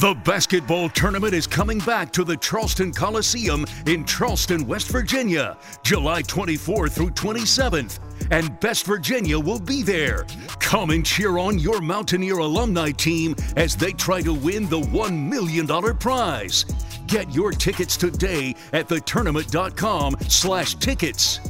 The 0.00 0.14
basketball 0.14 0.88
tournament 0.88 1.34
is 1.34 1.46
coming 1.46 1.78
back 1.80 2.10
to 2.12 2.24
the 2.24 2.38
Charleston 2.38 2.90
Coliseum 2.90 3.66
in 3.84 4.06
Charleston, 4.06 4.66
West 4.66 4.88
Virginia, 4.88 5.58
July 5.82 6.22
24 6.22 6.88
through 6.88 7.10
27th. 7.10 7.98
And 8.30 8.58
Best 8.60 8.86
Virginia 8.86 9.38
will 9.38 9.60
be 9.60 9.82
there. 9.82 10.24
Come 10.58 10.88
and 10.88 11.04
cheer 11.04 11.36
on 11.36 11.58
your 11.58 11.82
Mountaineer 11.82 12.38
alumni 12.38 12.92
team 12.92 13.36
as 13.56 13.76
they 13.76 13.92
try 13.92 14.22
to 14.22 14.32
win 14.32 14.70
the 14.70 14.80
$1 14.80 15.28
million 15.28 15.66
prize. 15.98 16.64
Get 17.06 17.30
your 17.34 17.50
tickets 17.50 17.98
today 17.98 18.54
at 18.72 18.88
thetournament.com 18.88 20.16
slash 20.28 20.76
tickets. 20.76 21.40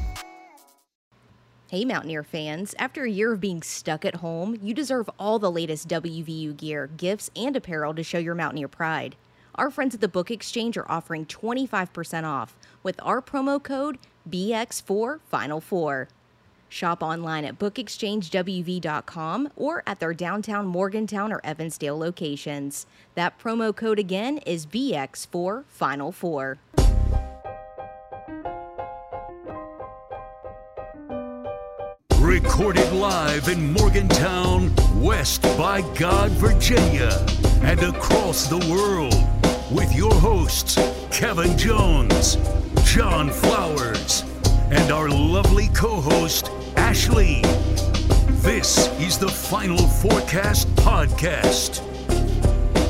Hey, 1.71 1.84
Mountaineer 1.84 2.25
fans. 2.25 2.75
After 2.80 3.05
a 3.05 3.09
year 3.09 3.32
of 3.32 3.41
being 3.41 3.62
stuck 3.62 4.05
at 4.05 4.16
home, 4.16 4.59
you 4.61 4.75
deserve 4.75 5.09
all 5.20 5.39
the 5.39 5.52
latest 5.52 5.87
WVU 5.87 6.57
gear, 6.57 6.89
gifts, 6.96 7.30
and 7.37 7.55
apparel 7.55 7.95
to 7.95 8.02
show 8.02 8.19
your 8.19 8.34
Mountaineer 8.34 8.66
pride. 8.66 9.14
Our 9.55 9.70
friends 9.70 9.95
at 9.95 10.01
the 10.01 10.09
Book 10.09 10.33
Exchange 10.33 10.77
are 10.77 10.91
offering 10.91 11.27
25% 11.27 12.25
off 12.25 12.56
with 12.83 12.98
our 13.05 13.23
promo 13.23 13.62
code 13.62 13.98
BX4 14.28 15.20
Final 15.28 15.61
4. 15.61 16.09
Shop 16.69 17.05
online 17.05 17.45
at 17.45 17.61
bookexchangewv.com 17.61 19.52
or 19.55 19.84
at 19.87 20.00
their 20.00 20.12
downtown 20.12 20.66
Morgantown 20.66 21.33
or 21.33 21.41
Evansdale 21.45 21.97
locations. 21.97 22.84
That 23.14 23.39
promo 23.39 23.75
code 23.75 24.00
again 24.00 24.39
is 24.39 24.66
BX4 24.66 25.64
Recorded 32.30 32.93
live 32.93 33.48
in 33.48 33.73
Morgantown, 33.73 34.73
West 35.02 35.43
by 35.59 35.80
God, 35.97 36.30
Virginia, 36.30 37.27
and 37.62 37.83
across 37.83 38.47
the 38.47 38.59
world 38.73 39.16
with 39.69 39.93
your 39.93 40.15
hosts, 40.15 40.77
Kevin 41.11 41.59
Jones, 41.59 42.37
John 42.84 43.31
Flowers, 43.31 44.22
and 44.70 44.92
our 44.92 45.09
lovely 45.09 45.70
co 45.75 46.00
host, 46.00 46.53
Ashley. 46.77 47.42
This 48.44 48.87
is 49.00 49.19
the 49.19 49.28
Final 49.28 49.78
Fourcast 49.78 50.67
Podcast. 50.77 51.83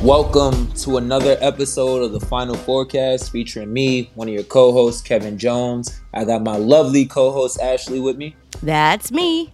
Welcome 0.03 0.71
to 0.73 0.99
another 0.99 1.39
episode 1.41 2.03
of 2.03 2.13
the 2.13 2.21
Final 2.27 2.57
Fourcast 2.57 3.31
featuring 3.31 3.73
me, 3.73 4.11
one 4.17 4.29
of 4.29 4.35
your 4.35 4.45
co 4.45 4.73
hosts, 4.73 5.01
Kevin 5.01 5.39
Jones. 5.39 5.99
I 6.13 6.27
got 6.27 6.43
my 6.43 6.57
lovely 6.57 7.07
co 7.07 7.31
host, 7.33 7.59
Ashley, 7.59 8.01
with 8.01 8.19
me. 8.19 8.37
That's 8.63 9.11
me. 9.11 9.53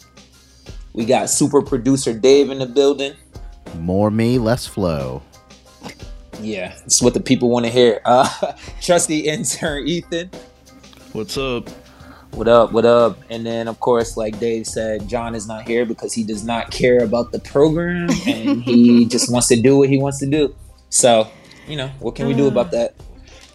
We 0.93 1.05
got 1.05 1.31
super 1.31 1.63
producer 1.63 2.13
Dave 2.13 2.51
in 2.51 2.59
the 2.59 2.67
building. 2.67 3.15
More 3.79 4.11
me, 4.11 4.39
less 4.39 4.67
flow. 4.67 5.23
Yeah, 6.41 6.77
it's 6.85 7.01
what 7.01 7.15
the 7.15 7.21
people 7.21 7.51
want 7.51 7.65
to 7.67 7.71
hear. 7.71 8.01
Uh, 8.05 8.29
trusty 8.81 9.21
intern 9.21 9.87
Ethan. 9.87 10.31
What's 11.13 11.37
up? 11.37 11.69
What 12.33 12.49
up? 12.49 12.73
What 12.73 12.85
up? 12.85 13.19
And 13.31 13.47
then, 13.47 13.69
of 13.69 13.81
course, 13.81 14.17
like 14.17 14.39
Dave 14.39 14.67
said, 14.67 15.09
John 15.09 15.35
is 15.35 15.49
not 15.49 15.67
here 15.67 15.87
because 15.87 16.13
he 16.13 16.23
does 16.23 16.45
not 16.45 16.71
care 16.71 17.03
about 17.03 17.33
the 17.33 17.39
program 17.39 18.11
and 18.27 18.63
he 18.63 19.05
just 19.09 19.33
wants 19.33 19.49
to 19.49 19.57
do 19.57 19.79
what 19.79 19.89
he 19.89 19.99
wants 19.99 20.19
to 20.19 20.27
do. 20.27 20.55
So, 20.91 21.29
you 21.67 21.77
know, 21.77 21.89
what 22.01 22.15
can 22.15 22.27
we 22.27 22.35
do 22.35 22.49
about 22.49 22.73
that? 22.73 22.95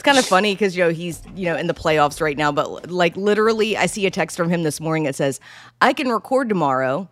It's 0.01 0.05
kind 0.07 0.17
of 0.17 0.25
funny 0.25 0.55
because 0.55 0.75
you 0.75 0.83
know 0.83 0.89
he's 0.89 1.21
you 1.35 1.45
know 1.45 1.55
in 1.55 1.67
the 1.67 1.75
playoffs 1.75 2.21
right 2.21 2.35
now, 2.35 2.51
but 2.51 2.89
like 2.89 3.15
literally, 3.15 3.77
I 3.77 3.85
see 3.85 4.07
a 4.07 4.09
text 4.09 4.35
from 4.35 4.49
him 4.49 4.63
this 4.63 4.81
morning 4.81 5.03
that 5.03 5.13
says, 5.13 5.39
"I 5.79 5.93
can 5.93 6.09
record 6.09 6.49
tomorrow," 6.49 7.07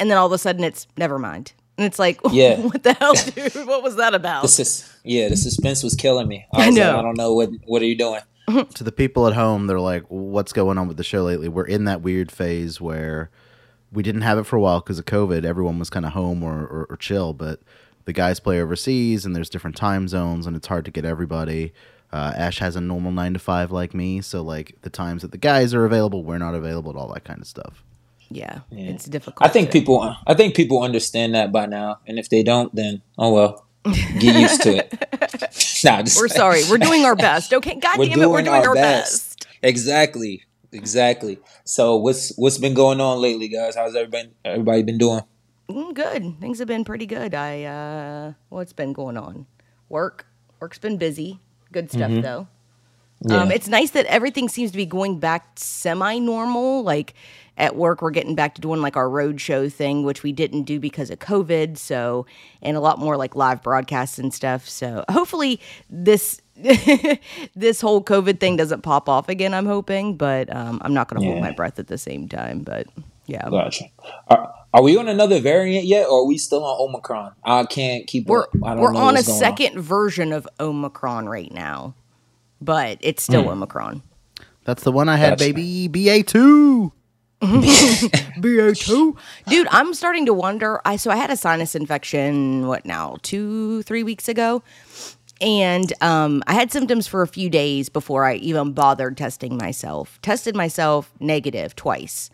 and 0.00 0.10
then 0.10 0.18
all 0.18 0.26
of 0.26 0.32
a 0.32 0.38
sudden 0.38 0.64
it's 0.64 0.88
never 0.96 1.16
mind, 1.16 1.52
and 1.78 1.86
it's 1.86 2.00
like, 2.00 2.18
Yeah. 2.32 2.58
what 2.58 2.82
the 2.82 2.94
hell, 2.94 3.14
dude? 3.14 3.54
What 3.68 3.84
was 3.84 3.94
that 3.94 4.14
about? 4.14 4.42
This 4.42 4.58
is 4.58 4.92
yeah, 5.04 5.28
the 5.28 5.36
suspense 5.36 5.84
was 5.84 5.94
killing 5.94 6.26
me. 6.26 6.44
I, 6.52 6.66
I 6.66 6.70
know. 6.70 6.88
Like, 6.90 6.96
I 6.96 7.02
don't 7.02 7.16
know 7.16 7.32
what 7.34 7.50
what 7.66 7.82
are 7.82 7.86
you 7.86 7.96
doing? 7.96 8.20
To 8.74 8.82
the 8.82 8.90
people 8.90 9.28
at 9.28 9.34
home, 9.34 9.68
they're 9.68 9.78
like, 9.78 10.02
"What's 10.08 10.52
going 10.52 10.76
on 10.76 10.88
with 10.88 10.96
the 10.96 11.04
show 11.04 11.22
lately?" 11.22 11.48
We're 11.48 11.64
in 11.66 11.84
that 11.84 12.02
weird 12.02 12.32
phase 12.32 12.80
where 12.80 13.30
we 13.92 14.02
didn't 14.02 14.22
have 14.22 14.38
it 14.38 14.44
for 14.44 14.56
a 14.56 14.60
while 14.60 14.80
because 14.80 14.98
of 14.98 15.04
COVID. 15.04 15.44
Everyone 15.44 15.78
was 15.78 15.88
kind 15.88 16.04
of 16.04 16.14
home 16.14 16.42
or, 16.42 16.62
or, 16.66 16.86
or 16.90 16.96
chill, 16.96 17.32
but 17.32 17.60
the 18.06 18.12
guys 18.12 18.40
play 18.40 18.60
overseas, 18.60 19.24
and 19.24 19.36
there's 19.36 19.48
different 19.48 19.76
time 19.76 20.08
zones, 20.08 20.48
and 20.48 20.56
it's 20.56 20.66
hard 20.66 20.84
to 20.86 20.90
get 20.90 21.04
everybody. 21.04 21.72
Uh, 22.14 22.32
Ash 22.36 22.58
has 22.60 22.76
a 22.76 22.80
normal 22.80 23.10
nine 23.10 23.32
to 23.32 23.40
five 23.40 23.72
like 23.72 23.92
me, 23.92 24.20
so 24.20 24.40
like 24.40 24.76
the 24.82 24.90
times 24.90 25.22
that 25.22 25.32
the 25.32 25.38
guys 25.38 25.74
are 25.74 25.84
available, 25.84 26.22
we're 26.22 26.38
not 26.38 26.54
available, 26.54 26.96
all 26.96 27.12
that 27.12 27.24
kind 27.24 27.40
of 27.40 27.46
stuff. 27.48 27.82
yeah, 28.30 28.60
Yeah. 28.70 28.90
it's 28.92 29.06
difficult. 29.06 29.44
I 29.44 29.52
think 29.52 29.70
to- 29.70 29.72
people 29.80 30.14
I 30.26 30.34
think 30.34 30.54
people 30.54 30.80
understand 30.82 31.34
that 31.34 31.50
by 31.50 31.66
now. 31.66 31.98
And 32.06 32.18
if 32.18 32.28
they 32.28 32.42
don't, 32.44 32.72
then 32.74 33.02
oh 33.18 33.32
well. 33.32 33.66
Get 34.18 34.36
used 34.40 34.62
to 34.62 34.76
it. 34.76 34.92
nah, 35.84 36.02
just 36.02 36.16
We're 36.18 36.28
sorry. 36.28 36.62
We're 36.70 36.78
doing 36.78 37.04
our 37.04 37.16
best. 37.28 37.52
Okay, 37.52 37.74
God 37.74 37.96
damn 37.96 38.02
it, 38.22 38.30
we're 38.30 38.40
doing 38.40 38.44
doing 38.44 38.56
our 38.62 38.68
our 38.68 38.74
best. 38.74 39.40
best. 39.40 39.46
Exactly. 39.62 40.44
Exactly. 40.72 41.38
So 41.64 41.96
what's 41.96 42.32
what's 42.36 42.58
been 42.58 42.74
going 42.74 43.00
on 43.00 43.20
lately, 43.20 43.48
guys? 43.48 43.74
How's 43.76 43.94
everybody 43.96 44.30
everybody 44.44 44.82
been 44.84 44.98
doing? 44.98 45.20
Mm, 45.68 45.94
good. 45.94 46.40
Things 46.40 46.58
have 46.60 46.68
been 46.68 46.84
pretty 46.84 47.06
good. 47.06 47.34
I 47.34 47.64
uh, 47.64 48.32
what's 48.50 48.72
been 48.72 48.92
going 48.92 49.16
on? 49.18 49.46
Work. 49.88 50.26
Work's 50.60 50.78
been 50.78 50.96
busy. 50.96 51.40
Good 51.74 51.90
stuff 51.90 52.10
though. 52.22 52.46
Um, 53.30 53.50
it's 53.50 53.68
nice 53.68 53.90
that 53.90 54.06
everything 54.06 54.48
seems 54.48 54.70
to 54.70 54.76
be 54.76 54.86
going 54.86 55.18
back 55.18 55.48
semi-normal. 55.56 56.84
Like 56.84 57.14
at 57.56 57.74
work, 57.74 58.00
we're 58.00 58.10
getting 58.10 58.36
back 58.36 58.54
to 58.54 58.60
doing 58.60 58.80
like 58.80 58.96
our 58.96 59.10
road 59.10 59.40
show 59.40 59.68
thing, 59.68 60.04
which 60.04 60.22
we 60.22 60.30
didn't 60.30 60.62
do 60.62 60.78
because 60.78 61.10
of 61.10 61.18
COVID. 61.18 61.76
So, 61.76 62.26
and 62.62 62.76
a 62.76 62.80
lot 62.80 62.98
more 63.00 63.16
like 63.16 63.34
live 63.34 63.60
broadcasts 63.60 64.20
and 64.20 64.32
stuff. 64.32 64.68
So, 64.68 65.04
hopefully, 65.08 65.60
this 65.90 66.40
this 67.56 67.80
whole 67.80 68.04
COVID 68.04 68.38
thing 68.38 68.56
doesn't 68.56 68.82
pop 68.82 69.08
off 69.08 69.28
again. 69.28 69.52
I'm 69.52 69.66
hoping, 69.66 70.16
but 70.16 70.54
um, 70.54 70.78
I'm 70.82 70.94
not 70.94 71.08
going 71.08 71.20
to 71.20 71.26
hold 71.26 71.40
my 71.40 71.50
breath 71.50 71.80
at 71.80 71.88
the 71.88 71.98
same 71.98 72.28
time. 72.28 72.60
But 72.60 72.86
yeah, 73.26 73.48
Gotcha. 73.48 73.84
Are, 74.28 74.54
are 74.72 74.82
we 74.82 74.96
on 74.96 75.08
another 75.08 75.40
variant 75.40 75.84
yet, 75.86 76.06
or 76.08 76.20
are 76.20 76.26
we 76.26 76.36
still 76.38 76.64
on 76.64 76.76
Omicron? 76.80 77.32
I 77.44 77.64
can't 77.64 78.06
keep. 78.06 78.26
we're 78.26 78.42
up. 78.42 78.50
I 78.64 78.74
don't 78.74 78.80
we're 78.80 78.92
know 78.92 78.98
on 79.00 79.14
a 79.14 79.18
what's 79.18 79.28
going 79.28 79.38
second 79.38 79.80
version 79.80 80.32
of 80.32 80.48
Omicron 80.60 81.28
right 81.28 81.52
now, 81.52 81.94
but 82.60 82.98
it's 83.00 83.22
still 83.22 83.42
Hmm. 83.44 83.48
Omicron. 83.50 84.02
That's 84.64 84.82
the 84.82 84.92
one 84.92 85.08
I 85.08 85.16
had, 85.16 85.38
Gotcha. 85.38 85.52
baby. 85.52 85.88
BA 85.88 86.22
two. 86.24 86.92
BA2. 87.42 89.16
Dude, 89.48 89.68
I'm 89.70 89.92
starting 89.94 90.24
to 90.26 90.32
wonder. 90.32 90.80
I 90.84 90.96
so 90.96 91.10
I 91.10 91.16
had 91.16 91.30
a 91.30 91.36
sinus 91.36 91.74
infection, 91.74 92.66
what 92.66 92.86
now, 92.86 93.16
two, 93.22 93.82
three 93.82 94.02
weeks 94.02 94.28
ago. 94.28 94.62
And 95.40 95.92
um, 96.00 96.42
I 96.46 96.54
had 96.54 96.72
symptoms 96.72 97.06
for 97.06 97.20
a 97.20 97.26
few 97.28 97.50
days 97.50 97.88
before 97.90 98.24
I 98.24 98.36
even 98.36 98.72
bothered 98.72 99.16
testing 99.18 99.56
myself. 99.58 100.18
Tested 100.22 100.56
myself 100.56 101.12
negative 101.20 101.76
twice. 101.76 102.30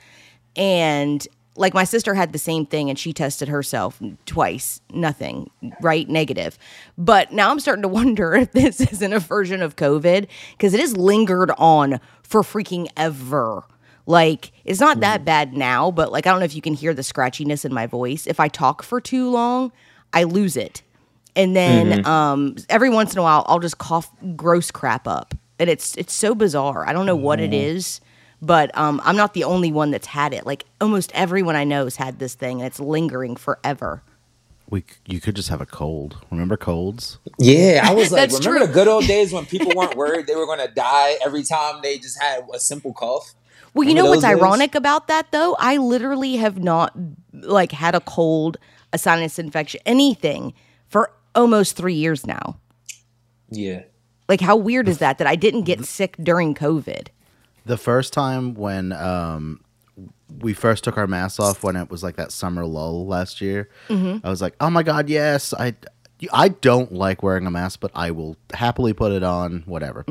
And 0.57 1.27
like 1.57 1.75
my 1.75 1.85
sister 1.85 2.15
had 2.15 2.33
the 2.33 2.39
same 2.39 2.65
thing 2.65 2.89
and 2.89 2.99
she 2.99 3.13
tested 3.13 3.49
herself 3.49 4.01
twice, 4.27 4.81
nothing, 4.93 5.51
right? 5.81 6.09
Negative. 6.09 6.57
But 6.97 7.33
now 7.33 7.51
I'm 7.51 7.61
starting 7.61 7.83
to 7.83 7.89
wonder 8.01 8.35
if 8.35 8.53
this 8.53 8.81
isn't 8.93 9.13
a 9.13 9.19
version 9.19 9.63
of 9.63 9.77
COVID 9.77 10.27
because 10.53 10.75
it 10.75 10.81
has 10.81 10.97
lingered 10.97 11.51
on 11.59 12.01
for 12.23 12.43
freaking 12.43 12.89
ever. 12.97 13.65
Like, 14.07 14.53
it's 14.65 14.81
not 14.81 15.01
that 15.01 15.25
bad 15.25 15.53
now, 15.55 15.91
but 15.91 16.11
like, 16.11 16.27
I 16.27 16.31
don't 16.31 16.41
know 16.41 16.45
if 16.45 16.57
you 16.57 16.63
can 16.63 16.75
hear 16.75 16.95
the 16.95 17.03
scratchiness 17.03 17.65
in 17.65 17.73
my 17.73 17.87
voice. 17.87 18.27
If 18.27 18.41
I 18.41 18.49
talk 18.49 18.83
for 18.83 19.01
too 19.01 19.31
long, 19.31 19.71
I 20.13 20.25
lose 20.25 20.57
it. 20.57 20.83
And 21.37 21.55
then 21.55 22.05
um, 22.07 22.57
every 22.69 22.91
once 22.91 23.13
in 23.13 23.19
a 23.19 23.23
while, 23.23 23.45
I'll 23.47 23.61
just 23.61 23.79
cough 23.79 24.11
gross 24.35 24.71
crap 24.71 25.07
up. 25.07 25.35
And 25.59 25.71
it's 25.71 25.97
it's 25.97 26.15
so 26.15 26.35
bizarre. 26.35 26.89
I 26.89 26.93
don't 26.93 27.07
know 27.07 27.15
what 27.15 27.39
it 27.39 27.53
is, 27.53 28.01
but 28.43 28.77
um, 28.77 29.01
I'm 29.05 29.17
not 29.17 29.35
the 29.35 29.45
only 29.45 29.73
one 29.73 29.91
that's 29.91 30.07
had 30.07 30.33
it. 30.33 30.47
Like 30.47 30.65
almost 30.81 31.11
everyone 31.15 31.57
I 31.57 31.65
know 31.65 31.85
has 31.85 31.97
had 31.97 32.19
this 32.19 32.35
thing, 32.35 32.61
and 32.61 32.67
it's 32.67 32.81
lingering 32.81 33.37
forever. 33.37 34.03
We 34.69 34.85
you 35.07 35.21
could 35.21 35.35
just 35.37 35.49
have 35.49 35.61
a 35.61 35.67
cold. 35.67 36.19
Remember 36.31 36.57
colds? 36.57 37.19
Yeah, 37.39 37.81
I 37.85 37.93
was 37.95 38.13
like, 38.13 38.31
remember 38.31 38.59
true. 38.59 38.67
the 38.67 38.73
good 38.73 38.89
old 38.89 39.07
days 39.07 39.33
when 39.33 39.47
people 39.55 39.73
weren't 39.75 39.97
worried 39.97 40.27
they 40.27 40.37
were 40.37 40.47
going 40.47 40.61
to 40.67 40.73
die 40.73 41.17
every 41.25 41.43
time 41.43 41.81
they 41.83 41.99
just 41.99 42.21
had 42.23 42.47
a 42.55 42.59
simple 42.61 42.93
cough. 42.93 43.35
Well, 43.75 43.89
you 43.89 43.95
know 43.95 44.07
what's 44.07 44.23
days? 44.23 44.31
ironic 44.37 44.75
about 44.75 45.07
that 45.09 45.31
though? 45.33 45.57
I 45.59 45.77
literally 45.77 46.37
have 46.37 46.59
not 46.63 46.97
like 47.33 47.73
had 47.73 47.95
a 47.95 48.01
cold, 48.01 48.59
a 48.93 48.99
sinus 48.99 49.39
infection, 49.39 49.81
anything 49.87 50.55
for 50.89 51.13
almost 51.35 51.77
three 51.77 51.95
years 51.95 52.27
now. 52.27 52.59
Yeah, 53.53 53.83
Like, 54.29 54.41
how 54.41 54.55
weird 54.57 54.89
is 54.89 54.99
that 54.99 55.19
that 55.19 55.27
I 55.27 55.35
didn't 55.35 55.63
get 55.63 55.85
sick 55.85 56.17
during 56.23 56.55
COVID? 56.55 57.09
The 57.71 57.77
first 57.77 58.13
time 58.13 58.55
when 58.55 58.93
um, 58.93 59.61
we 60.41 60.53
first 60.55 60.83
took 60.85 60.97
our 60.99 61.07
masks 61.07 61.39
off, 61.39 61.63
when 61.63 61.77
it 61.77 61.89
was 61.91 62.03
like 62.03 62.17
that 62.17 62.33
summer 62.33 62.65
lull 62.67 63.07
last 63.07 63.41
year, 63.41 63.69
I 63.89 64.21
was 64.25 64.43
like, 64.43 64.55
"Oh 64.61 64.71
my 64.71 64.83
god, 64.83 65.09
yes!" 65.09 65.55
I 65.55 65.75
I 66.33 66.49
don't 66.49 66.93
like 66.93 67.23
wearing 67.23 67.47
a 67.47 67.51
mask, 67.51 67.81
but 67.81 67.93
I 67.95 68.11
will 68.11 68.37
happily 68.53 68.93
put 68.93 69.13
it 69.13 69.23
on, 69.23 69.63
whatever. 69.67 70.05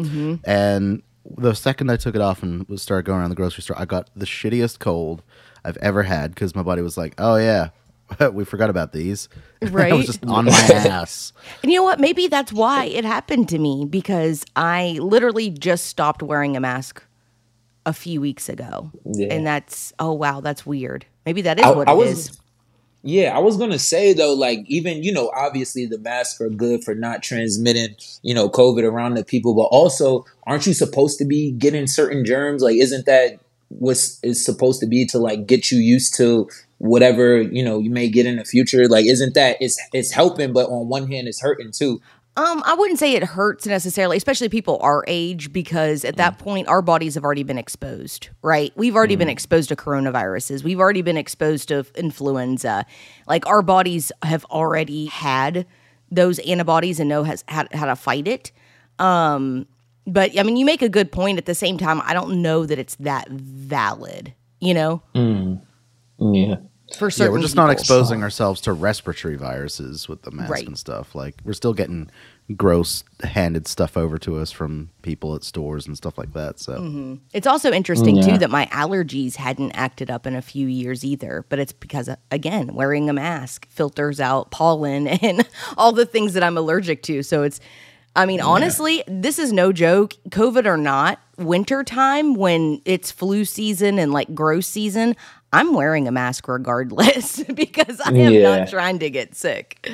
And 0.45 1.03
the 1.37 1.53
second 1.53 1.91
I 1.91 1.97
took 1.97 2.15
it 2.15 2.21
off 2.21 2.41
and 2.43 2.65
started 2.79 3.05
going 3.05 3.19
around 3.19 3.29
the 3.29 3.35
grocery 3.35 3.61
store, 3.61 3.77
I 3.77 3.85
got 3.85 4.09
the 4.15 4.25
shittiest 4.25 4.79
cold 4.79 5.21
I've 5.65 5.77
ever 5.77 6.03
had 6.03 6.33
because 6.33 6.55
my 6.55 6.63
body 6.63 6.81
was 6.81 6.97
like, 6.97 7.13
"Oh 7.17 7.35
yeah, 7.35 7.69
we 8.31 8.45
forgot 8.45 8.69
about 8.69 8.93
these. 8.93 9.27
I 9.61 9.65
Right. 9.65 9.93
was 9.93 10.05
just 10.05 10.25
on 10.25 10.45
my 10.45 10.51
ass. 10.71 11.33
And 11.61 11.71
you 11.71 11.79
know 11.79 11.83
what? 11.83 11.99
Maybe 11.99 12.27
that's 12.27 12.53
why 12.53 12.85
it 12.85 13.03
happened 13.03 13.49
to 13.49 13.59
me 13.59 13.85
because 13.85 14.45
I 14.55 14.97
literally 15.01 15.49
just 15.49 15.87
stopped 15.87 16.23
wearing 16.23 16.55
a 16.55 16.61
mask 16.61 17.03
a 17.89 17.93
few 17.93 18.21
weeks 18.21 18.47
ago. 18.47 18.91
Yeah. 19.05 19.33
And 19.33 19.45
that's, 19.45 19.91
oh, 19.99 20.13
wow, 20.13 20.39
that's 20.41 20.65
weird. 20.65 21.05
Maybe 21.25 21.41
that 21.41 21.59
is 21.59 21.65
I- 21.65 21.71
what 21.71 21.89
I 21.89 21.93
it 21.93 21.97
was- 21.97 22.29
is. 22.29 22.37
Yeah, 23.01 23.33
I 23.33 23.39
was 23.39 23.55
gonna 23.55 23.79
say 23.79 24.11
though, 24.11 24.33
like 24.33 24.59
even 24.67 25.03
you 25.03 25.13
know, 25.13 25.31
obviously 25.33 25.85
the 25.85 25.97
masks 25.97 26.41
are 26.41 26.49
good 26.49 26.83
for 26.83 26.93
not 26.93 27.23
transmitting, 27.23 27.95
you 28.23 28.33
know, 28.33 28.49
COVID 28.49 28.83
around 28.83 29.13
the 29.13 29.23
people, 29.23 29.55
but 29.55 29.69
also, 29.71 30.25
aren't 30.45 30.67
you 30.67 30.73
supposed 30.73 31.17
to 31.19 31.25
be 31.25 31.51
getting 31.53 31.87
certain 31.87 32.25
germs? 32.25 32.61
Like, 32.61 32.75
isn't 32.75 33.05
that 33.05 33.39
what's 33.69 34.19
is 34.21 34.43
supposed 34.43 34.81
to 34.81 34.85
be 34.85 35.05
to 35.05 35.17
like 35.17 35.47
get 35.47 35.71
you 35.71 35.77
used 35.79 36.13
to 36.17 36.49
whatever 36.79 37.41
you 37.41 37.63
know 37.63 37.79
you 37.79 37.89
may 37.89 38.09
get 38.09 38.25
in 38.25 38.35
the 38.35 38.43
future? 38.43 38.85
Like, 38.89 39.05
isn't 39.05 39.33
that 39.33 39.55
it's 39.61 39.79
it's 39.93 40.11
helping, 40.11 40.51
but 40.51 40.67
on 40.69 40.89
one 40.89 41.09
hand, 41.09 41.29
it's 41.29 41.39
hurting 41.41 41.71
too. 41.71 42.01
Um, 42.39 42.63
I 42.65 42.73
wouldn't 42.73 42.99
say 42.99 43.15
it 43.15 43.23
hurts 43.23 43.67
necessarily, 43.67 44.15
especially 44.15 44.47
people 44.47 44.77
our 44.81 45.03
age, 45.07 45.51
because 45.51 46.05
at 46.05 46.15
that 46.15 46.37
point 46.37 46.69
our 46.69 46.81
bodies 46.81 47.15
have 47.15 47.25
already 47.25 47.43
been 47.43 47.57
exposed, 47.57 48.29
right? 48.41 48.71
We've 48.77 48.95
already 48.95 49.17
been 49.17 49.27
exposed 49.27 49.67
to 49.69 49.75
coronaviruses. 49.75 50.63
We've 50.63 50.79
already 50.79 51.01
been 51.01 51.17
exposed 51.17 51.67
to 51.67 51.85
influenza. 51.95 52.85
Like 53.27 53.45
our 53.45 53.61
bodies 53.61 54.13
have 54.23 54.45
already 54.45 55.07
had 55.07 55.65
those 56.09 56.39
antibodies 56.39 57.01
and 57.01 57.09
know 57.09 57.23
has 57.23 57.43
how, 57.49 57.65
how 57.73 57.87
to 57.87 57.97
fight 57.97 58.25
it. 58.25 58.53
Um, 58.99 59.67
but 60.07 60.39
I 60.39 60.43
mean, 60.43 60.55
you 60.55 60.63
make 60.65 60.81
a 60.81 60.87
good 60.87 61.11
point. 61.11 61.39
At 61.39 61.45
the 61.45 61.53
same 61.53 61.77
time, 61.77 62.01
I 62.05 62.13
don't 62.13 62.41
know 62.41 62.65
that 62.65 62.79
it's 62.79 62.95
that 63.01 63.27
valid. 63.29 64.33
You 64.61 64.73
know, 64.75 65.03
Mm. 65.13 65.61
Yeah, 66.19 66.55
for 66.97 67.09
certain. 67.09 67.31
Yeah, 67.33 67.37
we're 67.37 67.41
just 67.41 67.55
not 67.55 67.69
people. 67.69 67.81
exposing 67.81 68.23
ourselves 68.23 68.61
to 68.61 68.73
respiratory 68.73 69.35
viruses 69.35 70.07
with 70.07 70.23
the 70.23 70.31
mask 70.31 70.51
Right. 70.51 70.67
and 70.67 70.77
stuff. 70.77 71.15
Like 71.15 71.35
we're 71.43 71.53
still 71.53 71.73
getting 71.73 72.09
gross 72.55 73.03
handed 73.23 73.67
stuff 73.67 73.95
over 73.95 74.17
to 74.17 74.37
us 74.37 74.51
from 74.51 74.89
people 75.03 75.35
at 75.35 75.43
stores 75.43 75.85
and 75.85 75.95
stuff 75.95 76.17
like 76.17 76.33
that. 76.33 76.59
So 76.59 76.79
mm-hmm. 76.79 77.15
It's 77.33 77.45
also 77.45 77.71
interesting 77.71 78.15
Yeah. 78.15 78.25
too 78.25 78.37
that 78.39 78.49
my 78.49 78.65
allergies 78.67 79.35
hadn't 79.35 79.71
acted 79.73 80.09
up 80.09 80.25
in 80.25 80.35
a 80.35 80.41
few 80.41 80.67
years 80.67 81.05
either, 81.05 81.45
but 81.49 81.59
it's 81.59 81.73
because 81.73 82.09
again, 82.31 82.73
wearing 82.73 83.09
a 83.09 83.13
mask 83.13 83.67
filters 83.69 84.19
out 84.19 84.49
pollen 84.51 85.07
and 85.21 85.47
all 85.77 85.91
the 85.91 86.05
things 86.07 86.33
that 86.33 86.43
I'm 86.43 86.57
allergic 86.57 87.03
to. 87.03 87.21
So 87.23 87.43
it's 87.43 87.59
I 88.15 88.25
mean, 88.25 88.41
honestly, 88.41 89.03
this 89.07 89.37
is 89.37 89.53
no 89.53 89.71
joke. 89.71 90.15
COVID 90.29 90.65
or 90.65 90.77
not, 90.77 91.19
winter 91.37 91.83
time 91.83 92.33
when 92.33 92.81
it's 92.83 93.11
flu 93.11 93.45
season 93.45 93.99
and 93.99 94.11
like 94.11 94.33
gross 94.33 94.65
season, 94.67 95.15
I'm 95.51 95.73
wearing 95.73 96.07
a 96.07 96.11
mask 96.11 96.47
regardless 96.47 97.43
because 97.55 97.99
I 98.01 98.09
am 98.09 98.33
Yeah. 98.33 98.57
not 98.59 98.69
trying 98.69 98.99
to 98.99 99.09
get 99.09 99.35
sick. 99.35 99.91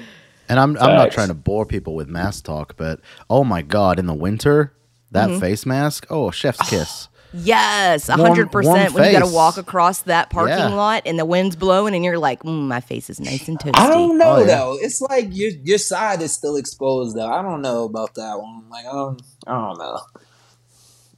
And 0.50 0.60
I'm 0.60 0.78
I'm 0.78 0.96
not 0.96 1.12
trying 1.12 1.30
to 1.30 1.34
bore 1.34 1.66
people 1.66 1.96
with 1.96 2.08
mask 2.08 2.46
talk, 2.46 2.76
but 2.78 3.00
oh 3.30 3.44
my 3.44 3.62
god, 3.62 3.98
in 4.00 4.06
the 4.06 4.14
winter, 4.14 4.74
that 5.12 5.30
Mm-hmm. 5.30 5.40
face 5.40 5.66
mask, 5.66 6.06
oh 6.10 6.30
chef's 6.32 6.62
kiss. 6.70 7.08
Yes, 7.38 8.08
a 8.08 8.14
hundred 8.16 8.50
percent. 8.50 8.94
warm 8.94 8.94
When 8.94 9.12
you 9.14 9.20
got 9.20 9.28
to 9.28 9.34
walk 9.34 9.58
across 9.58 10.04
that 10.04 10.30
parking 10.30 10.56
Yeah. 10.58 10.74
lot 10.74 11.02
and 11.06 11.20
the 11.20 11.26
wind's 11.26 11.58
blowing, 11.58 11.94
and 11.94 12.06
you're 12.06 12.18
like, 12.18 12.44
mm, 12.44 12.68
"My 12.68 12.80
face 12.80 13.10
is 13.10 13.20
nice 13.20 13.50
and 13.50 13.60
toasty." 13.60 13.72
I 13.76 13.90
don't 13.90 14.18
know 14.18 14.36
Oh, 14.36 14.40
yeah. 14.40 14.46
though. 14.46 14.78
It's 14.80 15.02
like 15.02 15.28
your 15.32 15.50
your 15.64 15.78
side 15.78 16.22
is 16.22 16.34
still 16.34 16.56
exposed 16.56 17.18
though. 17.18 17.28
I 17.28 17.42
don't 17.42 17.62
know 17.62 17.84
about 17.84 18.14
that 18.16 18.40
one. 18.40 18.70
Like, 18.70 18.86
um, 18.86 19.18
I 19.48 19.52
don't 19.54 19.78
know. 19.78 20.00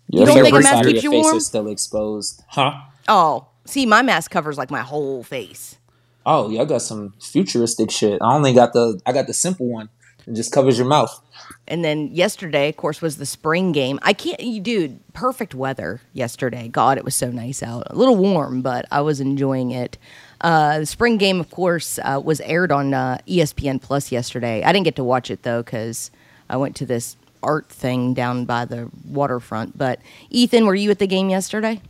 You 0.09 0.25
don't 0.25 0.41
think 0.41 0.55
a 0.55 0.59
mask 0.61 0.69
side 0.69 0.85
keeps 0.85 1.03
your 1.03 1.11
you 1.13 1.17
face 1.19 1.23
warm? 1.25 1.37
is 1.37 1.45
still 1.45 1.67
exposed, 1.67 2.41
huh? 2.47 2.73
Oh, 3.07 3.47
see, 3.67 3.85
my 3.85 4.01
mask 4.01 4.31
covers 4.31 4.57
like 4.57 4.71
my 4.71 4.81
whole 4.81 5.23
face. 5.23 5.77
Oh, 6.25 6.49
yeah, 6.49 6.61
I 6.61 6.65
got 6.65 6.81
some 6.81 7.13
futuristic 7.21 7.91
shit. 7.91 8.21
I 8.21 8.33
only 8.33 8.53
got 8.53 8.73
the 8.73 8.99
I 9.05 9.13
got 9.13 9.27
the 9.27 9.33
simple 9.33 9.67
one. 9.67 9.89
It 10.27 10.33
just 10.33 10.51
covers 10.51 10.77
your 10.77 10.87
mouth. 10.87 11.21
And 11.69 11.85
then 11.85 12.09
yesterday, 12.13 12.67
of 12.67 12.75
course, 12.75 13.01
was 13.01 13.15
the 13.15 13.25
spring 13.25 13.71
game. 13.71 13.97
I 14.01 14.11
can't, 14.11 14.41
you 14.41 14.59
dude, 14.59 14.99
perfect 15.13 15.55
weather 15.55 16.01
yesterday. 16.11 16.67
God, 16.67 16.97
it 16.97 17.05
was 17.05 17.15
so 17.15 17.31
nice 17.31 17.63
out. 17.63 17.87
A 17.89 17.95
little 17.95 18.17
warm, 18.17 18.61
but 18.61 18.85
I 18.91 18.99
was 18.99 19.21
enjoying 19.21 19.71
it. 19.71 19.97
Uh, 20.41 20.79
the 20.79 20.85
spring 20.85 21.17
game, 21.17 21.39
of 21.39 21.49
course, 21.49 21.97
uh, 22.03 22.21
was 22.21 22.41
aired 22.41 22.73
on 22.73 22.93
uh, 22.93 23.19
ESPN 23.25 23.81
Plus 23.81 24.11
yesterday. 24.11 24.63
I 24.63 24.73
didn't 24.73 24.85
get 24.85 24.97
to 24.97 25.03
watch 25.03 25.31
it 25.31 25.43
though 25.43 25.63
because 25.63 26.11
I 26.49 26.57
went 26.57 26.75
to 26.77 26.85
this 26.85 27.15
art 27.41 27.69
thing 27.69 28.13
down 28.13 28.43
by 28.43 28.65
the 28.65 28.91
waterfront. 29.05 29.77
But 29.77 29.99
Ethan, 30.29 30.65
were 30.65 30.75
you 30.75 30.91
at 30.91 30.99
the 30.99 31.07
game 31.07 31.29
yesterday? 31.29 31.81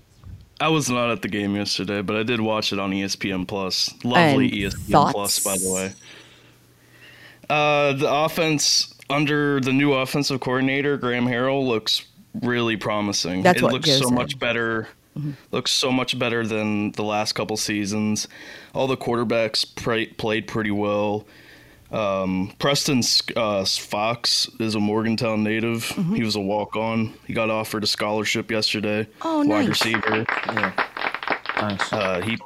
I 0.60 0.70
was 0.70 0.90
not 0.90 1.12
at 1.12 1.22
the 1.22 1.28
game 1.28 1.56
yesterday, 1.56 2.02
but 2.02 2.16
I 2.16 2.24
did 2.24 2.42
watch 2.42 2.74
it 2.74 2.80
on 2.80 2.92
ESPN 2.92 3.48
Plus. 3.48 3.94
Lovely 4.04 4.46
And 4.46 4.74
ESPN 4.74 4.92
thoughts? 4.92 5.14
Plus, 5.14 5.40
by 5.44 5.58
the 5.58 5.72
way. 5.74 5.94
Uh, 7.50 7.94
the 7.94 8.12
offense 8.12 8.94
under 9.10 9.60
the 9.62 9.72
new 9.72 9.94
offensive 9.94 10.40
coordinator 10.40 10.98
Graham 10.98 11.26
Harrell 11.26 11.66
looks 11.66 12.06
really 12.42 12.76
promising. 12.76 13.42
That's 13.42 13.60
it 13.60 13.64
what 13.64 13.74
looks 13.74 13.92
so. 13.92 14.06
Mm-hmm. 14.06 14.16
much 14.16 14.40
better. 14.40 14.88
Looks 15.52 15.72
so 15.72 15.92
much 15.92 16.20
better 16.20 16.46
than 16.46 16.92
the 16.92 17.04
last 17.04 17.34
couple 17.34 17.58
seasons. 17.58 18.28
All 18.76 18.86
the 18.86 18.98
quarterbacks 18.98 19.66
played 20.18 20.48
pretty 20.48 20.70
well. 20.70 21.26
Um, 21.92 22.54
Preston 22.60 23.02
uh, 23.36 23.64
Fox 23.66 24.50
is 24.60 24.76
a 24.76 24.80
Morgantown 24.80 25.44
native. 25.44 25.86
Mm-hmm. 25.86 26.16
He 26.16 26.24
was 26.24 26.36
a 26.36 26.40
walk 26.42 26.76
on. 26.76 27.14
He 27.26 27.34
got 27.34 27.50
offered 27.50 27.84
a 27.84 27.88
scholarship 27.88 28.52
yesterday. 28.52 29.08
Oh, 29.22 29.38
Wide 29.40 29.48
nice. 29.48 29.68
receiver. 29.70 30.26
Nice. 31.56 31.94
Uh, 31.94 32.22
he, 32.22 32.38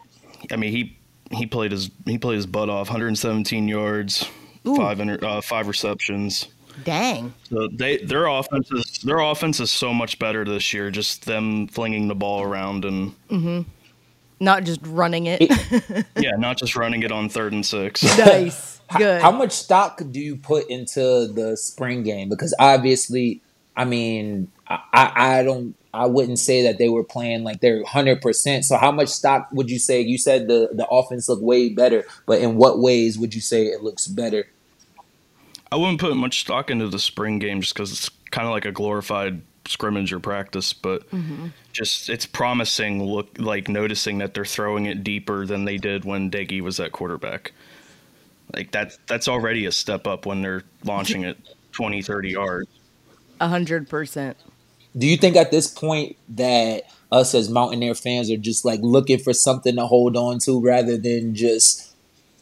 I 0.51 0.55
mean, 0.55 0.71
he 0.71 0.97
he 1.31 1.45
played 1.45 1.71
his 1.71 1.89
he 2.05 2.17
played 2.17 2.35
his 2.35 2.45
butt 2.45 2.69
off. 2.69 2.87
117 2.87 3.67
yards, 3.67 4.29
Ooh. 4.67 4.75
five 4.75 4.99
inter, 4.99 5.17
uh, 5.21 5.41
five 5.41 5.67
receptions. 5.67 6.47
Dang. 6.85 7.33
So 7.49 7.67
they 7.67 7.97
their 7.97 8.27
offense 8.27 8.71
is 8.71 8.99
their 9.03 9.19
offense 9.19 9.59
is 9.59 9.71
so 9.71 9.93
much 9.93 10.19
better 10.19 10.45
this 10.45 10.71
year. 10.73 10.91
Just 10.91 11.25
them 11.25 11.67
flinging 11.67 12.07
the 12.07 12.15
ball 12.15 12.43
around 12.43 12.85
and 12.85 13.65
Not 14.39 14.63
just 14.63 14.79
running 14.85 15.25
it. 15.27 15.41
yeah, 16.17 16.31
not 16.37 16.57
just 16.57 16.75
running 16.75 17.03
it 17.03 17.11
on 17.11 17.27
third 17.29 17.53
and 17.53 17.65
six. 17.65 18.03
nice. 18.17 18.80
How- 18.91 18.99
Good. 18.99 19.21
How, 19.21 19.31
much 19.31 19.53
stock 19.53 20.01
do 20.11 20.19
you 20.19 20.35
put 20.35 20.69
into 20.69 21.27
the 21.27 21.55
spring 21.55 22.03
game? 22.03 22.27
Because 22.27 22.53
obviously, 22.59 23.41
I 23.75 23.85
mean, 23.85 24.51
I, 24.67 24.79
I, 24.91 25.39
I 25.39 25.43
don't, 25.43 25.75
I 25.93 26.07
wouldn't 26.07 26.39
say 26.39 26.63
that 26.63 26.77
they 26.77 26.89
were 26.89 27.03
playing 27.03 27.43
like 27.43 27.61
they're 27.61 27.85
hundred 27.85 28.21
percent. 28.21 28.65
So, 28.65 28.77
how 28.77 28.91
much 28.91 29.07
stock 29.07 29.47
would 29.53 29.69
you 29.69 29.79
say? 29.79 30.01
You 30.01 30.17
said 30.17 30.47
the 30.47 30.69
the 30.73 30.85
offense 30.87 31.29
looked 31.29 31.41
way 31.41 31.69
better, 31.69 32.05
but 32.25 32.41
in 32.41 32.57
what 32.57 32.79
ways 32.79 33.17
would 33.17 33.33
you 33.33 33.41
say 33.41 33.67
it 33.67 33.81
looks 33.81 34.07
better? 34.07 34.47
I 35.71 35.77
wouldn't 35.77 36.01
put 36.01 36.15
much 36.17 36.41
stock 36.41 36.69
into 36.69 36.89
the 36.89 36.99
spring 36.99 37.39
game 37.39 37.61
just 37.61 37.73
because 37.73 37.91
it's 37.93 38.09
kind 38.31 38.45
of 38.45 38.51
like 38.51 38.65
a 38.65 38.73
glorified 38.73 39.41
scrimmage 39.67 40.11
or 40.11 40.19
practice, 40.19 40.73
but 40.73 41.09
mm-hmm. 41.11 41.47
just 41.71 42.09
it's 42.09 42.25
promising. 42.25 43.03
Look, 43.03 43.37
like 43.37 43.69
noticing 43.69 44.17
that 44.17 44.33
they're 44.33 44.45
throwing 44.45 44.85
it 44.85 45.03
deeper 45.03 45.45
than 45.45 45.65
they 45.65 45.77
did 45.77 46.03
when 46.03 46.29
Doege 46.29 46.61
was 46.61 46.79
at 46.79 46.91
quarterback. 46.91 47.53
Like 48.53 48.71
that, 48.71 48.97
that's 49.07 49.27
already 49.27 49.65
a 49.65 49.71
step 49.71 50.07
up 50.07 50.25
when 50.25 50.41
they're 50.41 50.63
launching 50.83 51.23
it 51.23 51.37
20, 51.71 52.01
30 52.01 52.29
yards. 52.29 52.69
A 53.39 53.47
hundred 53.47 53.89
percent. 53.89 54.37
Do 54.97 55.07
you 55.07 55.17
think 55.17 55.35
at 55.35 55.51
this 55.51 55.67
point 55.67 56.17
that 56.29 56.83
us 57.11 57.33
as 57.33 57.49
Mountaineer 57.49 57.95
fans 57.95 58.29
are 58.29 58.37
just 58.37 58.65
like 58.65 58.79
looking 58.81 59.19
for 59.19 59.33
something 59.33 59.75
to 59.75 59.87
hold 59.87 60.15
on 60.15 60.39
to 60.39 60.61
rather 60.61 60.97
than 60.97 61.33
just 61.33 61.91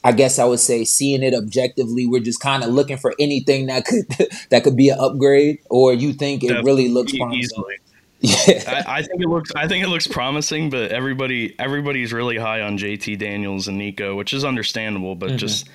I 0.03 0.13
guess 0.13 0.39
I 0.39 0.45
would 0.45 0.59
say 0.59 0.85
seeing 0.85 1.23
it 1.23 1.33
objectively, 1.33 2.05
we're 2.05 2.21
just 2.21 2.39
kind 2.39 2.63
of 2.63 2.69
looking 2.69 2.97
for 2.97 3.13
anything 3.19 3.67
that 3.67 3.85
could 3.85 4.05
that 4.49 4.63
could 4.63 4.75
be 4.75 4.89
an 4.89 4.97
upgrade, 4.99 5.59
or 5.69 5.93
you 5.93 6.13
think 6.13 6.43
it 6.43 6.63
really 6.63 6.89
looks 6.89 7.15
promising? 7.15 7.39
easily. 7.39 7.75
Yeah. 8.21 8.83
I, 8.85 8.97
I 8.97 9.01
think 9.01 9.21
it 9.21 9.29
looks. 9.29 9.49
I 9.55 9.65
think 9.69 9.81
it 9.81 9.87
looks 9.87 10.05
promising, 10.05 10.69
but 10.69 10.91
everybody, 10.91 11.55
everybody's 11.57 12.11
really 12.11 12.35
high 12.35 12.59
on 12.59 12.77
JT 12.77 13.17
Daniels 13.17 13.69
and 13.69 13.77
Nico, 13.77 14.13
which 14.13 14.33
is 14.33 14.43
understandable. 14.43 15.15
But 15.15 15.29
mm-hmm. 15.29 15.37
just 15.37 15.69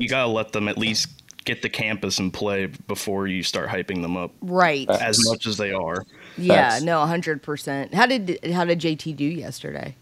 you 0.00 0.08
gotta 0.08 0.28
let 0.28 0.52
them 0.52 0.66
at 0.66 0.76
least 0.78 1.08
get 1.44 1.62
the 1.62 1.68
campus 1.68 2.18
and 2.18 2.32
play 2.32 2.66
before 2.88 3.26
you 3.26 3.42
start 3.42 3.68
hyping 3.68 4.02
them 4.02 4.16
up 4.16 4.32
Right. 4.42 4.88
as 4.90 5.24
much 5.26 5.46
as 5.46 5.56
they 5.56 5.72
are. 5.72 6.04
Yeah, 6.36 6.70
Facts. 6.70 6.82
no, 6.82 7.04
hundred 7.06 7.42
percent. 7.42 7.94
How 7.94 8.06
did 8.06 8.38
how 8.52 8.64
did 8.64 8.80
JT 8.80 9.16
do 9.16 9.24
yesterday? 9.24 9.94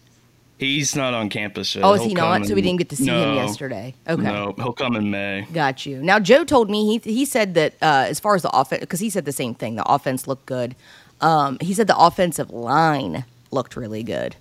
He's 0.59 0.97
not 0.97 1.14
on 1.14 1.28
campus 1.28 1.75
yet. 1.76 1.85
Oh, 1.85 1.93
is 1.93 2.00
He'll 2.00 2.09
he 2.11 2.14
come 2.17 2.40
not? 2.40 2.49
So 2.49 2.55
we 2.55 2.62
didn't 2.62 2.78
get 2.78 2.88
to 2.88 2.97
see 2.97 3.07
him 3.07 3.35
yesterday. 3.37 3.95
Okay. 4.09 4.21
No, 4.23 4.55
he'll 4.57 4.73
come 4.73 4.97
in 4.97 5.09
May. 5.09 5.47
Got 5.52 5.87
you. 5.87 6.02
Now, 6.02 6.19
Joe 6.19 6.43
told 6.43 6.69
me 6.69 6.99
he 6.99 7.12
he 7.12 7.25
said 7.25 7.55
that 7.55 7.75
uh, 7.81 8.07
as 8.09 8.19
far 8.19 8.35
as 8.35 8.43
the 8.43 8.50
offense, 8.50 8.81
because 8.81 8.99
he 8.99 9.09
said 9.11 9.25
the 9.25 9.31
same 9.33 9.55
thing. 9.55 9.76
The 9.76 9.85
offense 9.85 10.26
looked 10.26 10.47
good. 10.47 10.75
Um, 11.21 11.59
he 11.61 11.75
said 11.75 11.87
the 11.87 11.97
offensive 11.97 12.50
line 12.50 13.25
looked 13.52 13.76
really 13.76 14.02
good. 14.02 14.35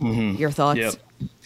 Your 0.00 0.50
thoughts? 0.52 0.78
Yep. 0.78 0.94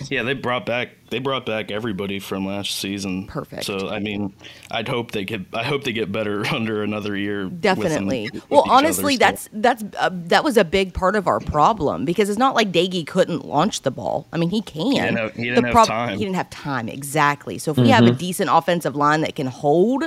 Yeah, 0.08 0.22
they 0.24 0.34
brought 0.34 0.66
back 0.66 0.90
they 1.10 1.18
brought 1.20 1.46
back 1.46 1.70
everybody 1.70 2.18
from 2.18 2.46
last 2.46 2.78
season. 2.78 3.26
Perfect. 3.26 3.64
So 3.64 3.88
I 3.88 3.98
mean, 4.00 4.32
I'd 4.70 4.88
hope 4.88 5.12
they 5.12 5.24
get 5.24 5.42
I 5.52 5.62
hope 5.62 5.84
they 5.84 5.92
get 5.92 6.10
better 6.10 6.44
under 6.52 6.82
another 6.82 7.16
year. 7.16 7.44
with 7.44 7.60
them- 7.62 7.78
Definitely. 7.78 8.30
with 8.32 8.50
well, 8.50 8.64
honestly, 8.68 9.16
that's 9.16 9.48
that's 9.52 9.84
uh, 9.98 10.10
that 10.12 10.42
was 10.42 10.56
a 10.56 10.64
big 10.64 10.94
part 10.94 11.14
of 11.16 11.26
our 11.28 11.38
problem 11.40 12.04
because 12.04 12.28
it's 12.28 12.38
not 12.38 12.54
like 12.54 12.72
Doege 12.72 13.06
couldn't 13.06 13.44
launch 13.44 13.82
the 13.82 13.90
ball. 13.90 14.26
I 14.32 14.36
mean, 14.38 14.50
he 14.50 14.62
can. 14.62 14.90
didn't 14.92 15.16
have- 15.16 15.34
he 15.34 15.44
didn't 15.44 15.56
The 15.62 15.68
have 15.68 15.72
prob- 15.74 15.88
time. 15.88 16.18
He 16.18 16.24
didn't 16.24 16.36
have 16.36 16.50
time 16.50 16.88
exactly. 16.88 17.58
So 17.58 17.70
if 17.70 17.76
we 17.76 17.90
have 17.90 18.04
a 18.04 18.12
decent 18.12 18.50
offensive 18.52 18.96
line 18.96 19.20
that 19.20 19.34
can 19.36 19.46
hold 19.46 20.04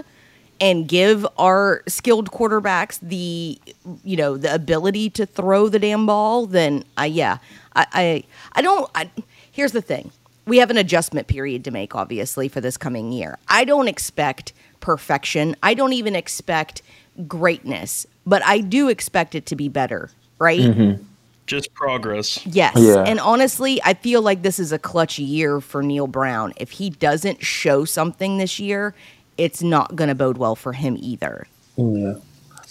and 0.61 0.87
give 0.87 1.25
our 1.37 1.83
skilled 1.87 2.31
quarterbacks 2.31 2.99
the 3.01 3.59
you 4.03 4.15
know 4.15 4.37
the 4.37 4.53
ability 4.53 5.09
to 5.11 5.25
throw 5.25 5.67
the 5.69 5.79
damn 5.79 6.05
ball, 6.05 6.45
then 6.45 6.83
uh, 6.99 7.03
yeah, 7.03 7.37
I 7.75 7.85
I, 7.93 8.23
I 8.53 8.61
don't. 8.61 8.89
I, 8.95 9.09
here's 9.53 9.71
the 9.71 9.81
thing. 9.81 10.11
We 10.45 10.57
have 10.57 10.69
an 10.69 10.77
adjustment 10.77 11.27
period 11.27 11.63
to 11.63 11.71
make, 11.71 11.95
obviously, 11.95 12.49
for 12.49 12.59
this 12.59 12.75
coming 12.75 13.13
year. 13.13 13.37
I 13.47 13.63
don't 13.63 13.87
expect 13.87 14.51
perfection. 14.81 15.55
I 15.63 15.73
don't 15.73 15.93
even 15.93 16.17
expect 16.17 16.81
greatness, 17.29 18.05
but 18.25 18.43
I 18.43 18.59
do 18.59 18.89
expect 18.89 19.35
it 19.35 19.45
to 19.45 19.55
be 19.55 19.69
better, 19.69 20.09
right? 20.39 20.59
Mm-hmm. 20.59 21.03
just 21.45 21.73
progress. 21.73 22.45
Yes. 22.45 22.73
Yeah. 22.75 23.03
And 23.03 23.21
honestly, 23.21 23.81
I 23.83 23.93
feel 23.93 24.21
like 24.21 24.41
this 24.41 24.59
is 24.59 24.73
a 24.73 24.79
clutch 24.79 25.17
year 25.17 25.61
for 25.61 25.81
Neal 25.81 26.07
Brown. 26.07 26.51
If 26.57 26.71
he 26.71 26.89
doesn't 26.89 27.45
show 27.45 27.85
something 27.85 28.37
this 28.37 28.59
year, 28.59 28.93
it's 29.37 29.61
not 29.63 29.95
going 29.95 30.09
to 30.09 30.15
bode 30.15 30.37
well 30.37 30.55
for 30.57 30.73
him 30.73 30.97
either. 30.99 31.47
Yeah. 31.77 32.15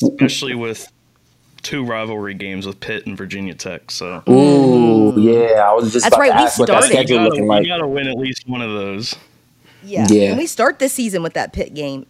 especially 0.02 0.54
with 0.54 0.90
two 1.62 1.84
rivalry 1.84 2.34
games 2.34 2.66
with 2.66 2.80
Pitt 2.80 3.06
and 3.06 3.16
Virginia 3.16 3.54
Tech. 3.54 3.90
So 3.90 4.22
Ooh, 4.28 5.14
yeah. 5.20 5.60
I 5.68 5.72
was 5.74 5.92
just 5.92 6.04
That's 6.04 6.14
about 6.14 6.20
right, 6.20 6.30
to 6.30 6.36
we 6.36 6.42
ask 6.42 6.58
what 6.58 6.68
started- 6.68 6.90
you 6.90 7.16
gotta, 7.16 7.28
looking 7.28 7.64
you 7.64 7.68
gotta 7.68 7.86
win 7.86 8.08
at 8.08 8.16
least 8.16 8.48
one 8.48 8.62
of 8.62 8.70
those. 8.72 9.14
Yeah. 9.84 10.06
Yeah. 10.08 10.30
And 10.30 10.38
we 10.38 10.46
start 10.46 10.78
this 10.78 10.92
season 10.92 11.22
with 11.22 11.34
that 11.34 11.52
Pitt 11.52 11.74
game 11.74 12.06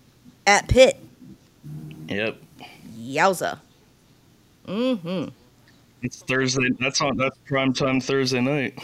at 0.46 0.68
Pitt. 0.68 0.98
Yep. 2.08 2.36
Yowza. 2.98 3.58
Mm-hmm. 4.66 5.28
It's 6.02 6.22
Thursday. 6.22 6.68
That's 6.80 7.00
on. 7.00 7.16
That's 7.16 7.38
prime 7.46 7.72
time 7.72 8.00
Thursday 8.00 8.40
night. 8.40 8.76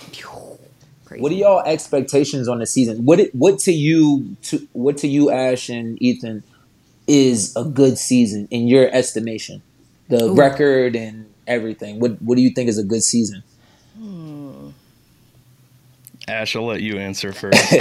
Crazy. 1.05 1.23
What 1.23 1.33
are 1.33 1.35
y'all 1.35 1.63
expectations 1.65 2.49
on 2.49 2.59
the 2.59 2.67
season? 2.67 3.05
What 3.05 3.19
it, 3.21 3.35
what 3.35 3.59
to 3.61 3.73
you 3.73 4.37
to 4.45 4.67
what 4.73 4.99
to 4.99 5.09
you 5.09 5.31
Ash 5.31 5.69
and 5.69 6.01
Ethan 6.03 6.43
is 7.07 7.55
a 7.57 7.65
good 7.65 7.99
season 7.99 8.47
in 8.51 8.69
your 8.69 8.89
estimation? 8.95 9.63
The 10.09 10.33
record 10.33 10.97
and 10.97 11.33
everything. 11.47 12.01
What 12.01 12.21
what 12.23 12.37
do 12.37 12.43
you 12.43 12.51
think 12.51 12.69
is 12.69 12.79
a 12.79 12.85
good 12.85 13.03
season? 13.03 13.43
Hmm. 13.99 14.71
Ash, 16.27 16.55
I'll 16.55 16.67
let 16.67 16.83
you 16.83 16.99
answer 16.99 17.33
first. 17.39 17.59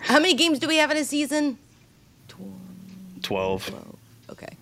How 0.00 0.18
many 0.18 0.34
games 0.34 0.58
do 0.58 0.68
we 0.68 0.76
have 0.76 0.90
in 0.90 0.96
a 0.96 1.04
season? 1.04 1.58
Twelve. 3.22 3.70
Okay. 4.30 4.56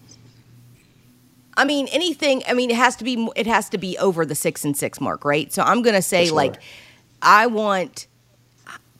I 1.57 1.65
mean, 1.65 1.89
anything. 1.89 2.43
I 2.49 2.55
mean, 2.55 2.71
it 2.71 2.77
has 2.77 2.97
to 2.97 3.05
be. 3.05 3.29
It 3.37 3.47
has 3.47 3.69
to 3.71 3.79
be 3.79 3.99
over 3.99 4.25
the 4.25 4.35
six 4.35 4.65
and 4.65 4.77
six 4.77 5.01
mark, 5.01 5.25
right? 5.25 5.53
So 5.53 5.63
I'm 5.63 5.83
gonna 5.83 6.03
say 6.03 6.27
sure. 6.27 6.37
like, 6.37 6.57
I 7.21 7.47
want 7.47 8.07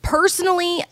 personally, 0.01 0.83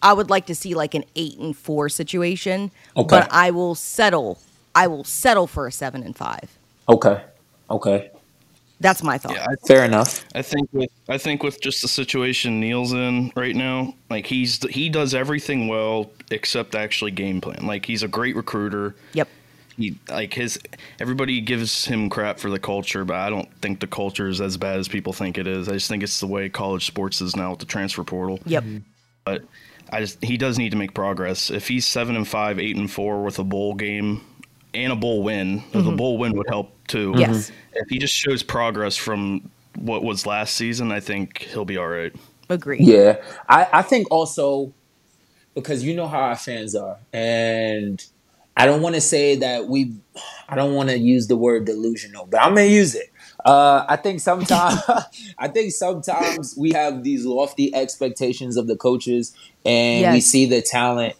I 0.00 0.12
would 0.12 0.30
like 0.30 0.46
to 0.46 0.54
see 0.54 0.74
like 0.74 0.94
an 0.94 1.04
eight 1.16 1.38
and 1.38 1.56
four 1.56 1.88
situation. 1.88 2.70
Okay. 2.96 3.08
But 3.08 3.28
I 3.32 3.50
will 3.50 3.74
settle. 3.74 4.38
I 4.78 4.86
will 4.86 5.02
settle 5.02 5.48
for 5.48 5.66
a 5.66 5.72
seven 5.72 6.04
and 6.04 6.16
five. 6.16 6.56
Okay. 6.88 7.20
Okay. 7.68 8.10
That's 8.78 9.02
my 9.02 9.18
thought. 9.18 9.34
Yeah, 9.34 9.46
I, 9.50 9.56
Fair 9.66 9.84
enough. 9.84 10.24
I 10.36 10.42
think 10.42 10.68
with 10.72 10.90
I 11.08 11.18
think 11.18 11.42
with 11.42 11.60
just 11.60 11.82
the 11.82 11.88
situation 11.88 12.60
Neal's 12.60 12.92
in 12.92 13.32
right 13.34 13.56
now, 13.56 13.94
like 14.08 14.24
he's 14.26 14.62
he 14.68 14.88
does 14.88 15.14
everything 15.14 15.66
well 15.66 16.12
except 16.30 16.76
actually 16.76 17.10
game 17.10 17.40
plan. 17.40 17.66
Like 17.66 17.86
he's 17.86 18.04
a 18.04 18.08
great 18.08 18.36
recruiter. 18.36 18.94
Yep. 19.14 19.28
He 19.76 19.98
like 20.08 20.32
his 20.32 20.60
everybody 21.00 21.40
gives 21.40 21.84
him 21.84 22.08
crap 22.08 22.38
for 22.38 22.48
the 22.48 22.60
culture, 22.60 23.04
but 23.04 23.16
I 23.16 23.30
don't 23.30 23.52
think 23.56 23.80
the 23.80 23.88
culture 23.88 24.28
is 24.28 24.40
as 24.40 24.56
bad 24.56 24.78
as 24.78 24.86
people 24.86 25.12
think 25.12 25.38
it 25.38 25.48
is. 25.48 25.68
I 25.68 25.72
just 25.72 25.88
think 25.88 26.04
it's 26.04 26.20
the 26.20 26.28
way 26.28 26.48
college 26.48 26.86
sports 26.86 27.20
is 27.20 27.34
now 27.34 27.50
with 27.50 27.58
the 27.58 27.66
transfer 27.66 28.04
portal. 28.04 28.38
Yep. 28.46 28.62
But 29.24 29.42
I 29.90 29.98
just 29.98 30.22
he 30.22 30.36
does 30.36 30.56
need 30.56 30.70
to 30.70 30.76
make 30.76 30.94
progress. 30.94 31.50
If 31.50 31.66
he's 31.66 31.84
seven 31.84 32.14
and 32.14 32.28
five, 32.28 32.60
eight 32.60 32.76
and 32.76 32.88
four 32.88 33.24
with 33.24 33.40
a 33.40 33.44
bowl 33.44 33.74
game 33.74 34.20
and 34.74 34.92
a 34.92 34.96
bowl 34.96 35.22
win, 35.22 35.62
'cause 35.72 35.84
The 35.84 35.92
bull 35.92 36.18
win 36.18 36.32
would 36.36 36.48
help 36.48 36.72
too. 36.88 37.10
Mm-hmm. 37.12 37.20
Yes. 37.20 37.50
If 37.74 37.88
he 37.88 37.98
just 37.98 38.14
shows 38.14 38.42
progress 38.42 38.96
from 38.96 39.50
what 39.76 40.02
was 40.04 40.26
last 40.26 40.54
season, 40.56 40.92
I 40.92 41.00
think 41.00 41.38
he'll 41.52 41.64
be 41.64 41.76
all 41.76 41.88
right. 41.88 42.12
Agree. 42.48 42.78
Yeah. 42.80 43.16
I, 43.48 43.68
I 43.72 43.82
think 43.82 44.08
also 44.10 44.72
because 45.54 45.82
you 45.82 45.94
know 45.94 46.06
how 46.06 46.20
our 46.20 46.36
fans 46.36 46.74
are. 46.74 46.98
And 47.12 48.04
I 48.56 48.66
don't 48.66 48.82
want 48.82 48.94
to 48.94 49.00
say 49.00 49.36
that 49.36 49.68
we 49.68 49.92
I 50.48 50.54
don't 50.56 50.74
want 50.74 50.88
to 50.90 50.98
use 50.98 51.26
the 51.28 51.36
word 51.36 51.64
delusional, 51.64 52.26
but 52.26 52.40
I'm 52.40 52.54
gonna 52.54 52.66
use 52.66 52.94
it. 52.94 53.10
Uh, 53.44 53.84
I 53.88 53.96
think 53.96 54.20
sometimes 54.20 54.80
I 55.38 55.48
think 55.48 55.72
sometimes 55.72 56.54
we 56.56 56.72
have 56.72 57.02
these 57.04 57.24
lofty 57.24 57.74
expectations 57.74 58.56
of 58.56 58.66
the 58.66 58.76
coaches 58.76 59.34
and 59.64 60.12
we 60.14 60.20
see 60.20 60.46
the 60.46 60.60
talent. 60.62 61.14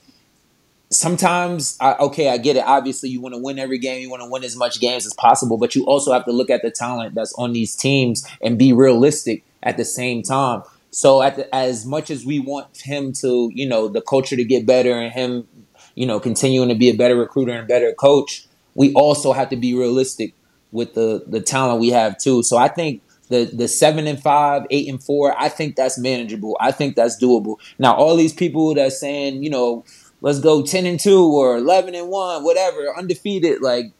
Sometimes 0.90 1.76
I, 1.80 1.94
okay, 1.94 2.30
I 2.30 2.38
get 2.38 2.56
it. 2.56 2.64
Obviously, 2.64 3.10
you 3.10 3.20
want 3.20 3.34
to 3.34 3.40
win 3.40 3.58
every 3.58 3.78
game, 3.78 4.00
you 4.00 4.10
want 4.10 4.22
to 4.22 4.28
win 4.30 4.42
as 4.42 4.56
much 4.56 4.80
games 4.80 5.04
as 5.04 5.12
possible, 5.14 5.58
but 5.58 5.74
you 5.74 5.84
also 5.84 6.12
have 6.12 6.24
to 6.24 6.32
look 6.32 6.48
at 6.48 6.62
the 6.62 6.70
talent 6.70 7.14
that's 7.14 7.34
on 7.34 7.52
these 7.52 7.76
teams 7.76 8.26
and 8.42 8.58
be 8.58 8.72
realistic 8.72 9.44
at 9.62 9.76
the 9.76 9.84
same 9.84 10.22
time. 10.22 10.62
So, 10.90 11.20
the, 11.20 11.54
as 11.54 11.84
much 11.84 12.10
as 12.10 12.24
we 12.24 12.40
want 12.40 12.74
him 12.78 13.12
to, 13.20 13.50
you 13.54 13.68
know, 13.68 13.88
the 13.88 14.00
culture 14.00 14.36
to 14.36 14.44
get 14.44 14.64
better 14.64 14.92
and 14.92 15.12
him, 15.12 15.46
you 15.94 16.06
know, 16.06 16.18
continuing 16.18 16.70
to 16.70 16.74
be 16.74 16.88
a 16.88 16.94
better 16.94 17.16
recruiter 17.16 17.52
and 17.52 17.68
better 17.68 17.92
coach, 17.92 18.46
we 18.74 18.92
also 18.94 19.32
have 19.32 19.50
to 19.50 19.56
be 19.56 19.74
realistic 19.74 20.34
with 20.72 20.94
the 20.94 21.24
the 21.26 21.40
talent 21.40 21.80
we 21.80 21.90
have 21.90 22.16
too. 22.16 22.42
So, 22.42 22.56
I 22.56 22.68
think 22.68 23.02
the 23.28 23.44
the 23.44 23.68
seven 23.68 24.06
and 24.06 24.20
five, 24.20 24.62
eight 24.70 24.88
and 24.88 25.02
four, 25.02 25.34
I 25.38 25.50
think 25.50 25.76
that's 25.76 25.98
manageable. 25.98 26.56
I 26.60 26.72
think 26.72 26.96
that's 26.96 27.22
doable. 27.22 27.56
Now, 27.78 27.94
all 27.94 28.16
these 28.16 28.32
people 28.32 28.74
that's 28.74 28.98
saying, 28.98 29.42
you 29.42 29.50
know, 29.50 29.84
let's 30.20 30.40
go 30.40 30.62
ten 30.62 30.86
and 30.86 30.98
two 30.98 31.24
or 31.24 31.56
eleven 31.56 31.94
and 31.94 32.08
one, 32.08 32.44
whatever, 32.44 32.96
undefeated, 32.96 33.62
like, 33.62 33.92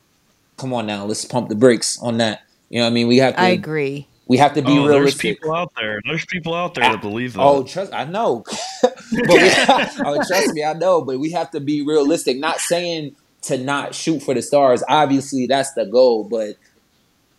come 0.56 0.72
on 0.72 0.87
now, 0.87 1.04
let's 1.04 1.25
pump 1.25 1.48
the 1.48 1.54
brakes 1.54 1.98
on 2.00 2.18
that. 2.18 2.42
You 2.68 2.78
know 2.78 2.84
what 2.84 2.90
I 2.90 2.94
mean? 2.94 3.08
We 3.08 3.18
have 3.18 3.34
to 3.34 3.40
I 3.40 3.48
agree. 3.48 4.06
we 4.26 4.37
have 4.37 4.54
to 4.54 4.62
be 4.62 4.76
oh, 4.76 4.88
there's 4.88 5.14
people 5.14 5.54
out 5.54 5.72
there. 5.76 6.00
There's 6.04 6.26
people 6.26 6.54
out 6.54 6.75
there 6.75 6.84
ah, 6.84 6.92
that 6.92 7.00
believe 7.00 7.32
that. 7.34 7.40
Oh, 7.40 7.62
trust 7.62 7.94
I 7.94 8.04
know. 8.04 8.44
but 8.82 8.92
we, 9.12 9.18
oh, 9.30 10.22
trust 10.26 10.52
me, 10.52 10.64
I 10.64 10.75
know. 10.75 11.00
But 11.00 11.18
we 11.18 11.30
have 11.30 11.50
to 11.52 11.60
be 11.60 11.82
realistic. 11.82 12.38
Not 12.38 12.58
saying 12.58 13.16
to 13.42 13.56
not 13.56 13.94
shoot 13.94 14.22
for 14.22 14.34
the 14.34 14.42
stars. 14.42 14.82
Obviously, 14.88 15.46
that's 15.46 15.72
the 15.72 15.87
goal. 15.87 16.25
But 16.25 16.56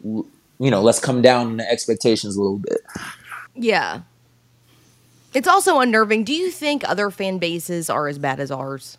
you 0.04 0.72
know, 0.72 0.82
let's 0.82 1.00
come 1.00 1.22
down 1.22 1.48
on 1.48 1.58
the 1.58 1.70
expectations 1.70 2.36
a 2.36 2.42
little 2.42 2.58
bit. 2.60 2.82
Yeah. 3.54 4.02
It's 5.34 5.48
also 5.48 5.80
unnerving. 5.80 6.24
Do 6.24 6.34
you 6.34 6.50
think 6.52 6.88
other 6.88 7.10
fan 7.12 7.38
bases 7.38 7.90
are 7.90 8.08
as 8.08 8.18
bad 8.18 8.40
as 8.40 8.52
ours? 8.52 8.98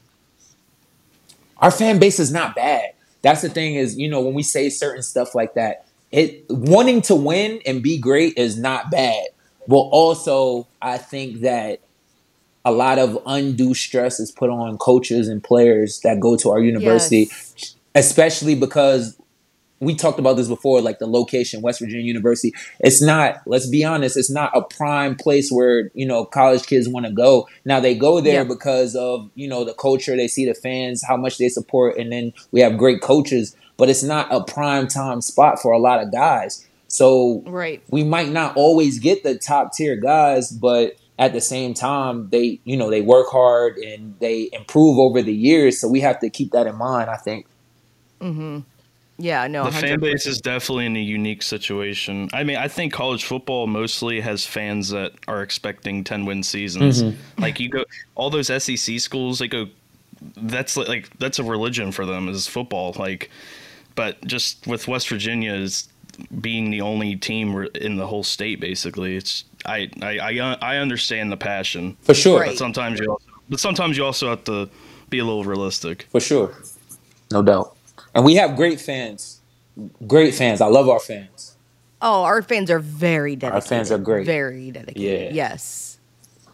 Our 1.58 1.70
fan 1.70 1.98
base 1.98 2.18
is 2.20 2.32
not 2.32 2.54
bad. 2.54 2.92
That's 3.22 3.42
the 3.42 3.48
thing 3.50 3.74
is, 3.74 3.98
you 3.98 4.08
know, 4.08 4.20
when 4.20 4.34
we 4.34 4.42
say 4.42 4.70
certain 4.70 5.02
stuff 5.02 5.34
like 5.34 5.54
that, 5.54 5.84
it 6.10 6.44
wanting 6.48 7.02
to 7.02 7.14
win 7.14 7.60
and 7.66 7.82
be 7.82 7.98
great 7.98 8.38
is 8.38 8.58
not 8.58 8.90
bad. 8.90 9.26
But 9.68 9.76
also, 9.76 10.66
I 10.80 10.98
think 10.98 11.40
that 11.40 11.80
a 12.64 12.72
lot 12.72 12.98
of 12.98 13.18
undue 13.26 13.74
stress 13.74 14.20
is 14.20 14.30
put 14.30 14.50
on 14.50 14.78
coaches 14.78 15.28
and 15.28 15.42
players 15.44 16.00
that 16.00 16.20
go 16.20 16.36
to 16.36 16.50
our 16.50 16.60
university, 16.60 17.28
Yes. 17.30 17.76
especially 17.94 18.54
because 18.54 19.16
we 19.80 19.94
talked 19.94 20.18
about 20.18 20.36
this 20.36 20.46
before, 20.48 20.80
like 20.82 20.98
the 20.98 21.06
location, 21.06 21.62
West 21.62 21.80
Virginia 21.80 22.04
University. 22.04 22.52
It's 22.80 23.00
not, 23.02 23.40
let's 23.46 23.66
be 23.68 23.82
honest, 23.82 24.16
it's 24.16 24.30
not 24.30 24.54
a 24.56 24.62
prime 24.62 25.16
place 25.16 25.50
where, 25.50 25.90
you 25.94 26.06
know, 26.06 26.24
college 26.26 26.66
kids 26.66 26.86
want 26.88 27.06
to 27.06 27.12
go. 27.12 27.48
Now 27.64 27.80
they 27.80 27.94
go 27.94 28.20
there 28.20 28.42
Yeah. 28.42 28.44
because 28.44 28.94
of, 28.94 29.30
you 29.34 29.48
know, 29.48 29.64
the 29.64 29.72
culture, 29.74 30.16
they 30.16 30.28
see 30.28 30.44
the 30.44 30.54
fans, 30.54 31.02
how 31.06 31.16
much 31.16 31.38
they 31.38 31.48
support, 31.48 31.96
and 31.98 32.12
then 32.12 32.32
we 32.52 32.60
have 32.60 32.76
great 32.76 33.00
coaches, 33.00 33.56
but 33.78 33.88
it's 33.88 34.02
not 34.02 34.28
a 34.30 34.44
prime 34.44 34.86
time 34.86 35.22
spot 35.22 35.60
for 35.60 35.72
a 35.72 35.78
lot 35.78 36.02
of 36.02 36.12
guys. 36.12 36.66
So 36.88 37.42
Right. 37.46 37.82
we 37.88 38.04
might 38.04 38.28
not 38.30 38.56
always 38.56 38.98
get 38.98 39.22
the 39.22 39.38
top 39.38 39.72
tier 39.72 39.96
guys, 39.96 40.50
but 40.50 40.96
at 41.18 41.32
the 41.32 41.40
same 41.40 41.72
time, 41.74 42.28
they, 42.30 42.60
you 42.64 42.76
know, 42.76 42.90
they 42.90 43.00
work 43.00 43.28
hard 43.30 43.76
and 43.78 44.14
they 44.20 44.50
improve 44.52 44.98
over 44.98 45.22
the 45.22 45.34
years. 45.34 45.80
So 45.80 45.86
we 45.88 46.00
have 46.00 46.18
to 46.20 46.28
keep 46.30 46.50
that 46.52 46.66
in 46.66 46.76
mind, 46.76 47.08
I 47.08 47.16
think. 47.16 47.46
Mm-hmm. 48.20 48.58
Yeah, 49.20 49.46
no. 49.46 49.64
the 49.64 49.72
fan 49.72 49.98
100%. 49.98 50.00
base 50.00 50.26
is 50.26 50.40
definitely 50.40 50.86
in 50.86 50.96
a 50.96 51.00
unique 51.00 51.42
situation. 51.42 52.28
I 52.32 52.42
mean, 52.44 52.56
I 52.56 52.68
think 52.68 52.92
college 52.92 53.24
football 53.24 53.66
mostly 53.66 54.20
has 54.20 54.46
fans 54.46 54.88
that 54.90 55.12
are 55.28 55.42
expecting 55.42 56.04
10 56.04 56.24
win 56.24 56.42
seasons. 56.42 57.02
Mm-hmm. 57.02 57.42
Like 57.42 57.60
you 57.60 57.68
go 57.68 57.84
all 58.14 58.30
those 58.30 58.46
SEC 58.46 58.98
schools, 59.00 59.38
they 59.38 59.48
go 59.48 59.66
that's 60.36 60.76
like, 60.76 60.88
like 60.88 61.18
that's 61.18 61.38
a 61.38 61.44
religion 61.44 61.92
for 61.92 62.04
them 62.04 62.28
is 62.28 62.46
football 62.46 62.94
like 62.98 63.30
but 63.94 64.22
just 64.26 64.66
with 64.66 64.86
West 64.86 65.08
Virginia 65.08 65.52
is 65.54 65.88
being 66.40 66.70
the 66.70 66.80
only 66.80 67.16
team 67.16 67.66
in 67.74 67.96
the 67.96 68.06
whole 68.06 68.22
state. 68.22 68.60
Basically, 68.60 69.16
it's 69.16 69.44
I 69.64 69.90
I 70.02 70.18
I, 70.18 70.38
uh, 70.38 70.56
I 70.60 70.76
understand 70.76 71.32
the 71.32 71.36
passion, 71.36 71.96
For 72.02 72.14
sure. 72.14 72.40
Right. 72.40 72.50
but 72.50 72.58
sometimes 72.58 73.00
you 73.00 73.10
also, 73.10 73.24
but 73.48 73.60
sometimes 73.60 73.96
you 73.96 74.04
also 74.04 74.28
have 74.30 74.44
to 74.44 74.68
be 75.08 75.18
a 75.18 75.24
little 75.24 75.44
realistic. 75.44 76.06
For 76.10 76.20
sure. 76.20 76.54
No 77.30 77.42
doubt. 77.42 77.76
And 78.14 78.24
we 78.24 78.34
have 78.36 78.56
great 78.56 78.80
fans. 78.80 79.40
Great 80.06 80.34
fans. 80.34 80.60
I 80.60 80.66
love 80.66 80.88
our 80.88 80.98
fans. 81.00 81.56
Oh, 82.02 82.22
our 82.24 82.42
fans 82.42 82.70
are 82.70 82.78
very 82.78 83.36
dedicated. 83.36 83.54
Our 83.54 83.60
fans 83.68 83.90
are 83.92 83.98
great. 83.98 84.26
Very 84.26 84.70
dedicated. 84.70 85.02
Yeah. 85.02 85.30
Yes. 85.48 85.98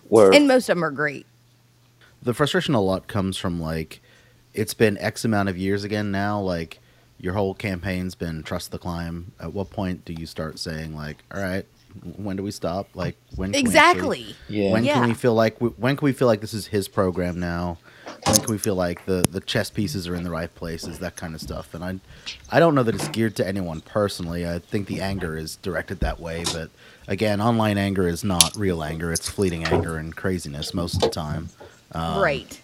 Word. 0.08 0.34
And 0.34 0.46
most 0.48 0.68
of 0.68 0.76
them 0.76 0.84
are 0.84 0.90
great. 0.90 1.26
the 2.22 2.34
frustration 2.34 2.74
a 2.74 2.80
lot 2.80 3.06
comes 3.06 3.36
from 3.36 3.60
like 3.60 4.00
it's 4.52 4.74
been 4.74 4.98
X 4.98 5.24
amount 5.24 5.48
of 5.48 5.56
years 5.56 5.84
again 5.84 6.10
now. 6.10 6.40
Like 6.40 6.80
your 7.18 7.34
whole 7.34 7.54
campaign's 7.54 8.14
been 8.14 8.42
trust 8.42 8.70
the 8.72 8.78
climb. 8.78 9.32
At 9.40 9.52
what 9.52 9.70
point 9.70 10.04
do 10.04 10.12
you 10.12 10.26
start 10.26 10.58
saying 10.58 10.94
like, 10.94 11.22
all 11.32 11.40
right, 11.40 11.64
when 12.16 12.36
do 12.36 12.42
we 12.42 12.50
stop? 12.50 12.88
Like 12.94 13.16
when 13.36 13.52
can 13.52 13.64
we 13.64 13.76
actually- 13.78 14.20
Exactly. 14.22 14.36
yeah. 14.48 14.72
when 14.72 14.84
Yeah. 14.84 14.94
can 14.94 15.08
we 15.08 15.14
feel 15.14 15.34
like 15.34 15.60
we, 15.60 15.68
when 15.70 15.96
can 15.96 16.04
we 16.04 16.12
feel 16.12 16.26
like 16.28 16.40
this 16.40 16.54
is 16.54 16.66
his 16.66 16.88
program 16.88 17.38
now? 17.40 17.78
When 18.26 18.36
can 18.36 18.46
we 18.50 18.58
feel 18.58 18.74
like 18.74 19.04
the 19.06 19.26
the 19.30 19.40
chess 19.40 19.70
pieces 19.70 20.08
are 20.08 20.14
in 20.14 20.22
the 20.22 20.30
right 20.30 20.52
places? 20.54 20.98
That 20.98 21.16
kind 21.16 21.34
of 21.34 21.40
stuff. 21.40 21.74
And 21.74 21.84
I 21.84 22.00
I 22.50 22.60
don't 22.60 22.74
know 22.74 22.82
that 22.82 22.94
it's 22.94 23.08
geared 23.08 23.36
to 23.36 23.46
anyone 23.46 23.80
personally. 23.80 24.48
I 24.48 24.58
think 24.58 24.86
the 24.86 25.00
anger 25.00 25.36
is 25.36 25.56
directed 25.56 26.00
that 26.00 26.20
way, 26.20 26.44
but 26.52 26.70
again, 27.08 27.40
online 27.40 27.78
anger 27.78 28.08
is 28.08 28.24
not 28.24 28.56
real 28.56 28.82
anger. 28.82 29.12
It's 29.12 29.28
fleeting 29.28 29.64
anger 29.64 29.96
and 29.96 30.14
craziness 30.14 30.74
most 30.74 30.94
of 30.94 31.00
the 31.00 31.10
time. 31.10 31.50
Um, 31.92 32.20
right. 32.22 32.60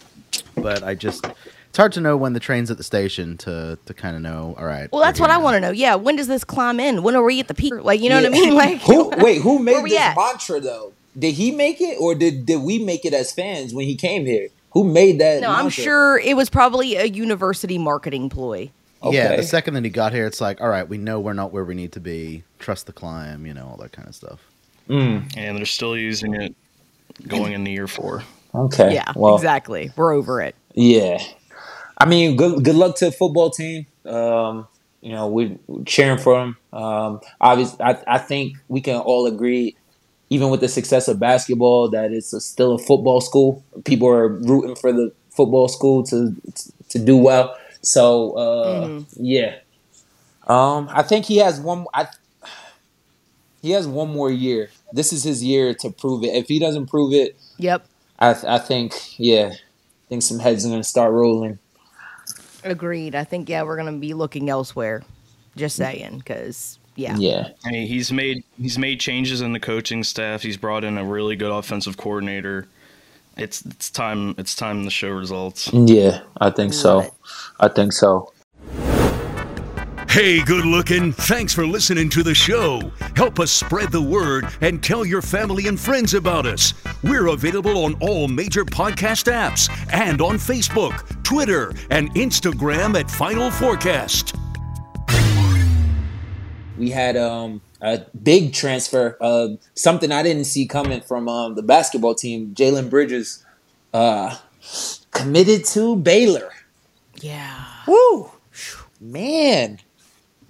But 0.55 0.83
I 0.83 0.95
just 0.95 1.25
it's 1.25 1.77
hard 1.77 1.91
to 1.93 2.01
know 2.01 2.15
when 2.15 2.33
the 2.33 2.39
train's 2.39 2.69
at 2.69 2.77
the 2.77 2.83
station 2.83 3.37
to 3.39 3.77
to 3.85 3.93
kind 3.93 4.15
of 4.15 4.21
know. 4.21 4.55
All 4.57 4.65
right. 4.65 4.91
Well, 4.91 5.01
that's 5.01 5.19
what 5.19 5.29
I 5.31 5.37
want 5.37 5.55
to 5.55 5.59
know. 5.59 5.71
Yeah. 5.71 5.95
When 5.95 6.15
does 6.15 6.27
this 6.27 6.43
climb 6.43 6.79
in? 6.79 7.03
When 7.03 7.15
are 7.15 7.23
we 7.23 7.39
at 7.39 7.47
the 7.47 7.53
peak? 7.55 7.73
Like, 7.73 7.99
you 7.99 8.09
know 8.09 8.17
what 8.17 8.25
I 8.25 8.29
mean? 8.29 8.53
Like, 8.63 8.81
who 8.81 9.09
wait, 9.17 9.41
who 9.41 9.59
made 9.59 9.81
we 9.81 9.89
this 9.91 9.99
at? 9.99 10.15
mantra 10.15 10.59
though? 10.59 10.93
Did 11.17 11.33
he 11.35 11.51
make 11.51 11.79
it 11.81 11.97
or 11.99 12.15
did, 12.15 12.45
did 12.45 12.61
we 12.61 12.79
make 12.79 13.05
it 13.05 13.13
as 13.13 13.31
fans 13.31 13.73
when 13.73 13.85
he 13.85 13.95
came 13.95 14.25
here? 14.25 14.49
Who 14.73 14.83
made 14.83 15.19
that? 15.19 15.41
no, 15.41 15.49
I'm 15.49 15.65
mantra? 15.65 15.83
sure 15.83 16.19
it 16.19 16.35
was 16.35 16.49
probably 16.49 16.95
a 16.95 17.05
university 17.05 17.77
marketing 17.77 18.29
ploy. 18.29 18.71
Yeah, 19.05 19.35
the 19.35 19.43
second 19.43 19.73
that 19.73 19.83
he 19.83 19.89
got 19.89 20.13
here, 20.13 20.25
it's 20.25 20.39
like, 20.39 20.61
all 20.61 20.69
right, 20.69 20.87
we 20.87 20.97
know 20.97 21.19
we're 21.19 21.33
not 21.33 21.51
where 21.51 21.65
we 21.65 21.75
need 21.75 21.91
to 21.93 21.99
be. 21.99 22.43
Trust 22.59 22.85
the 22.85 22.93
climb, 22.93 23.45
you 23.45 23.53
know, 23.53 23.67
all 23.67 23.77
that 23.77 23.91
kind 23.91 24.07
of 24.07 24.15
stuff. 24.15 24.39
And 24.87 25.29
they're 25.35 25.65
still 25.65 25.97
using 25.97 26.33
it 26.35 26.55
going 27.27 27.51
into 27.53 27.71
year 27.71 27.87
four. 27.87 28.23
Okay. 28.55 28.93
Yeah, 28.93 29.11
Well, 29.15 29.35
exactly. 29.35 29.91
We're 29.95 30.13
over 30.13 30.41
it. 30.41 30.55
Yeah. 30.73 31.21
I 31.97 32.05
mean, 32.05 32.35
good 32.37 32.63
good 32.63 32.75
luck 32.75 32.95
to 32.97 33.05
the 33.05 33.11
football 33.11 33.49
team. 33.49 33.85
Um, 34.05 34.67
you 35.01 35.11
know, 35.11 35.27
we're 35.27 35.57
cheering 35.85 36.17
for 36.17 36.39
them. 36.39 36.57
Um, 36.71 37.19
obviously, 37.41 37.81
I, 37.81 38.01
I 38.07 38.17
think 38.19 38.57
we 38.69 38.79
can 38.81 38.97
all 38.97 39.25
agree, 39.27 39.75
even 40.29 40.49
with 40.49 40.61
the 40.61 40.67
success 40.67 41.07
of 41.07 41.19
basketball, 41.19 41.89
that 41.89 42.11
it's 42.11 42.33
a, 42.33 42.41
still 42.41 42.75
a 42.75 42.79
football 42.79 43.21
school. 43.21 43.63
People 43.85 44.07
are 44.07 44.27
rooting 44.27 44.75
for 44.75 44.91
the 44.91 45.11
football 45.29 45.67
school 45.67 46.03
to 46.03 46.35
to 46.89 46.99
do 46.99 47.17
well. 47.17 47.55
So, 47.81 48.31
uh, 48.33 49.01
yeah. 49.15 49.57
Um, 50.47 50.89
I 50.91 51.03
think 51.03 51.25
he 51.25 51.37
has 51.37 51.59
one. 51.59 51.85
I 51.93 52.07
he 53.61 53.71
has 53.71 53.87
one 53.87 54.09
more 54.09 54.31
year. 54.31 54.69
This 54.91 55.13
is 55.13 55.23
his 55.23 55.43
year 55.43 55.73
to 55.75 55.89
prove 55.89 56.23
it. 56.23 56.35
If 56.35 56.47
he 56.47 56.59
doesn't 56.59 56.87
prove 56.87 57.13
it, 57.13 57.35
Yep. 57.57 57.85
I 58.19 58.35
I 58.47 58.59
think 58.59 59.19
yeah, 59.19 59.51
I 59.53 60.05
think 60.09 60.21
some 60.21 60.39
heads 60.39 60.65
are 60.65 60.69
gonna 60.69 60.83
start 60.83 61.11
rolling. 61.11 61.59
Agreed. 62.63 63.13
I 63.13 63.23
think, 63.25 63.49
yeah, 63.49 63.63
we're 63.63 63.75
going 63.75 63.93
to 63.93 63.99
be 63.99 64.13
looking 64.13 64.49
elsewhere. 64.49 65.03
Just 65.55 65.75
saying, 65.75 66.17
because, 66.17 66.79
yeah. 66.95 67.15
Yeah, 67.17 67.49
I 67.65 67.71
mean, 67.71 67.87
he's 67.87 68.11
made 68.11 68.43
he's 68.61 68.77
made 68.77 68.99
changes 68.99 69.41
in 69.41 69.53
the 69.53 69.59
coaching 69.59 70.03
staff. 70.03 70.41
He's 70.41 70.57
brought 70.57 70.83
in 70.83 70.97
a 70.97 71.05
really 71.05 71.35
good 71.35 71.51
offensive 71.51 71.97
coordinator. 71.97 72.67
It's 73.37 73.65
it's 73.65 73.89
time 73.89 74.35
it's 74.37 74.55
time 74.55 74.83
to 74.83 74.89
show 74.89 75.09
results. 75.09 75.71
yeah, 75.73 76.21
I 76.39 76.49
think 76.49 76.73
so. 76.73 76.99
it. 77.01 77.13
I 77.59 77.67
think 77.67 77.93
so. 77.93 78.31
Hey, 80.13 80.43
good 80.43 80.65
looking. 80.65 81.11
Thanks 81.11 81.55
for 81.55 81.65
listening 81.65 82.07
to 82.09 82.21
the 82.21 82.35
show. 82.35 82.91
Help 83.15 83.39
us 83.39 83.51
spread 83.51 83.91
the 83.91 83.99
word 83.99 84.47
and 84.61 84.83
tell 84.83 85.03
your 85.03 85.23
family 85.23 85.65
and 85.67 85.79
friends 85.79 86.13
about 86.13 86.45
us. 86.45 86.75
We're 87.01 87.29
available 87.29 87.83
on 87.83 87.95
all 87.99 88.27
major 88.27 88.63
podcast 88.63 89.25
apps 89.25 89.71
and 89.91 90.21
on 90.21 90.35
Facebook, 90.35 91.23
Twitter, 91.23 91.73
and 91.89 92.13
Instagram 92.13 92.93
at 92.99 93.09
Final 93.09 93.49
Fourcast. 93.49 94.37
We 96.77 96.89
had 96.89 97.15
um 97.17 97.61
a 97.81 98.01
big 98.23 98.53
transfer, 98.53 99.17
uh, 99.21 99.49
something 99.75 100.11
I 100.11 100.23
didn't 100.23 100.45
see 100.45 100.65
coming 100.65 101.01
from 101.01 101.27
um 101.29 101.55
the 101.55 101.63
basketball 101.63 102.15
team. 102.15 102.53
Jalen 102.55 102.89
Bridges, 102.89 103.43
uh, 103.93 104.37
committed 105.11 105.65
to 105.65 105.95
Baylor. 105.95 106.51
Yeah. 107.21 107.63
Woo, 107.87 108.31
man. 108.99 109.79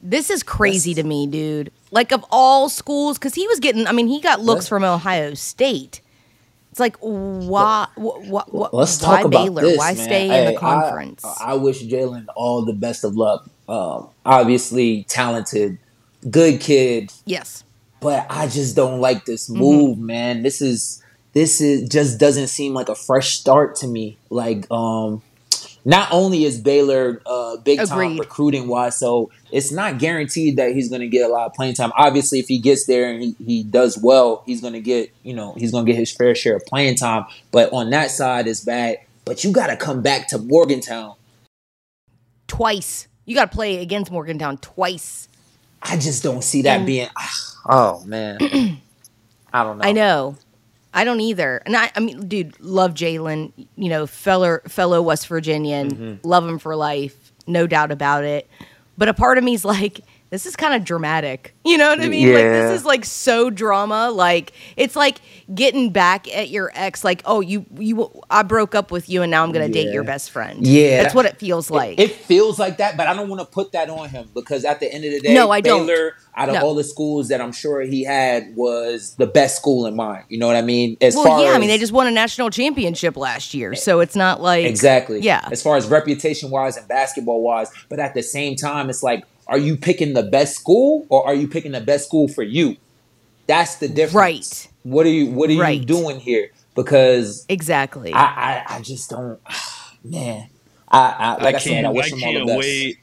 This 0.01 0.29
is 0.29 0.43
crazy 0.43 0.93
to 0.95 1.03
me, 1.03 1.27
dude. 1.27 1.71
Like, 1.91 2.11
of 2.11 2.25
all 2.31 2.67
schools, 2.67 3.17
because 3.17 3.35
he 3.35 3.47
was 3.47 3.59
getting, 3.59 3.87
I 3.87 3.91
mean, 3.93 4.07
he 4.07 4.19
got 4.19 4.39
looks 4.41 4.57
Let's- 4.61 4.67
from 4.69 4.83
Ohio 4.83 5.33
State. 5.33 6.01
It's 6.71 6.79
like, 6.79 6.97
why, 6.99 7.87
wh- 7.95 8.19
wh- 8.27 8.49
wh- 8.49 8.73
Let's 8.73 8.99
why 9.01 9.17
talk 9.17 9.25
about 9.25 9.45
Baylor? 9.45 9.61
this. 9.61 9.77
why 9.77 9.93
man. 9.93 10.03
stay 10.03 10.39
in 10.47 10.53
the 10.53 10.59
conference? 10.59 11.23
I, 11.23 11.51
I 11.51 11.53
wish 11.53 11.83
Jalen 11.83 12.25
all 12.35 12.65
the 12.65 12.73
best 12.73 13.03
of 13.03 13.15
luck. 13.15 13.47
Um, 13.69 14.09
obviously 14.25 15.03
talented, 15.07 15.77
good 16.29 16.59
kid. 16.61 17.11
yes. 17.25 17.63
but 18.01 18.25
I 18.29 18.47
just 18.47 18.75
don't 18.75 18.99
like 18.99 19.25
this 19.25 19.49
Mm-hmm. 19.49 19.59
move, 19.61 19.97
man. 19.99 20.43
This 20.43 20.61
is 20.61 21.01
this 21.33 21.61
is 21.61 21.89
just 21.89 22.19
doesn't 22.19 22.47
seem 22.47 22.73
like 22.73 22.89
a 22.89 22.95
fresh 22.95 23.37
start 23.37 23.75
to 23.77 23.87
me. 23.87 24.17
Like, 24.29 24.69
um, 24.71 25.21
not 25.85 26.07
only 26.11 26.45
is 26.45 26.59
Baylor 26.61 27.21
uh, 27.25 27.57
big 27.57 27.79
time 27.79 27.99
Agreed. 27.99 28.19
recruiting 28.19 28.67
wise, 28.67 28.97
so 28.99 29.31
it's 29.51 29.71
not 29.71 29.97
guaranteed 29.99 30.57
that 30.57 30.73
he's 30.73 30.89
going 30.89 31.01
to 31.01 31.07
get 31.07 31.29
a 31.29 31.33
lot 31.33 31.45
of 31.47 31.53
playing 31.53 31.73
time. 31.73 31.91
Obviously, 31.97 32.39
if 32.39 32.47
he 32.47 32.59
gets 32.59 32.85
there 32.85 33.09
and 33.11 33.21
he, 33.21 33.35
he 33.43 33.63
does 33.63 33.97
well, 33.97 34.43
he's 34.45 34.61
going 34.61 34.73
to 34.73 34.79
get 34.81 35.11
you 35.23 35.33
know 35.33 35.53
he's 35.57 35.71
going 35.71 35.85
to 35.85 35.91
get 35.91 35.97
his 35.97 36.11
fair 36.11 36.35
share 36.35 36.55
of 36.57 36.65
playing 36.65 36.95
time. 36.95 37.25
But 37.51 37.73
on 37.73 37.89
that 37.89 38.11
side, 38.11 38.47
it's 38.47 38.61
bad. 38.61 38.97
But 39.25 39.43
you 39.43 39.51
got 39.51 39.67
to 39.67 39.77
come 39.77 40.01
back 40.01 40.27
to 40.29 40.37
Morgantown. 40.37 41.15
Twice. 42.47 43.07
You 43.25 43.35
got 43.35 43.51
to 43.51 43.55
play 43.55 43.81
against 43.81 44.11
Morgantown 44.11 44.57
twice. 44.57 45.27
I 45.83 45.97
just 45.97 46.23
don't 46.23 46.43
see 46.43 46.63
that 46.63 46.85
being. 46.85 47.09
Oh 47.67 48.03
man, 48.05 48.37
I 49.53 49.63
don't 49.63 49.77
know. 49.77 49.83
I 49.83 49.91
know. 49.91 50.37
I 50.93 51.05
don't 51.05 51.21
either. 51.21 51.61
And 51.65 51.75
I, 51.75 51.91
I 51.95 51.99
mean, 51.99 52.27
dude, 52.27 52.59
love 52.59 52.93
Jalen. 52.93 53.51
You 53.75 53.89
know, 53.89 54.05
fellow 54.05 54.59
fellow 54.67 55.01
West 55.01 55.27
Virginian. 55.27 55.91
Mm-hmm. 55.91 56.27
Love 56.27 56.47
him 56.47 56.59
for 56.59 56.75
life. 56.75 57.31
No 57.47 57.67
doubt 57.67 57.91
about 57.91 58.23
it. 58.23 58.49
But 58.97 59.09
a 59.09 59.13
part 59.13 59.37
of 59.37 59.43
me's 59.43 59.65
like, 59.65 60.01
this 60.33 60.47
is 60.47 60.55
kind 60.55 60.73
of 60.73 60.83
dramatic. 60.83 61.53
You 61.63 61.77
know 61.77 61.89
what 61.89 62.01
I 62.01 62.07
mean? 62.09 62.33
Like 62.33 62.41
Yeah. 62.43 62.63
this 62.67 62.79
is 62.79 62.85
like 62.85 63.05
so 63.05 63.51
drama. 63.51 64.09
Like 64.09 64.51
it's 64.75 64.95
like 64.95 65.19
getting 65.53 65.91
back 65.91 66.27
at 66.35 66.49
your 66.49 66.71
ex. 66.73 67.03
Like, 67.03 67.21
oh, 67.25 67.39
you 67.39 67.67
you 67.77 68.09
I 68.31 68.41
broke 68.41 68.73
up 68.73 68.89
with 68.89 69.09
you, 69.09 69.21
and 69.21 69.29
now 69.29 69.43
I'm 69.43 69.51
gonna 69.51 69.69
date 69.69 69.93
your 69.93 70.03
best 70.03 70.31
friend. 70.31 70.65
Yeah. 70.65 71.03
that's 71.03 71.13
what 71.13 71.27
it 71.27 71.37
feels 71.37 71.69
like. 71.69 71.99
It 71.99 72.11
feels 72.11 72.57
like 72.57 72.77
that, 72.77 72.97
but 72.97 73.05
I 73.05 73.13
don't 73.13 73.29
want 73.29 73.41
to 73.41 73.45
put 73.45 73.73
that 73.73 73.91
on 73.91 74.09
him 74.09 74.27
because 74.33 74.65
at 74.65 74.79
the 74.79 74.91
end 74.91 75.05
of 75.05 75.11
the 75.11 75.19
day, 75.19 75.35
No, 75.35 75.51
I 75.51 75.61
don't. 75.61 75.87
Out 76.35 76.49
of 76.49 76.55
No. 76.55 76.61
all 76.61 76.73
the 76.73 76.83
schools 76.83 77.27
that 77.27 77.39
I'm 77.39 77.51
sure 77.51 77.81
he 77.81 78.03
had, 78.03 78.55
was 78.55 79.13
the 79.19 79.27
best 79.27 79.55
school 79.55 79.85
in 79.85 79.95
mind. 79.95 80.23
You 80.29 80.39
know 80.39 80.47
what 80.47 80.55
I 80.55 80.63
mean? 80.63 80.97
As 80.99 81.13
well, 81.13 81.25
far 81.25 81.41
yeah. 81.43 81.49
as, 81.49 81.55
I 81.55 81.59
mean, 81.59 81.69
they 81.69 81.77
just 81.77 81.93
won 81.93 82.07
a 82.07 82.11
national 82.11 82.49
championship 82.49 83.15
last 83.15 83.53
year, 83.53 83.75
so 83.75 83.99
it's 83.99 84.15
not 84.15 84.41
like 84.41 84.65
exactly 84.65 85.19
Yeah. 85.19 85.47
As 85.51 85.61
far 85.61 85.77
as 85.77 85.85
reputation 85.85 86.49
wise 86.49 86.75
and 86.75 86.87
basketball 86.87 87.43
wise, 87.43 87.69
but 87.87 87.99
at 87.99 88.15
the 88.15 88.23
same 88.23 88.55
time, 88.55 88.89
it's 88.89 89.03
like, 89.03 89.23
are 89.47 89.57
you 89.57 89.77
picking 89.77 90.13
the 90.13 90.23
best 90.23 90.55
school 90.55 91.05
or 91.09 91.25
are 91.25 91.33
you 91.35 91.47
picking 91.47 91.71
the 91.71 91.81
best 91.81 92.05
school 92.07 92.27
for 92.27 92.43
you? 92.43 92.77
That's 93.47 93.75
the 93.75 93.87
difference. 93.87 94.13
Right. 94.13 94.69
What 94.83 95.05
are 95.05 95.09
you 95.09 95.31
What 95.31 95.49
are 95.49 95.71
you 95.71 95.83
doing 95.85 96.19
here? 96.19 96.51
Because 96.75 97.45
exactly. 97.49 98.13
I, 98.13 98.23
I, 98.23 98.63
I 98.77 98.81
just 98.81 99.09
don't, 99.09 99.39
man. 100.03 100.49
I, 100.89 101.15
I 101.17 101.43
like 101.43 101.55
I, 101.55 101.57
said, 101.57 101.69
can't 101.69 101.85
I 101.87 101.89
I, 101.89 101.93
wish 101.93 102.11
him 102.11 102.23
all 102.23 102.33
the 102.33 102.37
can't 102.39 102.47
best. 102.47 102.59
wait. 102.59 102.99